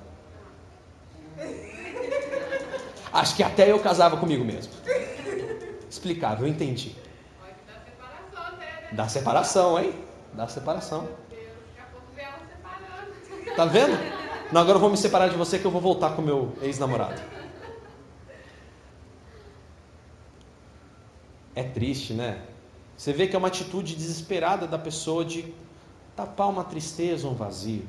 Acho 3.12 3.36
que 3.36 3.44
até 3.44 3.70
eu 3.70 3.78
casava 3.80 4.16
comigo 4.16 4.46
mesmo. 4.46 4.72
Explicável, 5.90 6.48
eu 6.48 6.50
entendi. 6.54 6.96
Dá 8.94 9.10
separação, 9.10 9.78
hein? 9.78 9.94
Dá 10.32 10.48
separação. 10.48 11.10
Tá 13.58 13.66
vendo? 13.66 14.00
Não, 14.50 14.62
agora 14.62 14.78
eu 14.78 14.80
vou 14.80 14.90
me 14.90 14.96
separar 14.96 15.28
de 15.28 15.36
você 15.36 15.60
que 15.60 15.66
eu 15.66 15.72
vou 15.72 15.82
voltar 15.82 16.16
com 16.16 16.22
meu 16.22 16.54
ex-namorado. 16.62 17.22
É 21.54 21.64
triste, 21.64 22.14
né? 22.14 22.42
Você 22.96 23.12
vê 23.12 23.28
que 23.28 23.36
é 23.36 23.38
uma 23.38 23.50
atitude 23.50 23.98
desesperada 23.98 24.66
da 24.66 24.80
pessoa 24.80 25.26
de 25.26 25.54
tapar 26.16 26.50
uma 26.50 26.64
tristeza, 26.64 27.28
um 27.28 27.34
vazio. 27.34 27.84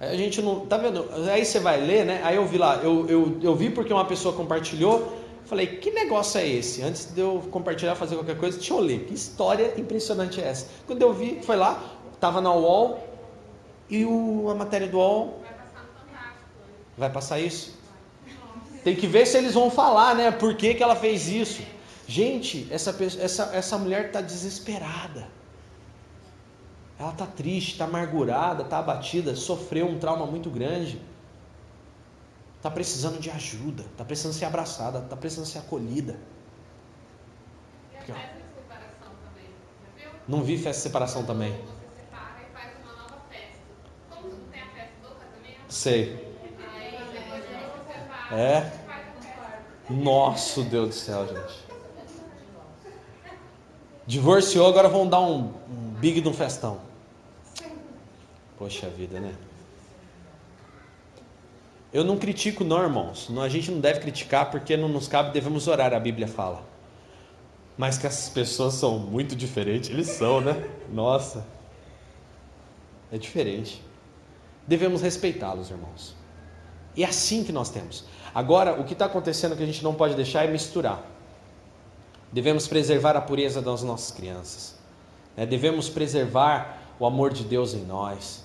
A 0.00 0.16
gente 0.16 0.40
não. 0.40 0.66
Tá 0.66 0.78
vendo? 0.78 1.06
Aí 1.30 1.44
você 1.44 1.60
vai 1.60 1.78
ler, 1.78 2.06
né? 2.06 2.22
Aí 2.24 2.36
eu 2.36 2.46
vi 2.46 2.56
lá, 2.56 2.76
eu, 2.76 3.06
eu, 3.06 3.38
eu 3.42 3.54
vi 3.54 3.68
porque 3.68 3.92
uma 3.92 4.06
pessoa 4.06 4.34
compartilhou. 4.34 5.20
Falei, 5.44 5.66
que 5.66 5.90
negócio 5.90 6.40
é 6.40 6.46
esse? 6.46 6.80
Antes 6.82 7.12
de 7.12 7.20
eu 7.20 7.42
compartilhar, 7.50 7.94
fazer 7.96 8.14
qualquer 8.14 8.38
coisa, 8.38 8.56
deixa 8.56 8.72
eu 8.72 8.78
ler. 8.78 9.04
Que 9.04 9.14
história 9.14 9.74
impressionante 9.78 10.40
é 10.40 10.46
essa? 10.46 10.68
Quando 10.86 11.02
eu 11.02 11.12
vi, 11.12 11.40
foi 11.42 11.56
lá, 11.56 11.82
tava 12.20 12.40
na 12.40 12.52
UOL 12.52 12.98
e 13.90 14.04
o, 14.04 14.48
a 14.48 14.54
matéria 14.54 14.86
do 14.86 14.96
UOL. 14.96 15.42
Vai 15.42 15.52
passar. 15.52 16.36
Vai 16.96 17.10
passar 17.10 17.40
isso? 17.40 17.78
Tem 18.84 18.96
que 18.96 19.06
ver 19.06 19.26
se 19.26 19.36
eles 19.36 19.52
vão 19.52 19.70
falar, 19.70 20.14
né? 20.14 20.30
Por 20.30 20.54
que, 20.54 20.74
que 20.74 20.82
ela 20.82 20.96
fez 20.96 21.28
isso? 21.28 21.62
Gente, 22.10 22.66
essa, 22.72 22.90
essa, 23.20 23.54
essa 23.54 23.78
mulher 23.78 24.06
está 24.06 24.20
desesperada. 24.20 25.28
Ela 26.98 27.12
está 27.12 27.24
triste, 27.24 27.74
está 27.74 27.84
amargurada, 27.84 28.64
está 28.64 28.80
abatida, 28.80 29.36
sofreu 29.36 29.86
um 29.86 29.96
trauma 29.96 30.26
muito 30.26 30.50
grande. 30.50 31.00
Está 32.56 32.68
precisando 32.68 33.20
de 33.20 33.30
ajuda, 33.30 33.84
está 33.84 34.04
precisando 34.04 34.32
ser 34.32 34.46
abraçada, 34.46 34.98
está 34.98 35.16
precisando 35.16 35.46
ser 35.46 35.60
acolhida. 35.60 36.18
E 37.92 38.04
viu? 38.06 38.16
Não 40.26 40.42
vi 40.42 40.56
festa 40.56 40.78
de 40.78 40.82
separação 40.82 41.24
também. 41.24 41.56
Sei. 45.68 46.36
É. 48.32 48.68
Nossa, 49.88 50.64
Deus 50.64 50.88
do 50.88 50.94
céu, 50.94 51.28
gente. 51.28 51.69
Divorciou, 54.10 54.66
agora 54.66 54.88
vão 54.88 55.08
dar 55.08 55.20
um, 55.20 55.52
um 55.70 55.94
big 56.00 56.20
de 56.20 56.28
um 56.28 56.34
festão. 56.34 56.80
Poxa 58.58 58.88
vida, 58.88 59.20
né? 59.20 59.32
Eu 61.92 62.02
não 62.02 62.18
critico, 62.18 62.64
não, 62.64 62.82
irmãos. 62.82 63.30
A 63.40 63.48
gente 63.48 63.70
não 63.70 63.78
deve 63.78 64.00
criticar 64.00 64.50
porque 64.50 64.76
não 64.76 64.88
nos 64.88 65.06
cabe, 65.06 65.32
devemos 65.32 65.68
orar, 65.68 65.94
a 65.94 66.00
Bíblia 66.00 66.26
fala. 66.26 66.60
Mas 67.78 67.98
que 67.98 68.06
essas 68.08 68.28
pessoas 68.28 68.74
são 68.74 68.98
muito 68.98 69.36
diferentes, 69.36 69.88
eles 69.90 70.08
são, 70.08 70.40
né? 70.40 70.60
Nossa. 70.92 71.46
É 73.12 73.16
diferente. 73.16 73.80
Devemos 74.66 75.02
respeitá-los, 75.02 75.70
irmãos. 75.70 76.16
E 76.96 77.04
é 77.04 77.06
assim 77.06 77.44
que 77.44 77.52
nós 77.52 77.70
temos. 77.70 78.04
Agora, 78.34 78.72
o 78.72 78.82
que 78.82 78.92
está 78.92 79.04
acontecendo 79.04 79.56
que 79.56 79.62
a 79.62 79.66
gente 79.66 79.84
não 79.84 79.94
pode 79.94 80.16
deixar 80.16 80.44
é 80.44 80.50
misturar. 80.50 81.00
Devemos 82.32 82.68
preservar 82.68 83.16
a 83.16 83.20
pureza 83.20 83.60
das 83.60 83.82
nossas 83.82 84.10
crianças. 84.10 84.74
né? 85.36 85.44
Devemos 85.44 85.88
preservar 85.88 86.78
o 86.98 87.06
amor 87.06 87.32
de 87.32 87.42
Deus 87.42 87.74
em 87.74 87.84
nós. 87.84 88.44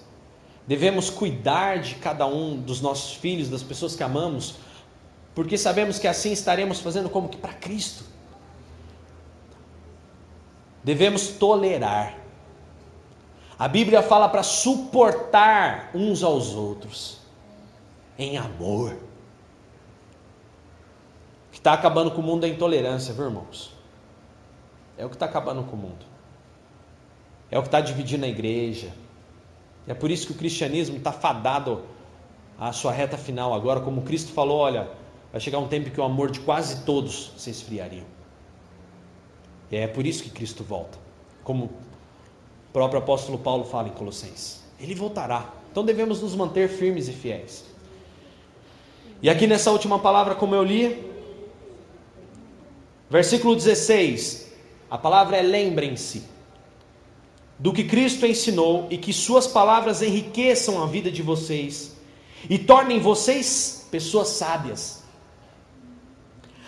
Devemos 0.67 1.09
cuidar 1.09 1.79
de 1.79 1.95
cada 1.95 2.25
um 2.25 2.57
dos 2.57 2.81
nossos 2.81 3.13
filhos, 3.13 3.49
das 3.49 3.61
pessoas 3.61 3.95
que 3.95 4.01
amamos, 4.01 4.55
porque 5.35 5.57
sabemos 5.57 5.99
que 5.99 6.07
assim 6.07 6.31
estaremos 6.31 6.79
fazendo 6.79 7.09
como 7.09 7.29
que 7.29 7.37
para 7.37 7.53
Cristo. 7.53 8.03
Devemos 10.83 11.27
tolerar. 11.27 12.17
A 13.57 13.67
Bíblia 13.67 14.01
fala 14.01 14.27
para 14.27 14.43
suportar 14.43 15.91
uns 15.93 16.23
aos 16.23 16.55
outros 16.55 17.19
em 18.17 18.37
amor. 18.37 18.97
Que 21.51 21.59
está 21.59 21.73
acabando 21.73 22.11
com 22.11 22.21
o 22.21 22.23
mundo 22.23 22.45
é 22.45 22.47
a 22.47 22.51
intolerância, 22.51 23.13
viu, 23.13 23.25
irmãos? 23.25 23.74
É 24.97 25.05
o 25.05 25.09
que 25.09 25.15
está 25.15 25.25
acabando 25.25 25.63
com 25.63 25.75
o 25.75 25.79
mundo. 25.79 26.05
É 27.51 27.57
o 27.57 27.61
que 27.61 27.67
está 27.67 27.81
dividindo 27.81 28.25
a 28.25 28.27
igreja. 28.27 28.91
É 29.87 29.93
por 29.93 30.09
isso 30.09 30.27
que 30.27 30.33
o 30.33 30.35
cristianismo 30.35 30.97
está 30.97 31.11
fadado 31.11 31.83
à 32.57 32.71
sua 32.71 32.91
reta 32.91 33.17
final 33.17 33.53
agora, 33.53 33.79
como 33.81 34.01
Cristo 34.01 34.31
falou: 34.31 34.59
olha, 34.59 34.89
vai 35.31 35.39
chegar 35.39 35.59
um 35.59 35.67
tempo 35.67 35.91
que 35.91 35.99
o 35.99 36.03
amor 36.03 36.31
de 36.31 36.39
quase 36.39 36.83
todos 36.83 37.33
se 37.37 37.49
esfriaria. 37.49 38.03
E 39.71 39.75
é 39.75 39.87
por 39.87 40.05
isso 40.05 40.23
que 40.23 40.29
Cristo 40.29 40.63
volta, 40.63 40.97
como 41.43 41.65
o 41.65 41.71
próprio 42.73 42.99
apóstolo 42.99 43.37
Paulo 43.37 43.65
fala 43.65 43.89
em 43.89 43.91
Colossenses. 43.91 44.63
Ele 44.79 44.95
voltará. 44.95 45.53
Então 45.71 45.83
devemos 45.83 46.21
nos 46.21 46.35
manter 46.35 46.69
firmes 46.69 47.07
e 47.07 47.13
fiéis. 47.13 47.65
E 49.21 49.29
aqui 49.29 49.47
nessa 49.47 49.71
última 49.71 49.99
palavra, 49.99 50.35
como 50.35 50.55
eu 50.55 50.63
li, 50.63 51.11
versículo 53.09 53.55
16, 53.55 54.44
a 54.89 54.97
palavra 54.97 55.37
é 55.37 55.41
lembrem-se 55.41 56.23
do 57.57 57.71
que 57.71 57.83
Cristo 57.83 58.25
ensinou 58.25 58.87
e 58.89 58.97
que 58.97 59.13
suas 59.13 59.47
palavras 59.47 60.01
enriqueçam 60.01 60.81
a 60.83 60.85
vida 60.85 61.11
de 61.11 61.21
vocês 61.21 61.95
e 62.49 62.59
tornem 62.59 62.99
vocês 62.99 63.87
pessoas 63.89 64.29
sábias. 64.29 65.03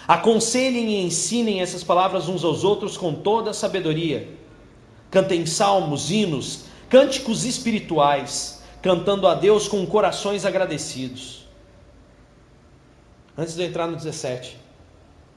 Aconselhem 0.07 0.89
e 0.89 1.05
ensinem 1.05 1.61
essas 1.61 1.83
palavras 1.83 2.29
uns 2.29 2.43
aos 2.43 2.63
outros 2.63 2.95
com 2.95 3.13
toda 3.13 3.51
a 3.51 3.53
sabedoria. 3.53 4.29
Cantem 5.11 5.45
salmos, 5.45 6.09
hinos, 6.09 6.65
cânticos 6.89 7.43
espirituais, 7.43 8.63
cantando 8.81 9.27
a 9.27 9.35
Deus 9.35 9.67
com 9.67 9.85
corações 9.85 10.45
agradecidos. 10.45 11.45
Antes 13.37 13.55
de 13.55 13.61
eu 13.61 13.67
entrar 13.67 13.87
no 13.87 13.97
17, 13.97 14.57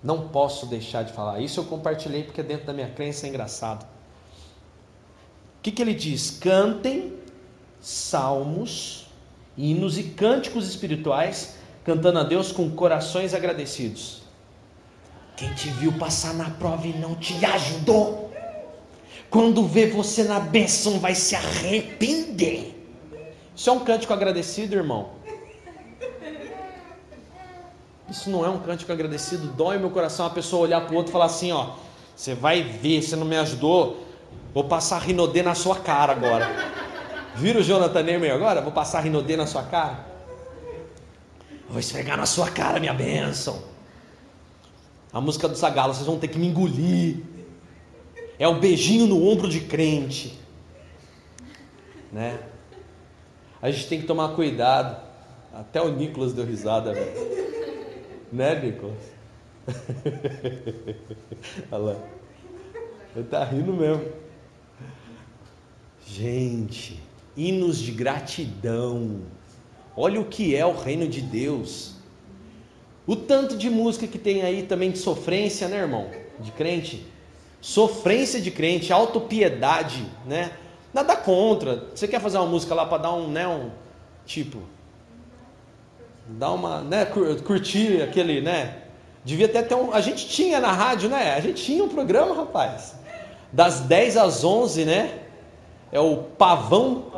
não 0.02 0.28
posso 0.28 0.66
deixar 0.66 1.02
de 1.02 1.12
falar. 1.12 1.40
Isso 1.40 1.60
eu 1.60 1.64
compartilhei 1.64 2.22
porque 2.22 2.42
dentro 2.42 2.66
da 2.66 2.72
minha 2.72 2.88
crença 2.88 3.26
é 3.26 3.28
engraçado. 3.28 3.84
O 3.84 5.62
que, 5.62 5.70
que 5.70 5.82
ele 5.82 5.94
diz? 5.94 6.30
Cantem 6.30 7.14
salmos, 7.80 9.06
hinos 9.56 9.98
e 9.98 10.04
cânticos 10.04 10.68
espirituais, 10.68 11.56
cantando 11.84 12.18
a 12.18 12.22
Deus 12.22 12.52
com 12.52 12.70
corações 12.70 13.34
agradecidos. 13.34 14.22
Quem 15.36 15.52
te 15.54 15.68
viu 15.70 15.92
passar 15.92 16.34
na 16.34 16.50
prova 16.50 16.86
e 16.86 16.92
não 16.92 17.14
te 17.14 17.44
ajudou, 17.44 18.30
quando 19.30 19.66
vê 19.66 19.86
você 19.86 20.24
na 20.24 20.40
bênção 20.40 20.98
vai 20.98 21.14
se 21.14 21.34
arrepender. 21.34 22.76
Isso 23.54 23.70
é 23.70 23.72
um 23.72 23.80
cântico 23.80 24.12
agradecido, 24.12 24.74
irmão? 24.74 25.10
Isso 28.10 28.28
não 28.28 28.44
é 28.44 28.48
um 28.48 28.58
cântico 28.58 28.90
agradecido, 28.90 29.46
dói 29.48 29.78
meu 29.78 29.90
coração 29.90 30.26
a 30.26 30.30
pessoa 30.30 30.62
olhar 30.62 30.80
para 30.80 30.92
o 30.92 30.96
outro 30.96 31.10
e 31.10 31.12
falar 31.12 31.26
assim: 31.26 31.52
ó, 31.52 31.74
você 32.16 32.34
vai 32.34 32.62
ver, 32.62 33.02
você 33.02 33.14
não 33.14 33.24
me 33.24 33.36
ajudou, 33.36 34.04
vou 34.52 34.64
passar 34.64 34.98
rinodê 34.98 35.42
na 35.42 35.54
sua 35.54 35.76
cara 35.76 36.12
agora. 36.12 36.50
Vira 37.36 37.60
o 37.60 37.62
Jonathan 37.62 38.02
Neymer 38.02 38.34
agora? 38.34 38.60
Vou 38.60 38.72
passar 38.72 39.00
rinodê 39.00 39.36
na 39.36 39.46
sua 39.46 39.62
cara? 39.62 40.04
Vou 41.68 41.78
esfregar 41.78 42.16
na 42.16 42.26
sua 42.26 42.50
cara 42.50 42.80
minha 42.80 42.92
bênção. 42.92 43.62
A 45.12 45.20
música 45.20 45.48
do 45.48 45.54
Zagalo, 45.54 45.94
vocês 45.94 46.06
vão 46.06 46.18
ter 46.18 46.28
que 46.28 46.38
me 46.38 46.48
engolir. 46.48 47.18
É 48.40 48.48
o 48.48 48.54
beijinho 48.54 49.06
no 49.06 49.24
ombro 49.24 49.48
de 49.48 49.60
crente. 49.60 50.36
Né? 52.10 52.40
A 53.62 53.70
gente 53.70 53.86
tem 53.86 54.00
que 54.00 54.06
tomar 54.06 54.30
cuidado. 54.30 55.00
Até 55.52 55.80
o 55.80 55.90
Nicolas 55.90 56.32
deu 56.32 56.44
risada, 56.44 56.92
velho. 56.92 57.49
Né, 58.32 58.60
Nicolas? 58.60 58.96
Olha 61.70 61.82
lá. 61.82 61.96
Ele 63.16 63.26
tá 63.26 63.44
rindo 63.44 63.72
mesmo. 63.72 64.06
Gente, 66.06 67.00
hinos 67.36 67.78
de 67.78 67.92
gratidão. 67.92 69.22
Olha 69.96 70.20
o 70.20 70.24
que 70.24 70.54
é 70.54 70.64
o 70.64 70.76
reino 70.76 71.08
de 71.08 71.20
Deus. 71.20 71.96
O 73.06 73.16
tanto 73.16 73.56
de 73.56 73.68
música 73.68 74.06
que 74.06 74.18
tem 74.18 74.42
aí 74.42 74.62
também 74.62 74.92
de 74.92 74.98
sofrência, 74.98 75.68
né, 75.68 75.78
irmão? 75.78 76.08
De 76.38 76.52
crente. 76.52 77.04
Sofrência 77.60 78.40
de 78.40 78.50
crente, 78.50 78.92
autopiedade, 78.92 80.06
né? 80.24 80.52
Nada 80.94 81.16
contra. 81.16 81.88
Você 81.94 82.06
quer 82.06 82.20
fazer 82.20 82.38
uma 82.38 82.46
música 82.46 82.74
lá 82.74 82.86
para 82.86 83.02
dar 83.02 83.14
um, 83.14 83.28
né, 83.28 83.46
um 83.46 83.70
tipo 84.24 84.62
dar 86.38 86.52
uma, 86.52 86.80
né, 86.80 87.04
curtir 87.44 88.02
aquele, 88.02 88.40
né? 88.40 88.76
Devia 89.24 89.46
até 89.46 89.62
ter 89.62 89.74
um, 89.74 89.92
a 89.92 90.00
gente 90.00 90.28
tinha 90.28 90.60
na 90.60 90.72
rádio, 90.72 91.08
né? 91.08 91.34
A 91.34 91.40
gente 91.40 91.62
tinha 91.62 91.84
um 91.84 91.88
programa, 91.88 92.34
rapaz. 92.34 92.94
Das 93.52 93.80
10 93.80 94.16
às 94.16 94.44
11, 94.44 94.84
né? 94.84 95.18
É 95.92 96.00
o 96.00 96.16
Pavão 96.16 97.10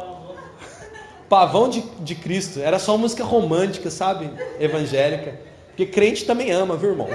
Pavão 1.33 1.67
de, 1.67 1.83
de 2.01 2.15
Cristo. 2.15 2.61
Era 2.61 2.79
só 2.79 2.99
música 2.99 3.25
romântica, 3.25 3.89
sabe? 3.89 4.31
Evangélica. 4.61 5.41
Porque 5.69 5.87
crente 5.87 6.27
também 6.27 6.51
ama, 6.51 6.77
viu, 6.77 6.91
irmão? 6.91 7.09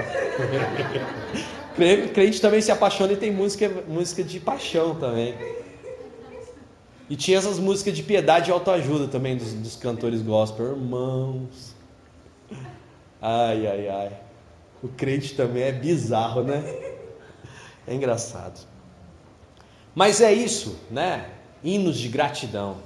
crente 2.12 2.40
também 2.40 2.60
se 2.60 2.72
apaixona 2.72 3.12
e 3.12 3.16
tem 3.16 3.30
música, 3.30 3.70
música 3.86 4.24
de 4.24 4.40
paixão 4.40 4.96
também. 4.96 5.36
E 7.08 7.14
tinha 7.14 7.38
essas 7.38 7.60
músicas 7.60 7.94
de 7.94 8.02
piedade 8.02 8.50
e 8.50 8.52
autoajuda 8.52 9.06
também 9.06 9.36
dos, 9.36 9.52
dos 9.52 9.76
cantores 9.76 10.20
gospel. 10.20 10.72
Irmãos. 10.72 11.67
Ai, 13.20 13.66
ai, 13.66 13.88
ai. 13.88 14.12
O 14.82 14.88
crente 14.88 15.34
também 15.34 15.64
é 15.64 15.72
bizarro, 15.72 16.42
né? 16.42 16.62
É 17.86 17.94
engraçado. 17.94 18.60
Mas 19.94 20.20
é 20.20 20.32
isso, 20.32 20.78
né? 20.90 21.30
Hinos 21.64 21.98
de 21.98 22.08
gratidão. 22.08 22.76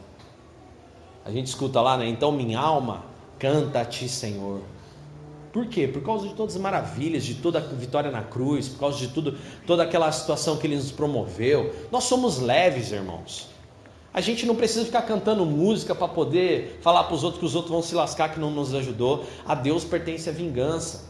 A 1.25 1.31
gente 1.31 1.49
escuta 1.49 1.81
lá, 1.81 1.99
né? 1.99 2.07
Então 2.09 2.33
minha 2.33 2.59
alma 2.59 3.05
canta 3.39 3.81
a 3.81 3.85
ti, 3.85 4.09
Senhor. 4.09 4.63
Por 5.53 5.67
quê? 5.67 5.87
Por 5.87 6.03
causa 6.03 6.27
de 6.27 6.35
todas 6.35 6.57
as 6.57 6.61
maravilhas, 6.61 7.25
de 7.25 7.35
toda 7.35 7.59
a 7.59 7.63
vitória 7.63 8.11
na 8.11 8.23
cruz, 8.23 8.69
por 8.71 8.81
causa 8.81 8.99
de 8.99 9.09
tudo, 9.09 9.37
toda 9.67 9.83
aquela 9.83 10.11
situação 10.11 10.57
que 10.57 10.67
ele 10.67 10.77
nos 10.77 10.91
promoveu. 10.91 11.75
Nós 11.93 12.05
somos 12.05 12.39
leves, 12.39 12.91
irmãos. 12.91 13.52
A 14.15 14.21
gente 14.21 14.45
não 14.45 14.55
precisa 14.55 14.85
ficar 14.85 15.03
cantando 15.03 15.47
música 15.47 15.95
para 15.95 16.07
poder 16.09 16.79
falar 16.83 17.05
para 17.05 17.15
os 17.15 17.25
outros 17.25 17.41
que 17.41 17.47
os 17.47 17.55
outros 17.55 17.73
vão 17.73 17.83
se 17.83 17.95
lascar 17.95 18.29
que 18.29 18.39
não 18.39 18.51
nos 18.51 18.75
ajudou. 18.75 19.25
A 19.47 19.55
Deus 19.55 19.85
pertence 19.85 20.29
a 20.29 20.33
vingança. 20.33 21.05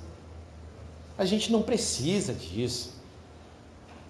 A 1.19 1.25
gente 1.25 1.51
não 1.51 1.63
precisa 1.63 2.33
disso. 2.33 2.95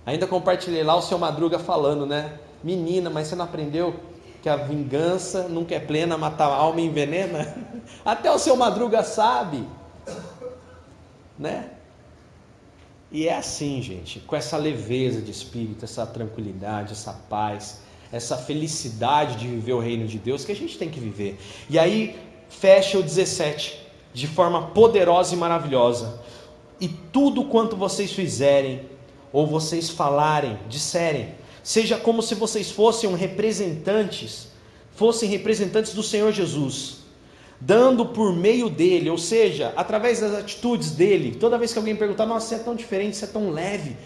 Ainda 0.04 0.26
compartilhei 0.26 0.82
lá 0.82 0.94
o 0.94 1.02
seu 1.02 1.18
Madruga 1.18 1.58
falando, 1.58 2.04
né? 2.04 2.38
Menina, 2.62 3.08
mas 3.08 3.28
você 3.28 3.36
não 3.36 3.44
aprendeu 3.44 3.94
que 4.42 4.48
a 4.48 4.56
vingança 4.56 5.48
nunca 5.48 5.74
é 5.74 5.80
plena, 5.80 6.18
mata 6.18 6.44
a 6.44 6.54
alma 6.54 6.80
e 6.80 6.86
envenena? 6.86 7.56
Até 8.04 8.30
o 8.30 8.38
seu 8.38 8.56
Madruga 8.56 9.02
sabe, 9.02 9.66
né? 11.38 11.70
E 13.10 13.28
é 13.28 13.36
assim, 13.36 13.80
gente, 13.80 14.20
com 14.20 14.34
essa 14.34 14.56
leveza 14.56 15.20
de 15.20 15.30
espírito, 15.30 15.84
essa 15.84 16.04
tranquilidade, 16.06 16.92
essa 16.92 17.12
paz, 17.12 17.80
essa 18.12 18.36
felicidade 18.36 19.36
de 19.36 19.48
viver 19.48 19.72
o 19.72 19.80
reino 19.80 20.06
de 20.06 20.18
Deus 20.18 20.44
que 20.44 20.52
a 20.52 20.56
gente 20.56 20.76
tem 20.76 20.90
que 20.90 21.00
viver. 21.00 21.38
E 21.70 21.78
aí 21.78 22.14
fecha 22.50 22.98
o 22.98 23.02
17 23.02 23.80
de 24.12 24.26
forma 24.26 24.68
poderosa 24.68 25.34
e 25.34 25.38
maravilhosa. 25.38 26.20
E 26.78 26.88
tudo 26.88 27.44
quanto 27.44 27.74
vocês 27.74 28.12
fizerem 28.12 28.82
ou 29.32 29.46
vocês 29.46 29.88
falarem, 29.88 30.58
disserem, 30.68 31.34
seja 31.62 31.96
como 31.96 32.22
se 32.22 32.34
vocês 32.34 32.70
fossem 32.70 33.14
representantes, 33.14 34.48
fossem 34.94 35.28
representantes 35.30 35.94
do 35.94 36.02
Senhor 36.02 36.30
Jesus, 36.32 36.98
dando 37.58 38.04
por 38.04 38.34
meio 38.34 38.68
dele, 38.68 39.08
ou 39.08 39.16
seja, 39.16 39.72
através 39.74 40.20
das 40.20 40.34
atitudes 40.34 40.90
dele. 40.90 41.36
Toda 41.40 41.56
vez 41.56 41.72
que 41.72 41.78
alguém 41.78 41.96
perguntar, 41.96 42.26
nossa, 42.26 42.48
você 42.48 42.54
é 42.56 42.58
tão 42.58 42.74
diferente, 42.74 43.16
você 43.16 43.24
é 43.24 43.28
tão 43.28 43.50
leve, 43.50 43.96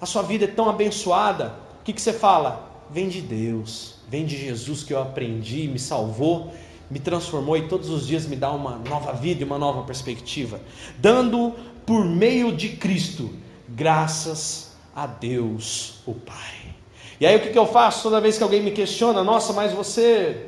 a 0.00 0.06
sua 0.06 0.22
vida 0.22 0.44
é 0.44 0.48
tão 0.48 0.70
abençoada, 0.70 1.54
o 1.80 1.84
que, 1.84 1.92
que 1.92 2.00
você 2.00 2.12
fala? 2.12 2.75
Vem 2.90 3.08
de 3.08 3.20
Deus, 3.20 3.94
vem 4.08 4.24
de 4.24 4.36
Jesus 4.36 4.82
que 4.82 4.92
eu 4.92 5.00
aprendi, 5.00 5.68
me 5.68 5.78
salvou, 5.78 6.52
me 6.90 6.98
transformou 6.98 7.56
e 7.56 7.68
todos 7.68 7.90
os 7.90 8.06
dias 8.06 8.26
me 8.26 8.36
dá 8.36 8.50
uma 8.52 8.78
nova 8.78 9.12
vida 9.12 9.42
e 9.42 9.44
uma 9.44 9.58
nova 9.58 9.82
perspectiva, 9.82 10.60
dando 10.98 11.54
por 11.84 12.04
meio 12.04 12.54
de 12.54 12.70
Cristo 12.70 13.30
graças 13.68 14.76
a 14.94 15.06
Deus, 15.06 16.00
o 16.06 16.14
Pai. 16.14 16.74
E 17.20 17.26
aí 17.26 17.36
o 17.36 17.40
que, 17.40 17.50
que 17.50 17.58
eu 17.58 17.66
faço 17.66 18.02
toda 18.02 18.20
vez 18.20 18.36
que 18.36 18.42
alguém 18.42 18.62
me 18.62 18.70
questiona, 18.70 19.24
nossa, 19.24 19.52
mas 19.52 19.72
você 19.72 20.46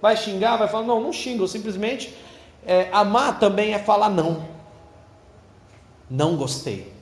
vai 0.00 0.16
xingar, 0.16 0.56
vai 0.56 0.68
falar, 0.68 0.86
não, 0.86 1.00
não 1.00 1.12
xingo, 1.12 1.44
eu 1.44 1.48
simplesmente 1.48 2.14
é, 2.66 2.88
amar 2.92 3.38
também 3.38 3.72
é 3.72 3.78
falar 3.78 4.10
não. 4.10 4.46
Não 6.10 6.36
gostei. 6.36 6.92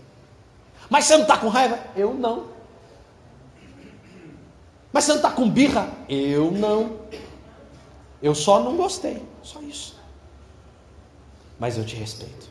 Mas 0.89 1.05
você 1.05 1.15
não 1.15 1.23
está 1.23 1.37
com 1.37 1.49
raiva? 1.49 1.79
Eu 1.97 2.15
não. 2.15 2.56
Mas 4.97 5.05
você 5.05 5.11
não 5.11 5.19
está 5.19 5.31
com 5.31 5.51
birra? 5.51 5.93
Eu 6.09 6.51
não. 6.51 7.01
Eu 8.23 8.35
só 8.35 8.63
não 8.63 8.79
gostei. 8.79 9.23
Só 9.43 9.61
isso. 9.61 10.01
Mas 11.59 11.77
eu 11.77 11.85
te 11.85 11.95
respeito. 11.97 12.49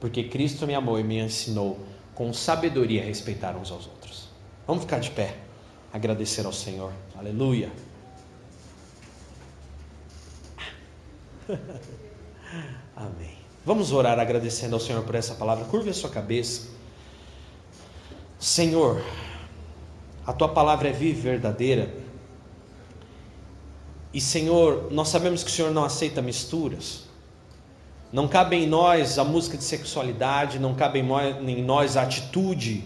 Porque 0.00 0.24
Cristo 0.24 0.66
me 0.66 0.74
amou 0.74 0.98
e 0.98 1.04
me 1.04 1.18
ensinou 1.18 1.78
com 2.14 2.32
sabedoria 2.32 3.02
a 3.02 3.04
respeitar 3.04 3.54
uns 3.54 3.70
aos 3.70 3.86
outros. 3.86 4.30
Vamos 4.66 4.84
ficar 4.84 4.98
de 4.98 5.10
pé. 5.10 5.36
Agradecer 5.92 6.46
ao 6.46 6.54
Senhor. 6.54 6.90
Aleluia. 7.18 7.70
Amém. 12.96 13.36
Vamos 13.62 13.92
orar 13.92 14.18
agradecendo 14.18 14.74
ao 14.74 14.80
Senhor 14.80 15.04
por 15.04 15.14
essa 15.14 15.34
palavra. 15.34 15.66
Curve 15.66 15.90
a 15.90 15.94
sua 15.94 16.08
cabeça. 16.08 16.66
Senhor, 18.40 19.04
a 20.28 20.32
tua 20.34 20.48
palavra 20.50 20.90
é 20.90 20.92
viva 20.92 21.20
e 21.20 21.22
verdadeira. 21.22 21.94
E 24.12 24.20
Senhor, 24.20 24.88
nós 24.90 25.08
sabemos 25.08 25.42
que 25.42 25.48
o 25.48 25.52
Senhor 25.52 25.72
não 25.72 25.84
aceita 25.84 26.20
misturas. 26.20 27.04
Não 28.12 28.28
cabe 28.28 28.56
em 28.56 28.66
nós 28.66 29.18
a 29.18 29.24
música 29.24 29.56
de 29.56 29.64
sexualidade, 29.64 30.58
não 30.58 30.74
cabe 30.74 30.98
em 30.98 31.62
nós 31.62 31.96
a 31.96 32.02
atitude 32.02 32.84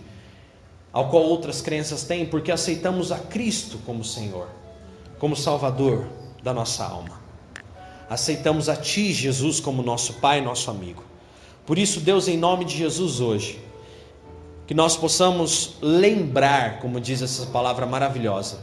ao 0.92 1.08
qual 1.08 1.24
outras 1.24 1.60
crenças 1.60 2.04
têm, 2.04 2.24
porque 2.24 2.52
aceitamos 2.52 3.10
a 3.10 3.18
Cristo 3.18 3.78
como 3.84 4.04
Senhor, 4.04 4.46
como 5.18 5.34
Salvador 5.34 6.06
da 6.44 6.54
nossa 6.54 6.84
alma. 6.84 7.20
Aceitamos 8.08 8.68
a 8.68 8.76
Ti, 8.76 9.12
Jesus, 9.12 9.58
como 9.58 9.82
nosso 9.82 10.14
Pai, 10.20 10.40
nosso 10.40 10.70
amigo. 10.70 11.02
Por 11.66 11.76
isso, 11.76 11.98
Deus, 11.98 12.28
em 12.28 12.36
nome 12.36 12.64
de 12.64 12.78
Jesus 12.78 13.18
hoje, 13.18 13.58
que 14.72 14.74
nós 14.74 14.96
possamos 14.96 15.76
lembrar, 15.82 16.78
como 16.78 16.98
diz 16.98 17.20
essa 17.20 17.44
palavra 17.44 17.84
maravilhosa, 17.84 18.60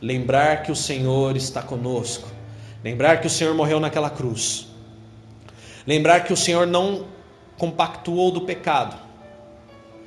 lembrar 0.00 0.62
que 0.62 0.70
o 0.70 0.76
Senhor 0.76 1.36
está 1.36 1.60
conosco, 1.60 2.28
lembrar 2.84 3.20
que 3.20 3.26
o 3.26 3.30
Senhor 3.30 3.52
morreu 3.52 3.80
naquela 3.80 4.08
cruz, 4.08 4.68
lembrar 5.84 6.20
que 6.20 6.32
o 6.32 6.36
Senhor 6.36 6.68
não 6.68 7.06
compactuou 7.56 8.30
do 8.30 8.42
pecado, 8.42 8.96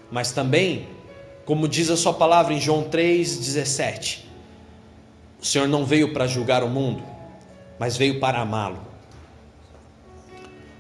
mas 0.10 0.32
também, 0.32 0.88
como 1.44 1.68
diz 1.68 1.90
a 1.90 1.98
Sua 1.98 2.14
palavra 2.14 2.54
em 2.54 2.62
João 2.62 2.86
3,17, 2.86 4.20
o 5.42 5.46
Senhor 5.46 5.68
não 5.68 5.84
veio 5.84 6.14
para 6.14 6.26
julgar 6.26 6.64
o 6.64 6.70
mundo, 6.70 7.04
mas 7.78 7.98
veio 7.98 8.18
para 8.18 8.40
amá-lo. 8.40 8.80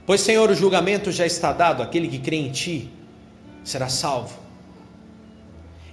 Pois, 0.06 0.22
Senhor, 0.22 0.49
o 0.49 0.56
julgamento 0.56 1.12
já 1.12 1.26
está 1.26 1.52
dado, 1.52 1.84
aquele 1.84 2.08
que 2.08 2.18
crê 2.18 2.38
em 2.38 2.49
Ti 2.49 3.01
será 3.64 3.89
salvo. 3.89 4.39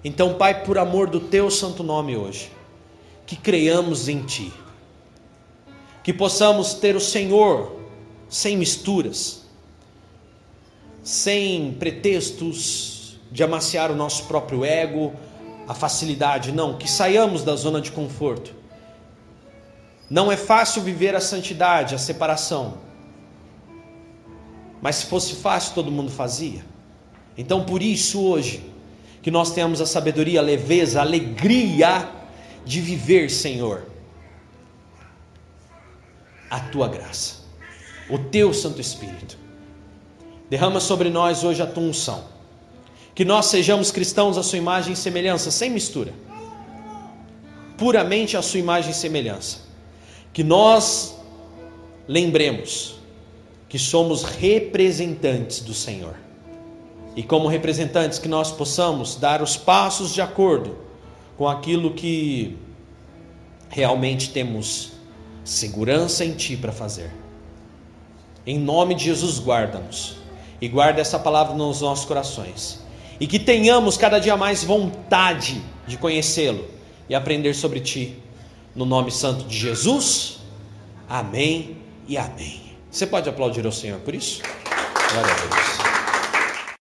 Então, 0.04 0.34
Pai, 0.34 0.64
por 0.64 0.78
amor 0.78 1.08
do 1.10 1.20
teu 1.20 1.50
santo 1.50 1.82
nome 1.82 2.16
hoje, 2.16 2.52
que 3.26 3.36
creiamos 3.36 4.08
em 4.08 4.22
Ti, 4.22 4.52
que 6.02 6.12
possamos 6.12 6.74
ter 6.74 6.96
o 6.96 7.00
Senhor 7.00 7.78
sem 8.28 8.56
misturas, 8.56 9.42
sem 11.02 11.72
pretextos 11.72 13.18
de 13.30 13.42
amaciar 13.42 13.90
o 13.90 13.96
nosso 13.96 14.24
próprio 14.24 14.64
ego, 14.64 15.12
a 15.66 15.74
facilidade, 15.74 16.52
não, 16.52 16.78
que 16.78 16.90
saiamos 16.90 17.42
da 17.42 17.54
zona 17.54 17.80
de 17.80 17.92
conforto. 17.92 18.54
Não 20.08 20.32
é 20.32 20.36
fácil 20.36 20.80
viver 20.82 21.14
a 21.14 21.20
santidade, 21.20 21.94
a 21.94 21.98
separação, 21.98 22.78
mas 24.80 24.96
se 24.96 25.06
fosse 25.06 25.34
fácil, 25.34 25.74
todo 25.74 25.90
mundo 25.90 26.10
fazia. 26.10 26.64
Então, 27.38 27.64
por 27.64 27.80
isso, 27.80 28.20
hoje, 28.20 28.68
que 29.22 29.30
nós 29.30 29.52
temos 29.52 29.80
a 29.80 29.86
sabedoria, 29.86 30.40
a 30.40 30.42
leveza, 30.42 30.98
a 30.98 31.02
alegria 31.02 32.10
de 32.64 32.80
viver, 32.80 33.30
Senhor, 33.30 33.86
a 36.50 36.58
tua 36.58 36.88
graça, 36.88 37.36
o 38.10 38.18
teu 38.18 38.52
Santo 38.52 38.80
Espírito. 38.80 39.38
Derrama 40.50 40.80
sobre 40.80 41.10
nós 41.10 41.44
hoje 41.44 41.62
a 41.62 41.66
tua 41.66 41.84
unção. 41.84 42.24
Que 43.14 43.24
nós 43.24 43.46
sejamos 43.46 43.92
cristãos 43.92 44.36
à 44.36 44.42
sua 44.42 44.58
imagem 44.58 44.94
e 44.94 44.96
semelhança, 44.96 45.50
sem 45.50 45.70
mistura. 45.70 46.12
Puramente 47.76 48.36
à 48.36 48.42
sua 48.42 48.58
imagem 48.58 48.90
e 48.90 48.94
semelhança. 48.94 49.58
Que 50.32 50.42
nós 50.42 51.16
lembremos 52.08 52.96
que 53.68 53.78
somos 53.78 54.24
representantes 54.24 55.60
do 55.60 55.74
Senhor 55.74 56.27
e 57.18 57.22
como 57.24 57.48
representantes 57.48 58.16
que 58.16 58.28
nós 58.28 58.52
possamos 58.52 59.16
dar 59.16 59.42
os 59.42 59.56
passos 59.56 60.14
de 60.14 60.22
acordo 60.22 60.78
com 61.36 61.48
aquilo 61.48 61.92
que 61.92 62.56
realmente 63.68 64.30
temos 64.30 64.92
segurança 65.42 66.24
em 66.24 66.34
Ti 66.34 66.56
para 66.56 66.70
fazer. 66.70 67.10
Em 68.46 68.56
nome 68.56 68.94
de 68.94 69.06
Jesus, 69.06 69.40
guarda-nos 69.40 70.14
e 70.60 70.68
guarda 70.68 71.00
essa 71.00 71.18
palavra 71.18 71.56
nos 71.56 71.80
nossos 71.80 72.04
corações 72.04 72.78
e 73.18 73.26
que 73.26 73.40
tenhamos 73.40 73.96
cada 73.96 74.20
dia 74.20 74.36
mais 74.36 74.62
vontade 74.62 75.60
de 75.88 75.98
conhecê-lo 75.98 76.66
e 77.08 77.16
aprender 77.16 77.52
sobre 77.52 77.80
Ti. 77.80 78.16
No 78.76 78.86
nome 78.86 79.10
santo 79.10 79.42
de 79.42 79.58
Jesus, 79.58 80.38
amém 81.08 81.78
e 82.06 82.16
amém. 82.16 82.62
Você 82.88 83.08
pode 83.08 83.28
aplaudir 83.28 83.66
ao 83.66 83.72
Senhor 83.72 83.98
por 84.02 84.14
isso? 84.14 84.40
Glória 85.10 85.32
a 85.32 85.36
Deus. 85.36 85.87